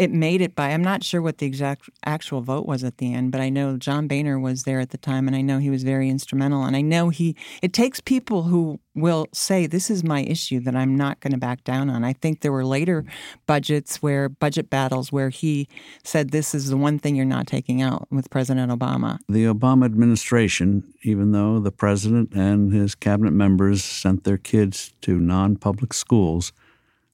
it 0.00 0.10
made 0.10 0.40
it 0.40 0.54
by 0.54 0.70
I'm 0.70 0.82
not 0.82 1.04
sure 1.04 1.20
what 1.20 1.38
the 1.38 1.46
exact 1.46 1.90
actual 2.06 2.40
vote 2.40 2.64
was 2.64 2.82
at 2.84 2.96
the 2.96 3.12
end, 3.12 3.32
but 3.32 3.42
I 3.42 3.50
know 3.50 3.76
John 3.76 4.08
Boehner 4.08 4.40
was 4.40 4.62
there 4.62 4.80
at 4.80 4.90
the 4.90 4.96
time 4.96 5.26
and 5.26 5.36
I 5.36 5.42
know 5.42 5.58
he 5.58 5.68
was 5.68 5.82
very 5.82 6.08
instrumental 6.08 6.64
and 6.64 6.74
I 6.74 6.80
know 6.80 7.10
he 7.10 7.36
it 7.60 7.74
takes 7.74 8.00
people 8.00 8.44
who 8.44 8.80
will 8.94 9.26
say 9.34 9.66
this 9.66 9.90
is 9.90 10.02
my 10.02 10.22
issue 10.22 10.58
that 10.60 10.74
I'm 10.74 10.96
not 10.96 11.20
going 11.20 11.32
to 11.32 11.38
back 11.38 11.64
down 11.64 11.90
on. 11.90 12.02
I 12.02 12.14
think 12.14 12.40
there 12.40 12.50
were 12.50 12.64
later 12.64 13.04
budgets 13.46 14.02
where 14.02 14.30
budget 14.30 14.70
battles 14.70 15.12
where 15.12 15.28
he 15.28 15.68
said 16.02 16.30
this 16.30 16.54
is 16.54 16.70
the 16.70 16.78
one 16.78 16.98
thing 16.98 17.14
you're 17.14 17.26
not 17.26 17.46
taking 17.46 17.82
out 17.82 18.08
with 18.10 18.30
President 18.30 18.72
Obama. 18.72 19.18
The 19.28 19.44
Obama 19.44 19.84
administration, 19.84 20.82
even 21.02 21.32
though 21.32 21.60
the 21.60 21.72
president 21.72 22.32
and 22.32 22.72
his 22.72 22.94
cabinet 22.94 23.32
members 23.32 23.84
sent 23.84 24.24
their 24.24 24.38
kids 24.38 24.94
to 25.02 25.20
non 25.20 25.56
public 25.56 25.92
schools, 25.92 26.54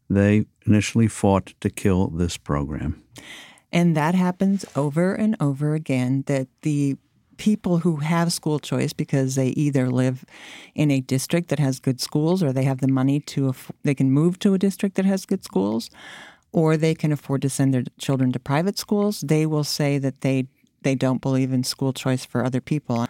they 0.08 0.46
initially 0.66 1.08
fought 1.08 1.54
to 1.60 1.70
kill 1.70 2.08
this 2.08 2.36
program. 2.36 3.02
And 3.72 3.96
that 3.96 4.14
happens 4.14 4.64
over 4.74 5.14
and 5.14 5.36
over 5.40 5.74
again 5.74 6.24
that 6.26 6.48
the 6.62 6.96
people 7.36 7.78
who 7.78 7.96
have 7.96 8.32
school 8.32 8.58
choice 8.58 8.92
because 8.92 9.34
they 9.34 9.48
either 9.48 9.90
live 9.90 10.24
in 10.74 10.90
a 10.90 11.00
district 11.00 11.48
that 11.48 11.58
has 11.58 11.78
good 11.80 12.00
schools 12.00 12.42
or 12.42 12.52
they 12.52 12.64
have 12.64 12.80
the 12.80 12.88
money 12.88 13.20
to 13.20 13.48
aff- 13.48 13.72
they 13.82 13.94
can 13.94 14.10
move 14.10 14.38
to 14.38 14.54
a 14.54 14.58
district 14.58 14.96
that 14.96 15.04
has 15.04 15.26
good 15.26 15.44
schools 15.44 15.90
or 16.52 16.76
they 16.76 16.94
can 16.94 17.12
afford 17.12 17.42
to 17.42 17.50
send 17.50 17.74
their 17.74 17.84
children 17.98 18.32
to 18.32 18.38
private 18.38 18.78
schools 18.78 19.20
they 19.20 19.44
will 19.44 19.64
say 19.64 19.98
that 19.98 20.20
they 20.22 20.46
they 20.82 20.94
don't 20.94 21.20
believe 21.20 21.52
in 21.52 21.64
school 21.64 21.92
choice 21.92 22.24
for 22.24 22.44
other 22.44 22.60
people 22.60 23.05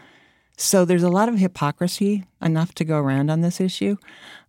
so 0.57 0.85
there's 0.85 1.03
a 1.03 1.09
lot 1.09 1.29
of 1.29 1.39
hypocrisy 1.39 2.25
enough 2.41 2.75
to 2.75 2.85
go 2.85 2.99
around 2.99 3.31
on 3.31 3.41
this 3.41 3.61
issue, 3.61 3.97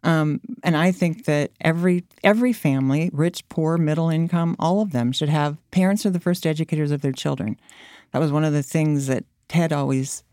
um, 0.04 0.42
and 0.64 0.78
I 0.78 0.92
think 0.92 1.26
that 1.26 1.52
every 1.62 2.06
every 2.24 2.54
family, 2.54 3.10
rich, 3.14 3.48
poor, 3.50 3.78
middle 3.78 4.10
income, 4.10 4.56
all 4.60 4.82
of 4.82 4.92
them 4.92 5.12
should 5.12 5.30
have 5.30 5.58
parents 5.72 6.06
are 6.06 6.10
the 6.10 6.20
first 6.20 6.46
educators 6.46 6.92
of 6.92 7.02
their 7.02 7.12
children. 7.12 7.60
That 8.12 8.20
was 8.20 8.32
one 8.32 8.46
of 8.46 8.54
the 8.54 8.64
things 8.64 9.08
that 9.08 9.26
Ted 9.48 9.74
always 9.74 10.24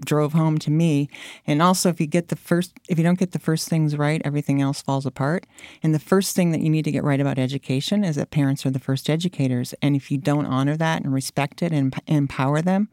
drove 0.00 0.32
home 0.32 0.58
to 0.58 0.70
me. 0.70 1.08
And 1.46 1.62
also, 1.62 1.88
if 1.88 2.00
you 2.00 2.06
get 2.06 2.28
the 2.28 2.36
first, 2.36 2.72
if 2.88 2.98
you 2.98 3.04
don't 3.04 3.18
get 3.18 3.32
the 3.32 3.38
first 3.38 3.68
things 3.68 3.96
right, 3.96 4.20
everything 4.24 4.60
else 4.60 4.82
falls 4.82 5.06
apart. 5.06 5.46
And 5.82 5.94
the 5.94 5.98
first 5.98 6.34
thing 6.34 6.52
that 6.52 6.60
you 6.60 6.70
need 6.70 6.84
to 6.84 6.90
get 6.90 7.04
right 7.04 7.20
about 7.20 7.38
education 7.38 8.04
is 8.04 8.16
that 8.16 8.30
parents 8.30 8.66
are 8.66 8.70
the 8.70 8.78
first 8.78 9.08
educators. 9.08 9.74
And 9.80 9.96
if 9.96 10.10
you 10.10 10.18
don't 10.18 10.46
honor 10.46 10.76
that 10.76 11.02
and 11.02 11.12
respect 11.12 11.62
it 11.62 11.72
and 11.72 11.94
empower 12.06 12.62
them, 12.62 12.88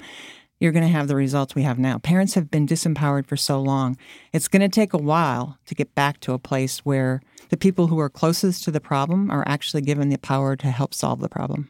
you're 0.64 0.72
going 0.72 0.86
to 0.86 0.90
have 0.90 1.10
the 1.10 1.16
results 1.16 1.56
we 1.56 1.64
have 1.64 1.78
now. 1.78 1.98
Parents 1.98 2.36
have 2.36 2.50
been 2.50 2.66
disempowered 2.66 3.28
for 3.28 3.36
so 3.36 3.62
long. 3.62 3.98
It's 4.32 4.48
going 4.48 4.62
to 4.62 4.70
take 4.70 4.94
a 4.94 4.98
while 4.98 5.58
to 5.66 5.76
get 5.76 5.94
back 5.94 6.22
to 6.22 6.32
a 6.32 6.40
place 6.40 6.80
where 6.80 7.22
the 7.50 7.58
people 7.58 7.88
who 7.88 8.00
are 8.00 8.10
closest 8.10 8.64
to 8.64 8.72
the 8.72 8.80
problem 8.80 9.30
are 9.30 9.44
actually 9.46 9.82
given 9.82 10.08
the 10.08 10.18
power 10.18 10.56
to 10.56 10.68
help 10.68 10.94
solve 10.94 11.20
the 11.20 11.28
problem. 11.28 11.70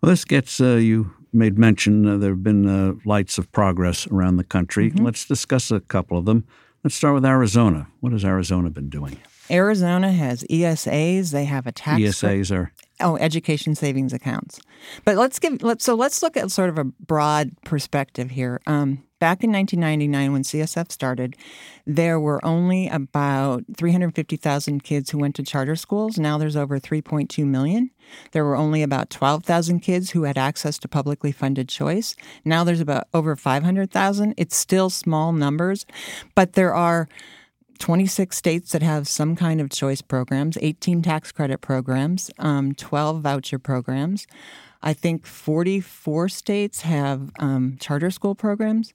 Well, 0.00 0.08
this 0.08 0.24
gets 0.24 0.62
uh, 0.62 0.76
you 0.76 1.12
made 1.34 1.58
mention 1.58 2.06
uh, 2.06 2.16
there 2.16 2.30
have 2.30 2.42
been 2.42 2.66
uh, 2.66 2.94
lights 3.04 3.36
of 3.36 3.52
progress 3.52 4.06
around 4.06 4.38
the 4.38 4.44
country. 4.44 4.90
Mm-hmm. 4.90 5.04
Let's 5.04 5.26
discuss 5.26 5.70
a 5.70 5.80
couple 5.80 6.16
of 6.16 6.24
them. 6.24 6.46
Let's 6.82 6.96
start 6.96 7.12
with 7.12 7.26
Arizona. 7.26 7.88
What 8.00 8.12
has 8.12 8.24
Arizona 8.24 8.70
been 8.70 8.88
doing? 8.88 9.18
Arizona 9.50 10.12
has 10.12 10.44
ESAs. 10.44 11.32
They 11.32 11.44
have 11.44 11.66
a 11.66 11.72
tax. 11.72 12.00
ESAs 12.00 12.54
are 12.54 12.72
Oh, 13.02 13.16
education 13.16 13.74
savings 13.74 14.12
accounts. 14.12 14.60
But 15.04 15.16
let's 15.16 15.38
give 15.38 15.62
let's 15.62 15.84
so 15.84 15.94
let's 15.94 16.22
look 16.22 16.36
at 16.36 16.50
sort 16.50 16.68
of 16.68 16.78
a 16.78 16.84
broad 16.84 17.50
perspective 17.64 18.30
here. 18.30 18.60
Um, 18.66 19.04
back 19.18 19.42
in 19.42 19.50
1999, 19.52 20.32
when 20.32 20.42
CSF 20.42 20.92
started, 20.92 21.34
there 21.86 22.20
were 22.20 22.44
only 22.44 22.88
about 22.88 23.64
350,000 23.76 24.82
kids 24.84 25.10
who 25.10 25.18
went 25.18 25.34
to 25.36 25.42
charter 25.42 25.76
schools. 25.76 26.18
Now 26.18 26.36
there's 26.36 26.56
over 26.56 26.78
3.2 26.78 27.46
million. 27.46 27.90
There 28.32 28.44
were 28.44 28.56
only 28.56 28.82
about 28.82 29.08
12,000 29.08 29.80
kids 29.80 30.10
who 30.10 30.24
had 30.24 30.36
access 30.36 30.76
to 30.78 30.88
publicly 30.88 31.32
funded 31.32 31.68
choice. 31.70 32.16
Now 32.44 32.64
there's 32.64 32.80
about 32.80 33.08
over 33.14 33.34
500,000. 33.34 34.34
It's 34.36 34.56
still 34.56 34.90
small 34.90 35.32
numbers, 35.32 35.86
but 36.34 36.52
there 36.52 36.74
are 36.74 37.08
26 37.80 38.36
states 38.36 38.72
that 38.72 38.82
have 38.82 39.08
some 39.08 39.34
kind 39.34 39.60
of 39.60 39.70
choice 39.70 40.02
programs, 40.02 40.56
18 40.60 41.02
tax 41.02 41.32
credit 41.32 41.60
programs, 41.60 42.30
um, 42.38 42.74
12 42.74 43.22
voucher 43.22 43.58
programs. 43.58 44.26
I 44.82 44.92
think 44.92 45.26
44 45.26 46.28
states 46.28 46.82
have 46.82 47.32
um, 47.38 47.78
charter 47.80 48.10
school 48.10 48.34
programs. 48.34 48.94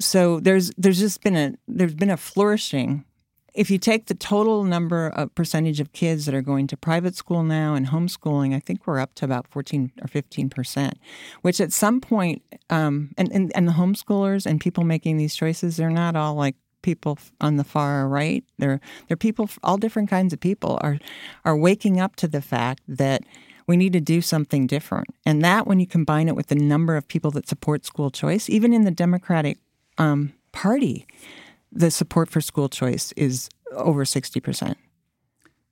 So 0.00 0.40
there's 0.40 0.70
there's 0.78 0.98
just 0.98 1.22
been 1.22 1.36
a 1.36 1.54
there's 1.66 1.94
been 1.94 2.10
a 2.10 2.16
flourishing. 2.16 3.04
If 3.52 3.70
you 3.70 3.78
take 3.78 4.06
the 4.06 4.14
total 4.14 4.62
number 4.62 5.08
of 5.08 5.34
percentage 5.34 5.80
of 5.80 5.92
kids 5.92 6.24
that 6.26 6.34
are 6.34 6.40
going 6.40 6.68
to 6.68 6.76
private 6.76 7.16
school 7.16 7.42
now 7.42 7.74
and 7.74 7.88
homeschooling, 7.88 8.54
I 8.54 8.60
think 8.60 8.86
we're 8.86 9.00
up 9.00 9.14
to 9.16 9.24
about 9.24 9.48
14 9.48 9.92
or 10.00 10.08
15 10.08 10.48
percent, 10.48 10.98
which 11.42 11.60
at 11.60 11.72
some 11.72 12.00
point, 12.00 12.42
um, 12.70 13.10
and, 13.18 13.30
and, 13.32 13.52
and 13.54 13.66
the 13.66 13.72
homeschoolers 13.72 14.46
and 14.46 14.60
people 14.60 14.84
making 14.84 15.16
these 15.16 15.34
choices, 15.34 15.76
they're 15.76 15.90
not 15.90 16.16
all 16.16 16.34
like 16.34 16.54
people 16.82 17.18
on 17.40 17.56
the 17.56 17.64
far 17.64 18.08
right. 18.08 18.44
They're 18.58 18.80
they're 19.06 19.16
people, 19.16 19.48
all 19.62 19.78
different 19.78 20.10
kinds 20.10 20.32
of 20.32 20.40
people 20.40 20.78
are 20.82 20.98
are 21.44 21.56
waking 21.56 22.00
up 22.00 22.16
to 22.16 22.28
the 22.28 22.42
fact 22.42 22.82
that 22.88 23.22
we 23.66 23.76
need 23.76 23.92
to 23.92 24.00
do 24.00 24.20
something 24.20 24.66
different. 24.66 25.08
And 25.24 25.44
that, 25.44 25.66
when 25.66 25.78
you 25.80 25.86
combine 25.86 26.28
it 26.28 26.36
with 26.36 26.48
the 26.48 26.56
number 26.56 26.96
of 26.96 27.06
people 27.06 27.30
that 27.32 27.48
support 27.48 27.84
school 27.84 28.10
choice, 28.10 28.48
even 28.48 28.72
in 28.72 28.84
the 28.84 28.90
Democratic 28.90 29.58
um, 29.98 30.32
Party, 30.52 31.06
the 31.70 31.90
support 31.90 32.28
for 32.28 32.40
school 32.40 32.68
choice 32.68 33.12
is 33.16 33.48
over 33.72 34.04
sixty 34.04 34.40
percent. 34.40 34.76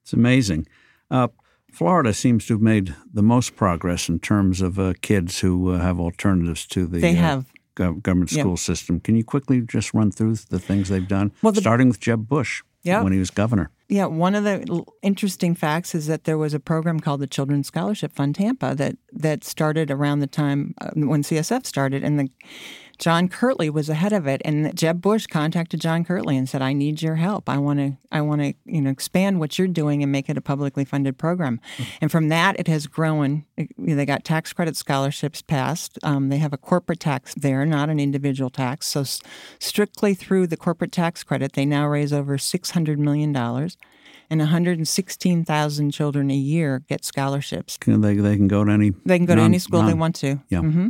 It's 0.02 0.12
amazing. 0.12 0.66
Uh, 1.10 1.28
Florida 1.72 2.14
seems 2.14 2.46
to 2.46 2.54
have 2.54 2.62
made 2.62 2.94
the 3.12 3.22
most 3.22 3.56
progress 3.56 4.08
in 4.08 4.20
terms 4.20 4.62
of 4.62 4.78
uh, 4.78 4.94
kids 5.02 5.40
who 5.40 5.70
uh, 5.70 5.78
have 5.78 6.00
alternatives 6.00 6.66
to 6.66 6.86
the 6.86 6.98
They 6.98 7.12
uh, 7.12 7.20
have 7.20 7.44
gov- 7.78 8.02
government 8.02 8.32
Yeah. 8.32 8.42
school 8.42 8.56
system. 8.56 9.00
Can 9.00 9.14
you 9.16 9.24
quickly 9.24 9.60
just 9.60 9.94
run 9.94 10.10
through 10.10 10.34
the 10.50 10.58
things 10.58 10.88
they've 10.88 11.06
done, 11.08 11.32
Well, 11.42 11.52
the- 11.52 11.60
starting 11.60 11.88
with 11.88 12.00
Jeb 12.00 12.28
Bush 12.28 12.62
Yeah. 12.82 13.02
when 13.02 13.12
he 13.12 13.18
was 13.18 13.30
governor? 13.30 13.70
Yeah, 13.88 14.06
one 14.06 14.34
of 14.34 14.44
the 14.44 14.84
interesting 15.02 15.54
facts 15.54 15.94
is 15.94 16.06
that 16.08 16.24
there 16.24 16.36
was 16.36 16.52
a 16.54 16.60
program 16.60 17.00
called 17.00 17.20
the 17.20 17.26
Children's 17.26 17.68
Scholarship 17.68 18.12
Fund 18.14 18.34
Tampa 18.34 18.74
that 18.76 18.96
that 19.12 19.44
started 19.44 19.90
around 19.90 20.18
the 20.20 20.26
time 20.26 20.74
uh, 20.80 20.90
when 20.94 21.22
CSF 21.22 21.64
started, 21.64 22.04
and 22.04 22.18
the 22.18 22.28
John 22.98 23.28
Kirtley 23.28 23.70
was 23.70 23.88
ahead 23.88 24.12
of 24.12 24.26
it. 24.26 24.42
And 24.44 24.74
Jeb 24.76 25.00
Bush 25.00 25.26
contacted 25.26 25.80
John 25.80 26.04
Kirtley 26.04 26.36
and 26.36 26.48
said, 26.48 26.62
"I 26.62 26.72
need 26.72 27.00
your 27.00 27.14
help. 27.14 27.48
I 27.48 27.56
want 27.58 27.78
to, 27.78 27.96
I 28.10 28.20
want 28.20 28.40
to, 28.42 28.54
you 28.64 28.80
know, 28.80 28.90
expand 28.90 29.38
what 29.38 29.58
you're 29.58 29.68
doing 29.68 30.02
and 30.02 30.10
make 30.10 30.28
it 30.28 30.36
a 30.36 30.40
publicly 30.40 30.84
funded 30.84 31.16
program." 31.16 31.60
And 32.00 32.10
from 32.10 32.28
that, 32.28 32.58
it 32.58 32.66
has 32.66 32.86
grown. 32.88 33.44
They 33.78 34.04
got 34.04 34.24
tax 34.24 34.52
credit 34.52 34.76
scholarships 34.76 35.42
passed. 35.42 35.98
Um, 36.02 36.28
they 36.28 36.38
have 36.38 36.52
a 36.52 36.58
corporate 36.58 37.00
tax 37.00 37.34
there, 37.34 37.64
not 37.64 37.88
an 37.88 38.00
individual 38.00 38.50
tax. 38.50 38.86
So 38.88 39.00
s- 39.02 39.20
strictly 39.60 40.14
through 40.14 40.48
the 40.48 40.56
corporate 40.56 40.92
tax 40.92 41.22
credit, 41.22 41.52
they 41.52 41.64
now 41.66 41.86
raise 41.86 42.12
over 42.12 42.36
six 42.38 42.70
hundred 42.72 42.98
million 42.98 43.32
dollars 43.32 43.76
and 44.30 44.40
116,000 44.40 45.90
children 45.90 46.30
a 46.30 46.34
year 46.36 46.82
get 46.88 47.02
scholarships. 47.04 47.76
Can 47.78 48.00
they, 48.02 48.14
they 48.14 48.36
can 48.36 48.48
go 48.48 48.62
to 48.64 48.70
any. 48.70 48.90
They 49.06 49.16
can 49.18 49.26
go 49.26 49.34
to 49.34 49.40
any 49.40 49.58
school 49.58 49.80
they 49.82 49.94
want 49.94 50.16
to. 50.16 50.40
Yeah. 50.50 50.60
hmm 50.60 50.88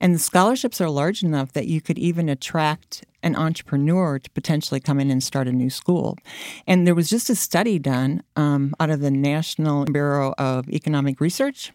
And 0.00 0.14
the 0.14 0.18
scholarships 0.18 0.80
are 0.80 0.88
large 0.88 1.22
enough 1.22 1.52
that 1.52 1.66
you 1.66 1.80
could 1.80 1.98
even 1.98 2.28
attract 2.28 3.04
an 3.22 3.36
entrepreneur 3.36 4.18
to 4.18 4.30
potentially 4.30 4.80
come 4.80 4.98
in 4.98 5.10
and 5.10 5.22
start 5.22 5.46
a 5.46 5.52
new 5.52 5.68
school. 5.68 6.16
And 6.66 6.86
there 6.86 6.94
was 6.94 7.10
just 7.10 7.28
a 7.28 7.34
study 7.34 7.78
done 7.78 8.22
um, 8.34 8.74
out 8.80 8.88
of 8.88 9.00
the 9.00 9.10
National 9.10 9.84
Bureau 9.84 10.34
of 10.38 10.68
Economic 10.70 11.20
Research 11.20 11.72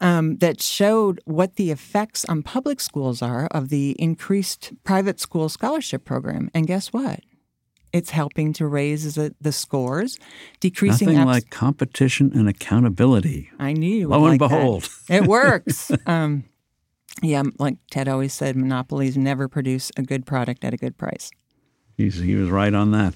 um, 0.00 0.38
that 0.38 0.62
showed 0.62 1.20
what 1.26 1.56
the 1.56 1.70
effects 1.70 2.24
on 2.24 2.42
public 2.42 2.80
schools 2.80 3.20
are 3.20 3.48
of 3.50 3.68
the 3.68 3.94
increased 3.98 4.72
private 4.82 5.20
school 5.20 5.50
scholarship 5.50 6.04
program. 6.06 6.50
And 6.54 6.66
guess 6.66 6.92
what? 6.92 7.20
It's 7.92 8.10
helping 8.10 8.54
to 8.54 8.66
raise 8.66 9.14
the, 9.14 9.34
the 9.38 9.52
scores, 9.52 10.18
decreasing. 10.60 11.08
Nothing 11.08 11.20
abs- 11.20 11.26
like 11.26 11.50
competition 11.50 12.32
and 12.34 12.48
accountability. 12.48 13.50
I 13.58 13.74
knew 13.74 14.08
Lo 14.08 14.24
and 14.24 14.40
like 14.40 14.40
that. 14.40 14.48
behold. 14.48 14.88
it 15.10 15.26
works. 15.26 15.90
um, 16.06 16.44
yeah, 17.20 17.42
like 17.58 17.76
Ted 17.90 18.08
always 18.08 18.32
said, 18.32 18.56
monopolies 18.56 19.16
never 19.16 19.48
produce 19.48 19.90
a 19.96 20.02
good 20.02 20.24
product 20.24 20.64
at 20.64 20.72
a 20.72 20.76
good 20.76 20.96
price. 20.96 21.30
He's, 21.96 22.18
he 22.18 22.34
was 22.34 22.48
right 22.48 22.72
on 22.72 22.92
that. 22.92 23.14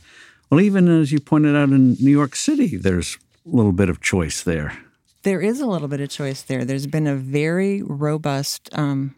Well, 0.51 0.61
even 0.61 0.89
as 0.89 1.13
you 1.13 1.21
pointed 1.21 1.57
out 1.57 1.71
in 1.71 1.95
New 1.95 2.11
York 2.11 2.37
City, 2.37 2.77
there's 2.77 3.19
a 3.45 3.57
little 3.57 3.73
bit 3.73 3.89
of 3.89 4.01
choice 4.01 4.43
there. 4.43 4.79
There 5.23 5.41
is 5.41 5.61
a 5.61 5.67
little 5.67 5.89
bit 5.89 6.01
of 6.01 6.09
choice 6.09 6.43
there. 6.43 6.65
There's 6.65 6.87
been 6.87 7.07
a 7.07 7.17
very 7.17 7.83
robust 7.83 8.69
um, 8.73 9.17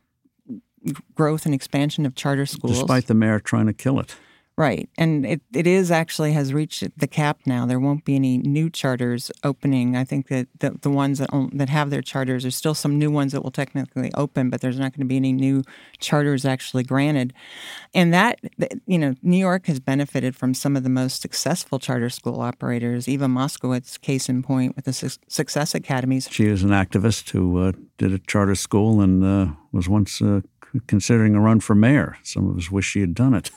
growth 1.14 1.44
and 1.44 1.54
expansion 1.54 2.06
of 2.06 2.14
charter 2.14 2.46
schools. 2.46 2.78
Despite 2.78 3.08
the 3.08 3.14
mayor 3.14 3.40
trying 3.40 3.66
to 3.66 3.74
kill 3.74 4.00
it. 4.00 4.16
Right. 4.59 4.88
And 4.99 5.25
it, 5.25 5.40
it 5.53 5.68
is 5.68 5.92
actually 5.92 6.33
has 6.33 6.53
reached 6.53 6.83
the 6.99 7.07
cap 7.07 7.38
now. 7.47 7.64
There 7.64 7.79
won't 7.79 8.05
be 8.05 8.16
any 8.16 8.38
new 8.38 8.68
charters 8.68 9.31
opening. 9.44 9.94
I 9.94 10.03
think 10.03 10.27
that 10.31 10.49
the, 10.59 10.77
the 10.81 10.90
ones 10.90 11.21
that, 11.21 11.31
that 11.53 11.68
have 11.68 11.90
their 11.90 12.03
charters, 12.03 12.42
there's 12.42 12.57
still 12.57 12.75
some 12.75 12.99
new 12.99 13.09
ones 13.09 13.31
that 13.31 13.44
will 13.44 13.53
technically 13.53 14.11
open, 14.14 14.51
but 14.51 14.61
there's 14.61 14.77
not 14.77 14.90
going 14.90 15.03
to 15.03 15.07
be 15.07 15.14
any 15.14 15.33
new 15.33 15.62
charters 16.01 16.44
actually 16.44 16.83
granted. 16.83 17.33
And 17.94 18.12
that, 18.12 18.40
you 18.85 18.99
know, 18.99 19.14
New 19.23 19.37
York 19.37 19.66
has 19.66 19.79
benefited 19.79 20.35
from 20.35 20.55
some 20.55 20.77
of 20.77 20.83
the 20.83 20.88
most 20.88 21.23
successful 21.23 21.79
charter 21.79 22.11
school 22.11 22.40
operators. 22.40 23.09
Eva 23.09 23.27
Moskowitz, 23.27 24.01
case 24.01 24.29
in 24.29 24.42
point, 24.42 24.75
with 24.75 24.87
the 24.87 24.92
Su- 24.92 25.21
Success 25.29 25.73
Academies. 25.73 26.29
She 26.33 26.47
is 26.47 26.64
an 26.64 26.71
activist 26.71 27.31
who 27.31 27.61
uh, 27.61 27.73
did 27.97 28.12
a 28.12 28.18
charter 28.18 28.57
school 28.57 29.01
and 29.01 29.23
uh, 29.23 29.53
was 29.71 29.88
once 29.88 30.21
uh, 30.21 30.40
considering 30.87 31.35
a 31.35 31.40
run 31.40 31.61
for 31.61 31.74
mayor. 31.74 32.16
Some 32.22 32.48
of 32.48 32.57
us 32.57 32.70
wish 32.70 32.87
she 32.87 33.00
had 33.00 33.14
done 33.14 33.35
it. 33.35 33.50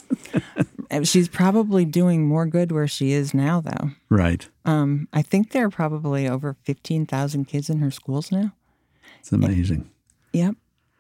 She's 1.08 1.30
probably 1.30 1.86
doing 1.86 2.28
more 2.28 2.46
good 2.46 2.72
where 2.72 2.88
she 2.88 3.12
is 3.12 3.34
now, 3.34 3.62
though. 3.62 3.92
right. 4.10 4.48
Um, 4.66 5.08
I 5.14 5.22
think 5.22 5.52
there 5.52 5.66
are 5.66 5.70
probably 5.70 6.28
over 6.28 6.56
15,000 6.64 7.46
kids 7.46 7.70
in 7.70 7.80
her 7.80 7.92
schools 7.92 8.32
now. 8.32 8.54
It's 9.20 9.32
amazing. 9.32 9.90
Yep. 10.34 10.56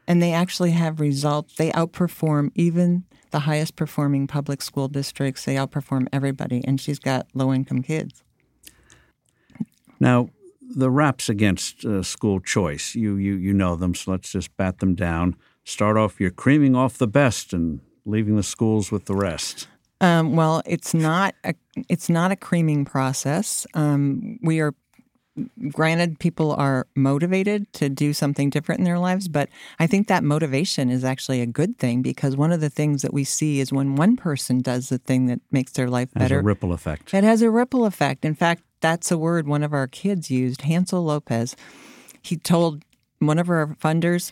And 0.08 0.22
they 0.22 0.34
actually 0.34 0.72
have 0.72 1.00
results. 1.00 1.56
They 1.56 1.72
outperform 1.72 2.52
even 2.56 3.04
the 3.32 3.42
highest 3.42 3.76
performing 3.76 4.28
public 4.28 4.62
school 4.62 4.88
districts. 4.88 5.46
They 5.46 5.56
outperform 5.56 6.08
everybody. 6.12 6.64
And 6.66 6.80
she's 6.80 7.00
got 7.00 7.28
low 7.34 7.54
income 7.54 7.82
kids. 7.82 8.24
Now, 10.00 10.30
the 10.62 10.90
raps 10.90 11.30
against 11.30 11.86
uh, 11.86 12.04
school 12.04 12.40
choice, 12.40 12.96
you, 12.96 13.16
you, 13.16 13.36
you 13.36 13.54
know 13.54 13.76
them, 13.76 13.94
so 13.94 14.12
let's 14.12 14.32
just 14.32 14.56
bat 14.58 14.80
them 14.80 14.96
down. 14.96 15.36
Start 15.64 15.98
off, 15.98 16.20
you're 16.20 16.32
creaming 16.32 16.76
off 16.76 16.98
the 16.98 17.08
best 17.08 17.54
and 17.54 17.82
leaving 18.06 18.36
the 18.36 18.44
schools 18.44 18.92
with 18.92 19.06
the 19.06 19.16
rest. 19.16 19.68
Um, 20.00 20.36
well, 20.36 20.64
it's 20.66 20.94
not 20.94 21.36
a 21.44 21.54
it's 21.88 22.10
not 22.10 22.32
a 22.32 22.36
creaming 22.36 22.86
process. 22.86 23.68
Um, 23.76 24.40
we 24.42 24.60
are 24.60 24.74
granted 25.70 26.20
people 26.20 26.54
are 26.54 26.88
motivated 26.96 27.72
to 27.74 27.88
do 27.88 28.12
something 28.12 28.50
different 28.50 28.80
in 28.80 28.86
their 28.86 29.00
lives, 29.00 29.28
but 29.28 29.50
I 29.80 29.88
think 29.88 30.08
that 30.08 30.24
motivation 30.24 30.90
is 30.90 31.04
actually 31.04 31.42
a 31.42 31.46
good 31.46 31.78
thing 31.78 32.02
because 32.02 32.36
one 32.36 32.52
of 32.52 32.62
the 32.62 32.70
things 32.70 33.02
that 33.02 33.14
we 33.14 33.24
see 33.24 33.60
is 33.60 33.72
when 33.72 33.96
one 33.96 34.18
person 34.18 34.60
does 34.60 34.90
the 34.90 34.98
thing 34.98 35.28
that 35.28 35.40
makes 35.52 35.72
their 35.74 35.90
life 35.90 36.10
Has 36.16 36.24
better, 36.24 36.40
a 36.40 36.44
ripple 36.44 36.74
effect. 36.74 37.14
It 37.14 37.24
has 37.24 37.42
a 37.42 37.50
ripple 37.50 37.86
effect. 37.86 38.26
In 38.26 38.36
fact, 38.36 38.64
that's 38.82 39.12
a 39.12 39.18
word 39.18 39.48
one 39.48 39.64
of 39.64 39.74
our 39.74 39.88
kids 39.88 40.30
used, 40.30 40.62
Hansel 40.64 41.04
Lopez. 41.04 41.56
He 42.22 42.36
told 42.36 42.84
one 43.20 43.40
of 43.40 43.50
our 43.50 43.76
funders, 43.82 44.32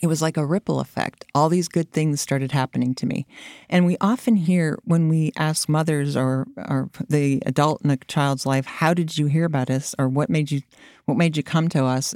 it 0.00 0.06
was 0.06 0.22
like 0.22 0.36
a 0.36 0.46
ripple 0.46 0.80
effect. 0.80 1.24
All 1.34 1.48
these 1.48 1.68
good 1.68 1.90
things 1.92 2.20
started 2.20 2.52
happening 2.52 2.94
to 2.94 3.06
me. 3.06 3.26
And 3.68 3.84
we 3.84 3.96
often 4.00 4.36
hear 4.36 4.78
when 4.84 5.08
we 5.08 5.32
ask 5.36 5.68
mothers 5.68 6.16
or, 6.16 6.46
or 6.56 6.88
the 7.08 7.42
adult 7.46 7.82
in 7.82 7.90
a 7.90 7.96
child's 7.96 8.46
life, 8.46 8.64
how 8.66 8.94
did 8.94 9.18
you 9.18 9.26
hear 9.26 9.44
about 9.44 9.70
us 9.70 9.94
or 9.98 10.08
what 10.08 10.30
made 10.30 10.50
you 10.50 10.62
what 11.04 11.16
made 11.18 11.36
you 11.36 11.42
come 11.42 11.68
to 11.70 11.84
us? 11.84 12.14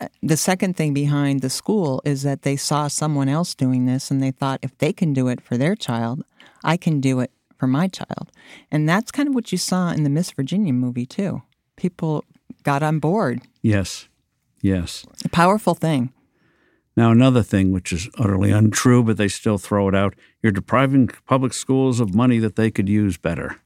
Uh, 0.00 0.08
The 0.22 0.36
second 0.36 0.76
thing 0.76 0.92
behind 0.92 1.40
the 1.40 1.50
school 1.50 2.02
is 2.04 2.22
that 2.22 2.42
they 2.42 2.56
saw 2.56 2.88
someone 2.88 3.28
else 3.28 3.54
doing 3.54 3.86
this 3.86 4.10
and 4.10 4.20
they 4.20 4.32
thought 4.32 4.58
if 4.62 4.76
they 4.78 4.92
can 4.92 5.12
do 5.12 5.28
it 5.28 5.40
for 5.40 5.56
their 5.56 5.76
child, 5.76 6.24
I 6.64 6.76
can 6.76 7.00
do 7.00 7.20
it 7.20 7.30
for 7.56 7.68
my 7.68 7.88
child. 7.88 8.32
And 8.70 8.88
that's 8.88 9.12
kind 9.12 9.28
of 9.28 9.34
what 9.34 9.52
you 9.52 9.58
saw 9.58 9.92
in 9.92 10.02
the 10.02 10.10
Miss 10.10 10.32
Virginia 10.32 10.72
movie 10.72 11.06
too. 11.06 11.42
People 11.76 12.24
got 12.64 12.82
on 12.82 12.98
board. 12.98 13.42
Yes. 13.62 14.08
Yes. 14.60 15.06
A 15.24 15.28
powerful 15.28 15.74
thing. 15.74 16.12
Now, 16.96 17.10
another 17.10 17.42
thing 17.42 17.72
which 17.72 17.92
is 17.92 18.08
utterly 18.18 18.50
untrue, 18.50 19.02
but 19.02 19.18
they 19.18 19.28
still 19.28 19.58
throw 19.58 19.88
it 19.88 19.94
out 19.94 20.14
you're 20.42 20.52
depriving 20.52 21.08
public 21.26 21.52
schools 21.52 21.98
of 21.98 22.14
money 22.14 22.38
that 22.38 22.56
they 22.56 22.70
could 22.70 22.88
use 22.88 23.16
better. 23.16 23.60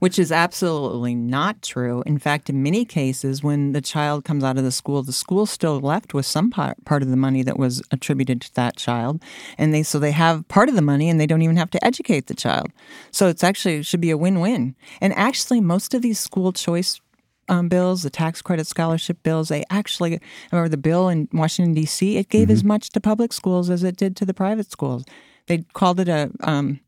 which 0.00 0.18
is 0.18 0.32
absolutely 0.32 1.14
not 1.14 1.62
true. 1.62 2.02
In 2.06 2.18
fact, 2.18 2.50
in 2.50 2.62
many 2.62 2.84
cases, 2.84 3.44
when 3.44 3.72
the 3.72 3.80
child 3.80 4.24
comes 4.24 4.42
out 4.42 4.58
of 4.58 4.64
the 4.64 4.72
school, 4.72 5.02
the 5.02 5.12
school's 5.12 5.50
still 5.50 5.78
left 5.78 6.12
with 6.14 6.26
some 6.26 6.50
part, 6.50 6.78
of 6.90 7.10
the 7.10 7.16
money 7.16 7.42
that 7.44 7.58
was 7.58 7.82
attributed 7.92 8.40
to 8.40 8.54
that 8.54 8.76
child, 8.76 9.22
and 9.56 9.72
they 9.72 9.82
so 9.82 9.98
they 9.98 10.10
have 10.10 10.48
part 10.48 10.68
of 10.68 10.74
the 10.74 10.82
money, 10.82 11.08
and 11.08 11.20
they 11.20 11.26
don't 11.26 11.42
even 11.42 11.56
have 11.56 11.70
to 11.70 11.84
educate 11.84 12.26
the 12.26 12.34
child. 12.34 12.72
So 13.10 13.28
it's 13.28 13.44
actually 13.44 13.76
it 13.76 13.86
should 13.86 14.00
be 14.00 14.10
a 14.10 14.18
win-win. 14.18 14.74
And 15.00 15.12
actually, 15.14 15.60
most 15.60 15.94
of 15.94 16.02
these 16.02 16.18
school 16.18 16.52
choice 16.52 17.00
um, 17.50 17.68
bills, 17.68 18.02
the 18.02 18.10
tax 18.10 18.40
credit 18.40 18.66
scholarship 18.66 19.22
bills, 19.22 19.48
they 19.48 19.64
actually, 19.70 20.20
remember 20.52 20.68
the 20.68 20.76
bill 20.76 21.08
in 21.08 21.28
Washington 21.32 21.74
D.C., 21.74 22.16
it 22.16 22.28
gave 22.28 22.50
as 22.50 22.64
much 22.64 22.90
to 22.90 23.00
public 23.00 23.32
schools 23.32 23.68
as 23.68 23.82
it 23.82 23.96
did 23.96 24.16
to 24.16 24.24
the 24.24 24.32
private 24.32 24.70
schools. 24.70 25.04
They 25.46 25.64
called 25.72 26.00
it 26.00 26.08
a 26.08 26.30
um, 26.42 26.80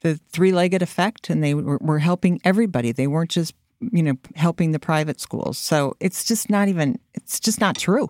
the 0.00 0.18
three-legged 0.32 0.82
effect, 0.82 1.30
and 1.30 1.42
they 1.42 1.54
were, 1.54 1.78
were 1.78 2.00
helping 2.00 2.40
everybody. 2.44 2.90
They 2.90 3.06
weren't 3.06 3.30
just 3.30 3.54
you 3.80 4.02
know 4.02 4.14
helping 4.34 4.72
the 4.72 4.78
private 4.78 5.20
schools. 5.20 5.56
So 5.56 5.96
it's 6.00 6.24
just 6.24 6.50
not 6.50 6.68
even. 6.68 6.98
It's 7.14 7.38
just 7.38 7.60
not 7.60 7.76
true. 7.78 8.08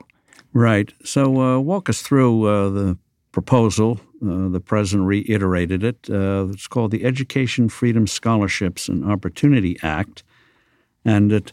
Right. 0.55 0.92
So, 1.05 1.40
uh, 1.40 1.59
walk 1.61 1.88
us 1.88 2.02
through 2.02 2.46
uh, 2.46 2.70
the 2.70 2.98
proposal. 3.33 4.00
Uh, 4.22 4.48
the 4.48 4.61
president 4.61 5.09
reiterated 5.09 5.83
it. 5.83 6.09
Uh, 6.09 6.48
it's 6.50 6.66
called 6.66 6.90
the 6.90 7.05
Education 7.05 7.68
Freedom 7.68 8.07
Scholarships 8.07 8.88
and 8.88 9.11
Opportunity 9.11 9.76
Act. 9.83 10.22
And 11.05 11.33
it 11.33 11.52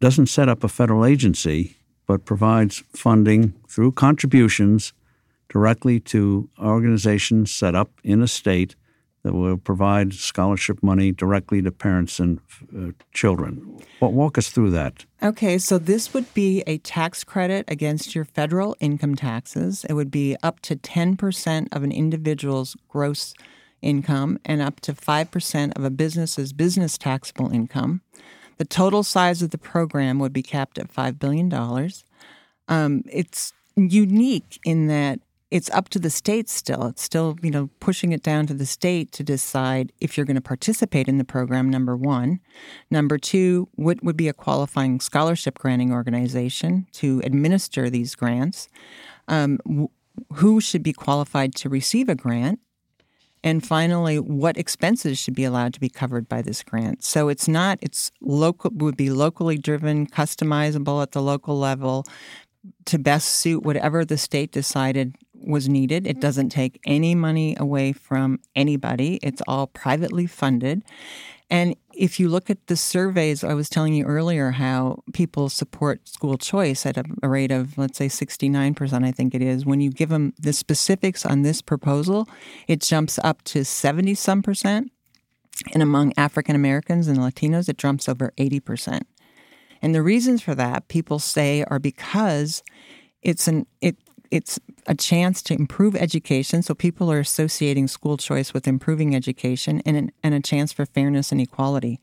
doesn't 0.00 0.26
set 0.26 0.48
up 0.48 0.64
a 0.64 0.68
federal 0.68 1.04
agency, 1.04 1.76
but 2.06 2.24
provides 2.24 2.82
funding 2.92 3.54
through 3.68 3.92
contributions 3.92 4.92
directly 5.48 6.00
to 6.00 6.48
organizations 6.58 7.52
set 7.52 7.74
up 7.74 7.90
in 8.02 8.22
a 8.22 8.28
state 8.28 8.76
that 9.22 9.34
will 9.34 9.58
provide 9.58 10.14
scholarship 10.14 10.82
money 10.82 11.12
directly 11.12 11.60
to 11.60 11.70
parents 11.70 12.18
and 12.18 12.40
uh, 12.74 12.92
children. 13.12 13.78
Well, 14.00 14.12
walk 14.12 14.38
us 14.38 14.48
through 14.48 14.70
that. 14.70 15.04
Okay, 15.22 15.58
so 15.58 15.76
this 15.76 16.14
would 16.14 16.32
be 16.32 16.62
a 16.66 16.78
tax 16.78 17.22
credit 17.22 17.66
against 17.68 18.14
your 18.14 18.24
federal 18.24 18.76
income 18.80 19.14
taxes. 19.14 19.84
It 19.88 19.92
would 19.92 20.10
be 20.10 20.36
up 20.42 20.60
to 20.60 20.76
10% 20.76 21.68
of 21.72 21.82
an 21.82 21.92
individual's 21.92 22.76
gross 22.88 23.34
income 23.82 24.38
and 24.44 24.62
up 24.62 24.80
to 24.80 24.94
5% 24.94 25.76
of 25.76 25.84
a 25.84 25.90
business's 25.90 26.52
business 26.54 26.96
taxable 26.96 27.50
income. 27.50 28.00
The 28.60 28.66
total 28.66 29.02
size 29.02 29.40
of 29.40 29.52
the 29.52 29.56
program 29.56 30.18
would 30.18 30.34
be 30.34 30.42
capped 30.42 30.76
at 30.76 30.92
$5 30.92 31.18
billion. 31.18 31.50
Um, 32.68 33.02
it's 33.10 33.54
unique 33.74 34.60
in 34.66 34.86
that 34.88 35.20
it's 35.50 35.70
up 35.70 35.88
to 35.88 35.98
the 35.98 36.10
state 36.10 36.50
still. 36.50 36.88
It's 36.88 37.00
still, 37.00 37.38
you 37.42 37.50
know, 37.50 37.70
pushing 37.80 38.12
it 38.12 38.22
down 38.22 38.46
to 38.48 38.52
the 38.52 38.66
state 38.66 39.12
to 39.12 39.24
decide 39.24 39.94
if 39.98 40.14
you're 40.14 40.26
going 40.26 40.34
to 40.34 40.42
participate 40.42 41.08
in 41.08 41.16
the 41.16 41.24
program, 41.24 41.70
number 41.70 41.96
one. 41.96 42.40
Number 42.90 43.16
two, 43.16 43.70
what 43.76 44.04
would 44.04 44.18
be 44.18 44.28
a 44.28 44.34
qualifying 44.34 45.00
scholarship 45.00 45.58
granting 45.58 45.90
organization 45.90 46.86
to 46.92 47.22
administer 47.24 47.88
these 47.88 48.14
grants? 48.14 48.68
Um, 49.26 49.88
who 50.34 50.60
should 50.60 50.82
be 50.82 50.92
qualified 50.92 51.54
to 51.54 51.70
receive 51.70 52.10
a 52.10 52.14
grant? 52.14 52.60
And 53.42 53.66
finally, 53.66 54.18
what 54.18 54.58
expenses 54.58 55.18
should 55.18 55.34
be 55.34 55.44
allowed 55.44 55.72
to 55.74 55.80
be 55.80 55.88
covered 55.88 56.28
by 56.28 56.42
this 56.42 56.62
grant? 56.62 57.02
So 57.02 57.28
it's 57.28 57.48
not, 57.48 57.78
it's 57.80 58.10
local, 58.20 58.70
would 58.74 58.96
be 58.96 59.10
locally 59.10 59.56
driven, 59.56 60.06
customizable 60.06 61.02
at 61.02 61.12
the 61.12 61.22
local 61.22 61.58
level 61.58 62.04
to 62.84 62.98
best 62.98 63.28
suit 63.28 63.62
whatever 63.62 64.04
the 64.04 64.18
state 64.18 64.52
decided 64.52 65.16
was 65.34 65.68
needed. 65.68 66.06
It 66.06 66.10
mm-hmm. 66.10 66.20
doesn't 66.20 66.48
take 66.50 66.80
any 66.84 67.14
money 67.14 67.56
away 67.58 67.92
from 67.92 68.40
anybody, 68.54 69.18
it's 69.22 69.42
all 69.48 69.66
privately 69.66 70.26
funded. 70.26 70.82
And 71.50 71.74
if 71.92 72.20
you 72.20 72.28
look 72.28 72.48
at 72.48 72.68
the 72.68 72.76
surveys, 72.76 73.42
I 73.42 73.54
was 73.54 73.68
telling 73.68 73.92
you 73.92 74.04
earlier 74.04 74.52
how 74.52 75.02
people 75.12 75.48
support 75.48 76.08
school 76.08 76.38
choice 76.38 76.86
at 76.86 76.96
a, 76.96 77.04
a, 77.22 77.28
rate 77.28 77.50
of, 77.50 77.76
let's 77.76 77.98
say, 77.98 78.06
69%, 78.06 79.04
I 79.04 79.10
think 79.10 79.34
it 79.34 79.42
is. 79.42 79.66
When 79.66 79.80
you 79.80 79.90
give 79.90 80.10
them 80.10 80.32
the 80.38 80.52
specifics 80.52 81.26
on 81.26 81.42
this 81.42 81.60
proposal, 81.60 82.28
it 82.68 82.80
jumps 82.80 83.18
up 83.24 83.42
to 83.44 83.64
70 83.64 84.14
some 84.14 84.42
percent. 84.42 84.92
And 85.74 85.82
among 85.82 86.14
African 86.16 86.54
Americans 86.54 87.08
and 87.08 87.18
Latinos, 87.18 87.68
it 87.68 87.76
jumps 87.76 88.08
over 88.08 88.32
80%. 88.38 89.00
And 89.82 89.94
the 89.94 90.02
reasons 90.02 90.42
for 90.42 90.54
that, 90.54 90.88
people 90.88 91.18
say, 91.18 91.64
are 91.64 91.78
because 91.78 92.62
it's 93.22 93.48
an 93.48 93.66
it 93.80 93.96
it's 94.30 94.58
a 94.86 94.94
chance 94.94 95.42
to 95.42 95.54
improve 95.54 95.96
education. 95.96 96.62
So 96.62 96.74
people 96.74 97.10
are 97.10 97.20
associating 97.20 97.88
school 97.88 98.16
choice 98.16 98.52
with 98.52 98.66
improving 98.66 99.14
education 99.14 99.82
and, 99.86 99.96
an, 99.96 100.12
and 100.22 100.34
a 100.34 100.40
chance 100.40 100.72
for 100.72 100.86
fairness 100.86 101.32
and 101.32 101.40
equality. 101.40 102.00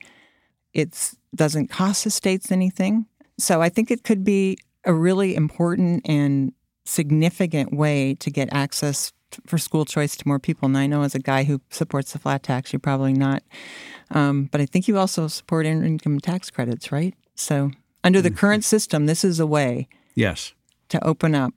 It 0.74 1.16
doesn't 1.36 1.70
cost 1.70 2.04
the 2.04 2.12
states 2.12 2.52
anything. 2.52 3.06
So 3.38 3.62
I 3.62 3.70
think 3.70 3.92
it 3.92 4.04
could 4.04 4.24
be 4.24 4.58
a 4.84 4.94
really 4.94 5.36
important 5.36 6.08
and 6.08 6.54
significant 6.86 7.74
way 7.74 8.16
to 8.16 8.32
get 8.32 8.50
access 8.52 9.12
for 9.46 9.58
school 9.58 9.86
choice 9.86 10.16
to 10.16 10.28
more 10.28 10.40
people. 10.40 10.68
And 10.68 10.78
I 10.78 10.88
know 10.88 11.02
as 11.02 11.14
a 11.14 11.20
guy 11.20 11.44
who 11.44 11.62
supports 11.70 12.14
the 12.14 12.20
flat 12.20 12.44
tax, 12.44 12.72
you're 12.72 12.80
probably 12.80 13.14
not. 13.14 13.44
Um, 14.12 14.46
but 14.52 14.62
I 14.62 14.66
think 14.66 14.88
you 14.88 14.98
also 14.98 15.28
support 15.28 15.66
income 15.66 16.20
tax 16.20 16.50
credits, 16.50 16.92
right? 16.92 17.14
So 17.36 17.72
under 18.04 18.22
the 18.22 18.30
mm-hmm. 18.30 18.38
current 18.38 18.64
system, 18.64 19.06
this 19.06 19.24
is 19.24 19.40
a 19.40 19.48
way. 19.48 19.90
Yes. 20.16 20.54
To 20.90 21.04
open 21.06 21.36
up 21.36 21.54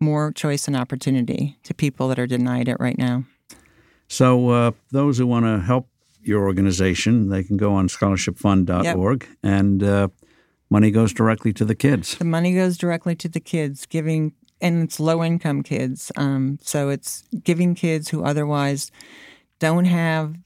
more 0.00 0.32
choice 0.32 0.66
and 0.66 0.76
opportunity 0.76 1.56
to 1.62 1.74
people 1.74 2.08
that 2.08 2.18
are 2.18 2.26
denied 2.26 2.68
it 2.68 2.76
right 2.78 2.98
now. 2.98 3.24
So, 4.08 4.50
uh, 4.50 4.70
those 4.90 5.18
who 5.18 5.26
want 5.26 5.46
to 5.46 5.60
help 5.60 5.88
your 6.22 6.44
organization, 6.44 7.28
they 7.28 7.42
can 7.42 7.56
go 7.56 7.74
on 7.74 7.88
scholarshipfund.org 7.88 9.22
yep. 9.22 9.38
and 9.42 9.82
uh, 9.82 10.08
money 10.70 10.90
goes 10.90 11.12
directly 11.12 11.52
to 11.54 11.64
the 11.64 11.74
kids. 11.74 12.16
The 12.16 12.24
money 12.24 12.54
goes 12.54 12.76
directly 12.76 13.14
to 13.16 13.28
the 13.28 13.40
kids, 13.40 13.86
giving, 13.86 14.32
and 14.60 14.84
it's 14.84 15.00
low 15.00 15.24
income 15.24 15.62
kids. 15.62 16.12
Um, 16.16 16.58
so, 16.62 16.90
it's 16.90 17.24
giving 17.42 17.74
kids 17.74 18.08
who 18.10 18.24
otherwise 18.24 18.90
don't 19.58 19.86
have 19.86 20.36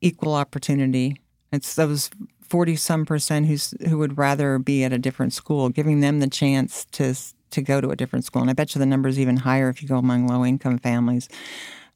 equal 0.00 0.34
opportunity. 0.34 1.20
It's 1.52 1.74
those 1.74 2.10
40 2.42 2.76
some 2.76 3.06
percent 3.06 3.46
who's, 3.46 3.74
who 3.88 3.98
would 3.98 4.18
rather 4.18 4.58
be 4.58 4.84
at 4.84 4.92
a 4.92 4.98
different 4.98 5.32
school, 5.32 5.68
giving 5.68 6.00
them 6.00 6.20
the 6.20 6.28
chance 6.28 6.84
to 6.92 7.14
to 7.50 7.62
go 7.62 7.80
to 7.80 7.90
a 7.90 7.96
different 7.96 8.24
school. 8.24 8.42
And 8.42 8.50
I 8.50 8.54
bet 8.54 8.74
you 8.74 8.78
the 8.78 8.86
number 8.86 9.08
is 9.08 9.18
even 9.18 9.38
higher 9.38 9.68
if 9.68 9.82
you 9.82 9.88
go 9.88 9.96
among 9.96 10.26
low 10.26 10.44
income 10.44 10.78
families. 10.78 11.28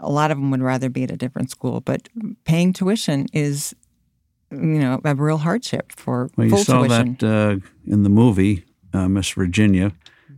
A 0.00 0.10
lot 0.10 0.30
of 0.30 0.38
them 0.38 0.50
would 0.50 0.62
rather 0.62 0.88
be 0.88 1.04
at 1.04 1.10
a 1.10 1.16
different 1.16 1.50
school, 1.50 1.80
but 1.80 2.08
paying 2.44 2.72
tuition 2.72 3.26
is, 3.32 3.74
you 4.50 4.58
know, 4.58 5.00
a 5.04 5.14
real 5.14 5.38
hardship 5.38 5.92
for 5.92 6.30
well, 6.36 6.48
full 6.48 6.58
you 6.58 6.64
saw 6.64 6.84
tuition. 6.84 7.16
that 7.20 7.62
uh, 7.62 7.92
in 7.92 8.02
the 8.02 8.08
movie 8.10 8.64
uh, 8.92 9.08
Miss 9.08 9.30
Virginia 9.30 9.92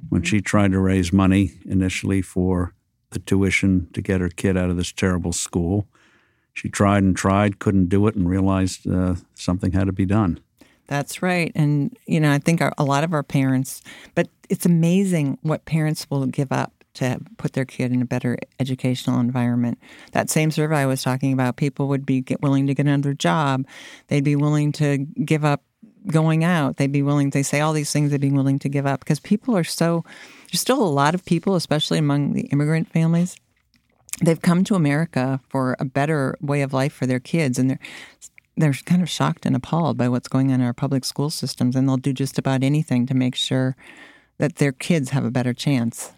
when 0.08 0.22
she 0.22 0.40
tried 0.40 0.72
to 0.72 0.78
raise 0.78 1.12
money 1.12 1.52
initially 1.64 2.22
for 2.22 2.74
the 3.10 3.18
tuition 3.18 3.88
to 3.92 4.02
get 4.02 4.20
her 4.20 4.28
kid 4.28 4.56
out 4.56 4.70
of 4.70 4.76
this 4.76 4.92
terrible 4.92 5.32
school. 5.32 5.88
She 6.52 6.68
tried 6.68 7.02
and 7.02 7.16
tried, 7.16 7.58
couldn't 7.58 7.88
do 7.88 8.06
it, 8.06 8.14
and 8.14 8.28
realized 8.28 8.88
uh, 8.88 9.16
something 9.34 9.72
had 9.72 9.86
to 9.86 9.92
be 9.92 10.06
done. 10.06 10.40
That's 10.86 11.22
right. 11.22 11.52
And, 11.54 11.96
you 12.06 12.20
know, 12.20 12.32
I 12.32 12.38
think 12.38 12.60
our, 12.60 12.72
a 12.78 12.84
lot 12.84 13.04
of 13.04 13.12
our 13.12 13.22
parents, 13.22 13.82
but 14.14 14.28
it's 14.48 14.66
amazing 14.66 15.38
what 15.42 15.64
parents 15.64 16.06
will 16.10 16.26
give 16.26 16.52
up 16.52 16.72
to 16.94 17.20
put 17.36 17.52
their 17.52 17.64
kid 17.64 17.92
in 17.92 18.00
a 18.00 18.06
better 18.06 18.38
educational 18.58 19.20
environment. 19.20 19.78
That 20.12 20.30
same 20.30 20.50
survey 20.50 20.76
I 20.76 20.86
was 20.86 21.02
talking 21.02 21.32
about, 21.32 21.56
people 21.56 21.88
would 21.88 22.06
be 22.06 22.24
willing 22.40 22.66
to 22.68 22.74
get 22.74 22.86
another 22.86 23.12
job. 23.12 23.66
They'd 24.08 24.24
be 24.24 24.36
willing 24.36 24.72
to 24.72 24.98
give 24.98 25.44
up 25.44 25.62
going 26.06 26.44
out. 26.44 26.76
They'd 26.76 26.92
be 26.92 27.02
willing, 27.02 27.30
they 27.30 27.42
say 27.42 27.60
all 27.60 27.72
these 27.72 27.92
things 27.92 28.10
they'd 28.10 28.20
be 28.20 28.30
willing 28.30 28.58
to 28.60 28.68
give 28.68 28.86
up 28.86 29.00
because 29.00 29.20
people 29.20 29.56
are 29.56 29.64
so, 29.64 30.04
there's 30.50 30.60
still 30.60 30.82
a 30.82 30.84
lot 30.84 31.14
of 31.14 31.24
people, 31.24 31.54
especially 31.54 31.98
among 31.98 32.32
the 32.32 32.42
immigrant 32.42 32.90
families, 32.90 33.36
they've 34.22 34.40
come 34.40 34.64
to 34.64 34.74
America 34.74 35.40
for 35.48 35.76
a 35.78 35.84
better 35.84 36.36
way 36.40 36.62
of 36.62 36.72
life 36.72 36.92
for 36.92 37.06
their 37.06 37.20
kids. 37.20 37.58
And 37.58 37.70
they're 37.70 37.80
they're 38.56 38.72
kind 38.72 39.02
of 39.02 39.10
shocked 39.10 39.44
and 39.46 39.54
appalled 39.54 39.96
by 39.96 40.08
what's 40.08 40.28
going 40.28 40.52
on 40.52 40.60
in 40.60 40.66
our 40.66 40.72
public 40.72 41.04
school 41.04 41.30
systems, 41.30 41.76
and 41.76 41.88
they'll 41.88 41.96
do 41.96 42.12
just 42.12 42.38
about 42.38 42.62
anything 42.62 43.06
to 43.06 43.14
make 43.14 43.34
sure 43.34 43.76
that 44.38 44.56
their 44.56 44.72
kids 44.72 45.10
have 45.10 45.24
a 45.24 45.30
better 45.30 45.52
chance. 45.52 46.12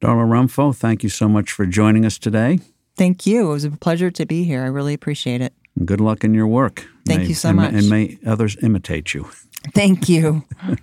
Darla 0.00 0.26
Romfo, 0.26 0.74
thank 0.74 1.02
you 1.02 1.08
so 1.08 1.28
much 1.28 1.52
for 1.52 1.66
joining 1.66 2.06
us 2.06 2.18
today. 2.18 2.60
Thank 2.96 3.26
you. 3.26 3.50
It 3.50 3.52
was 3.52 3.64
a 3.64 3.70
pleasure 3.70 4.10
to 4.10 4.26
be 4.26 4.44
here. 4.44 4.62
I 4.62 4.66
really 4.66 4.94
appreciate 4.94 5.40
it. 5.40 5.52
Good 5.84 6.00
luck 6.00 6.24
in 6.24 6.34
your 6.34 6.46
work. 6.46 6.86
Thank 7.06 7.22
may, 7.22 7.28
you 7.28 7.34
so 7.34 7.50
and, 7.50 7.56
much. 7.56 7.72
And 7.72 7.88
may 7.88 8.18
others 8.26 8.56
imitate 8.62 9.14
you. 9.14 9.24
Thank 9.74 10.08
you. 10.08 10.44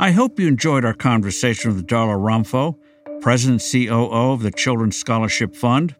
I 0.00 0.10
hope 0.10 0.40
you 0.40 0.48
enjoyed 0.48 0.84
our 0.84 0.94
conversation 0.94 1.74
with 1.74 1.86
Darla 1.86 2.16
Romfo, 2.18 2.76
President 3.20 3.62
COO 3.62 4.32
of 4.32 4.42
the 4.42 4.50
Children's 4.50 4.96
Scholarship 4.96 5.54
Fund. 5.54 5.94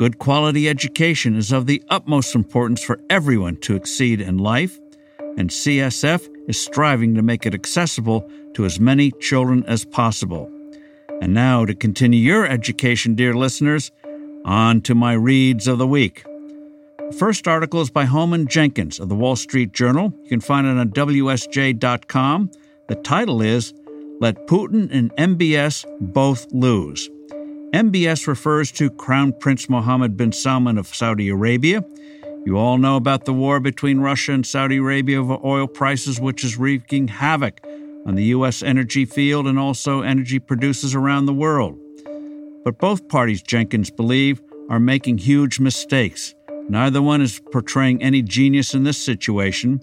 Good 0.00 0.18
quality 0.18 0.66
education 0.66 1.36
is 1.36 1.52
of 1.52 1.66
the 1.66 1.82
utmost 1.90 2.34
importance 2.34 2.82
for 2.82 2.98
everyone 3.10 3.56
to 3.56 3.76
exceed 3.76 4.22
in 4.22 4.38
life, 4.38 4.80
and 5.36 5.50
CSF 5.50 6.26
is 6.48 6.58
striving 6.58 7.14
to 7.16 7.20
make 7.20 7.44
it 7.44 7.52
accessible 7.52 8.26
to 8.54 8.64
as 8.64 8.80
many 8.80 9.10
children 9.10 9.62
as 9.66 9.84
possible. 9.84 10.50
And 11.20 11.34
now, 11.34 11.66
to 11.66 11.74
continue 11.74 12.18
your 12.18 12.46
education, 12.46 13.14
dear 13.14 13.34
listeners, 13.34 13.92
on 14.46 14.80
to 14.88 14.94
my 14.94 15.12
reads 15.12 15.68
of 15.68 15.76
the 15.76 15.86
week. 15.86 16.24
The 17.10 17.16
first 17.18 17.46
article 17.46 17.82
is 17.82 17.90
by 17.90 18.06
Holman 18.06 18.46
Jenkins 18.46 19.00
of 19.00 19.10
the 19.10 19.14
Wall 19.14 19.36
Street 19.36 19.74
Journal. 19.74 20.14
You 20.22 20.30
can 20.30 20.40
find 20.40 20.66
it 20.66 20.78
on 20.78 20.92
WSJ.com. 20.92 22.50
The 22.88 22.94
title 22.94 23.42
is 23.42 23.74
Let 24.18 24.46
Putin 24.46 24.88
and 24.90 25.14
MBS 25.16 25.84
Both 26.00 26.46
Lose. 26.52 27.10
MBS 27.72 28.26
refers 28.26 28.72
to 28.72 28.90
Crown 28.90 29.32
Prince 29.32 29.68
Mohammed 29.68 30.16
bin 30.16 30.32
Salman 30.32 30.76
of 30.76 30.88
Saudi 30.88 31.28
Arabia. 31.28 31.84
You 32.44 32.58
all 32.58 32.78
know 32.78 32.96
about 32.96 33.26
the 33.26 33.32
war 33.32 33.60
between 33.60 34.00
Russia 34.00 34.32
and 34.32 34.44
Saudi 34.44 34.78
Arabia 34.78 35.20
over 35.20 35.38
oil 35.44 35.68
prices, 35.68 36.20
which 36.20 36.42
is 36.42 36.58
wreaking 36.58 37.06
havoc 37.06 37.60
on 38.06 38.16
the 38.16 38.24
U.S. 38.24 38.64
energy 38.64 39.04
field 39.04 39.46
and 39.46 39.56
also 39.56 40.02
energy 40.02 40.40
producers 40.40 40.96
around 40.96 41.26
the 41.26 41.32
world. 41.32 41.78
But 42.64 42.78
both 42.78 43.06
parties, 43.06 43.40
Jenkins 43.40 43.88
believe, 43.88 44.42
are 44.68 44.80
making 44.80 45.18
huge 45.18 45.60
mistakes. 45.60 46.34
Neither 46.68 47.00
one 47.00 47.20
is 47.20 47.40
portraying 47.52 48.02
any 48.02 48.20
genius 48.20 48.74
in 48.74 48.82
this 48.82 48.98
situation. 48.98 49.80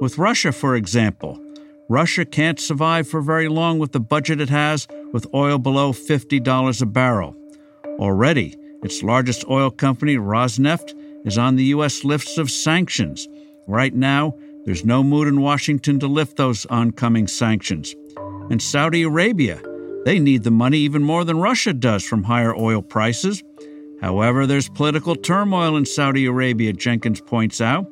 With 0.00 0.16
Russia, 0.16 0.52
for 0.52 0.76
example, 0.76 1.42
Russia 1.88 2.24
can't 2.24 2.60
survive 2.60 3.08
for 3.08 3.20
very 3.20 3.48
long 3.48 3.80
with 3.80 3.90
the 3.90 4.00
budget 4.00 4.40
it 4.40 4.48
has 4.48 4.86
with 5.16 5.32
oil 5.32 5.56
below 5.56 5.94
$50 5.94 6.82
a 6.82 6.84
barrel. 6.84 7.34
Already, 7.98 8.54
its 8.82 9.02
largest 9.02 9.46
oil 9.48 9.70
company, 9.70 10.16
Rosneft, 10.16 10.92
is 11.24 11.38
on 11.38 11.56
the 11.56 11.64
U.S. 11.76 12.04
list 12.04 12.36
of 12.36 12.50
sanctions. 12.50 13.26
Right 13.66 13.94
now, 13.94 14.34
there's 14.66 14.84
no 14.84 15.02
mood 15.02 15.26
in 15.26 15.40
Washington 15.40 15.98
to 16.00 16.06
lift 16.06 16.36
those 16.36 16.66
oncoming 16.66 17.28
sanctions. 17.28 17.94
And 18.50 18.60
Saudi 18.60 19.04
Arabia, 19.04 19.58
they 20.04 20.18
need 20.18 20.44
the 20.44 20.50
money 20.50 20.80
even 20.80 21.02
more 21.02 21.24
than 21.24 21.40
Russia 21.40 21.72
does 21.72 22.04
from 22.04 22.24
higher 22.24 22.54
oil 22.54 22.82
prices. 22.82 23.42
However, 24.02 24.46
there's 24.46 24.68
political 24.68 25.16
turmoil 25.16 25.78
in 25.78 25.86
Saudi 25.86 26.26
Arabia, 26.26 26.74
Jenkins 26.74 27.22
points 27.22 27.62
out, 27.62 27.86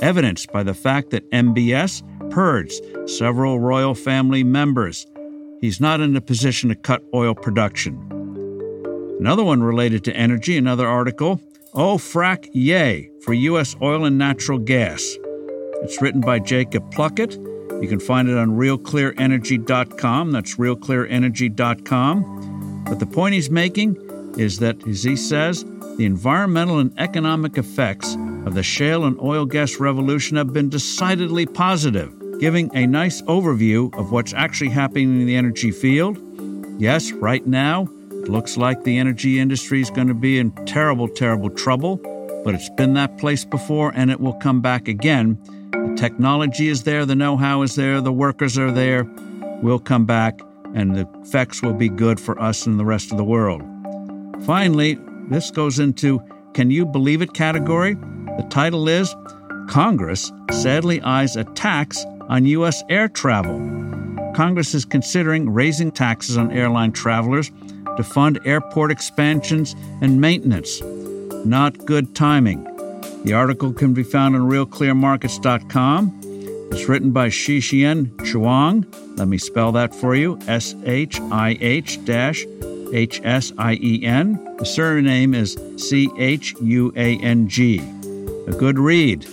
evidenced 0.00 0.50
by 0.50 0.64
the 0.64 0.74
fact 0.74 1.10
that 1.10 1.30
MBS 1.30 2.02
purged 2.32 2.82
several 3.08 3.60
royal 3.60 3.94
family 3.94 4.42
members. 4.42 5.06
He's 5.66 5.80
not 5.80 6.00
in 6.00 6.14
a 6.14 6.20
position 6.20 6.68
to 6.68 6.76
cut 6.76 7.02
oil 7.12 7.34
production. 7.34 7.98
Another 9.18 9.42
one 9.42 9.64
related 9.64 10.04
to 10.04 10.16
energy, 10.16 10.56
another 10.56 10.86
article 10.86 11.40
Oh, 11.74 11.98
frack, 11.98 12.48
yay, 12.52 13.10
for 13.22 13.34
U.S. 13.34 13.74
oil 13.82 14.04
and 14.04 14.16
natural 14.16 14.60
gas. 14.60 15.16
It's 15.82 16.00
written 16.00 16.20
by 16.20 16.38
Jacob 16.38 16.88
Pluckett 16.92 17.32
You 17.82 17.88
can 17.88 17.98
find 17.98 18.28
it 18.28 18.38
on 18.38 18.50
realclearenergy.com. 18.50 20.30
That's 20.30 20.54
realclearenergy.com. 20.54 22.84
But 22.88 23.00
the 23.00 23.06
point 23.06 23.34
he's 23.34 23.50
making 23.50 23.96
is 24.38 24.60
that, 24.60 24.86
as 24.86 25.02
he 25.02 25.16
says, 25.16 25.64
the 25.96 26.04
environmental 26.04 26.78
and 26.78 26.94
economic 26.96 27.58
effects 27.58 28.14
of 28.46 28.54
the 28.54 28.62
shale 28.62 29.04
and 29.04 29.20
oil 29.20 29.44
gas 29.44 29.80
revolution 29.80 30.36
have 30.36 30.52
been 30.52 30.68
decidedly 30.68 31.44
positive, 31.44 32.14
giving 32.38 32.70
a 32.74 32.86
nice 32.86 33.22
overview 33.22 33.92
of 33.98 34.12
what's 34.12 34.34
actually 34.34 34.70
happening 34.70 35.20
in 35.20 35.26
the 35.26 35.36
energy 35.36 35.70
field. 35.70 36.18
Yes, 36.78 37.12
right 37.12 37.46
now, 37.46 37.88
it 38.10 38.28
looks 38.28 38.56
like 38.56 38.84
the 38.84 38.98
energy 38.98 39.38
industry 39.38 39.80
is 39.80 39.90
going 39.90 40.08
to 40.08 40.14
be 40.14 40.38
in 40.38 40.50
terrible, 40.66 41.08
terrible 41.08 41.50
trouble, 41.50 41.96
but 42.44 42.54
it's 42.54 42.68
been 42.70 42.94
that 42.94 43.18
place 43.18 43.44
before 43.44 43.92
and 43.94 44.10
it 44.10 44.20
will 44.20 44.34
come 44.34 44.60
back 44.60 44.88
again. 44.88 45.38
The 45.70 45.94
technology 45.96 46.68
is 46.68 46.82
there, 46.82 47.06
the 47.06 47.14
know 47.14 47.36
how 47.36 47.62
is 47.62 47.74
there, 47.74 48.00
the 48.00 48.12
workers 48.12 48.58
are 48.58 48.70
there. 48.70 49.04
We'll 49.62 49.78
come 49.78 50.04
back, 50.04 50.38
and 50.74 50.94
the 50.94 51.08
effects 51.22 51.62
will 51.62 51.72
be 51.72 51.88
good 51.88 52.20
for 52.20 52.40
us 52.40 52.66
and 52.66 52.78
the 52.78 52.84
rest 52.84 53.10
of 53.10 53.16
the 53.16 53.24
world. 53.24 53.62
Finally, 54.44 54.98
this 55.28 55.50
goes 55.50 55.78
into 55.78 56.20
Can 56.52 56.70
You 56.70 56.84
Believe 56.84 57.22
It 57.22 57.32
category. 57.32 57.94
The 57.94 58.46
title 58.50 58.86
is 58.86 59.14
Congress 59.68 60.30
sadly 60.50 61.00
eyes 61.00 61.36
a 61.36 61.44
tax 61.44 62.04
on 62.28 62.46
U.S. 62.46 62.82
air 62.88 63.08
travel. 63.08 63.58
Congress 64.34 64.74
is 64.74 64.84
considering 64.84 65.50
raising 65.50 65.90
taxes 65.90 66.36
on 66.36 66.52
airline 66.52 66.92
travelers 66.92 67.50
to 67.96 68.02
fund 68.02 68.38
airport 68.44 68.90
expansions 68.90 69.74
and 70.02 70.20
maintenance. 70.20 70.82
Not 71.46 71.78
good 71.86 72.14
timing. 72.14 72.64
The 73.24 73.32
article 73.32 73.72
can 73.72 73.94
be 73.94 74.02
found 74.02 74.36
on 74.36 74.42
realclearmarkets.com. 74.42 76.20
It's 76.72 76.88
written 76.88 77.12
by 77.12 77.28
Shihien 77.28 78.24
Chuang. 78.24 78.86
Let 79.16 79.28
me 79.28 79.38
spell 79.38 79.72
that 79.72 79.94
for 79.94 80.14
you 80.14 80.38
S 80.46 80.74
H 80.84 81.20
I 81.20 81.56
H 81.60 81.98
H 82.08 83.20
S 83.24 83.52
I 83.58 83.74
E 83.74 84.04
N. 84.04 84.56
The 84.58 84.66
surname 84.66 85.34
is 85.34 85.56
C 85.76 86.10
H 86.18 86.54
U 86.60 86.92
A 86.96 87.18
N 87.18 87.48
G. 87.48 87.78
A 88.46 88.52
good 88.52 88.78
read. 88.78 89.26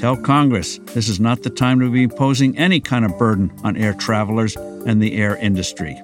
Tell 0.00 0.16
Congress 0.16 0.78
this 0.94 1.10
is 1.10 1.20
not 1.20 1.42
the 1.42 1.50
time 1.50 1.78
to 1.80 1.90
be 1.90 2.04
imposing 2.04 2.56
any 2.56 2.80
kind 2.80 3.04
of 3.04 3.18
burden 3.18 3.52
on 3.62 3.76
air 3.76 3.92
travelers 3.92 4.56
and 4.56 5.02
the 5.02 5.14
air 5.14 5.36
industry. 5.36 6.00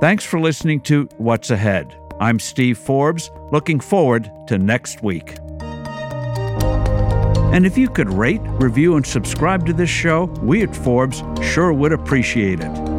Thanks 0.00 0.22
for 0.22 0.38
listening 0.38 0.82
to 0.82 1.04
What's 1.16 1.50
Ahead. 1.50 1.98
I'm 2.20 2.38
Steve 2.38 2.76
Forbes, 2.76 3.30
looking 3.50 3.80
forward 3.80 4.30
to 4.48 4.58
next 4.58 5.02
week. 5.02 5.34
And 7.54 7.64
if 7.64 7.78
you 7.78 7.88
could 7.88 8.12
rate, 8.12 8.42
review, 8.44 8.96
and 8.96 9.06
subscribe 9.06 9.64
to 9.64 9.72
this 9.72 9.88
show, 9.88 10.24
we 10.42 10.62
at 10.62 10.76
Forbes 10.76 11.22
sure 11.40 11.72
would 11.72 11.92
appreciate 11.92 12.60
it. 12.60 12.93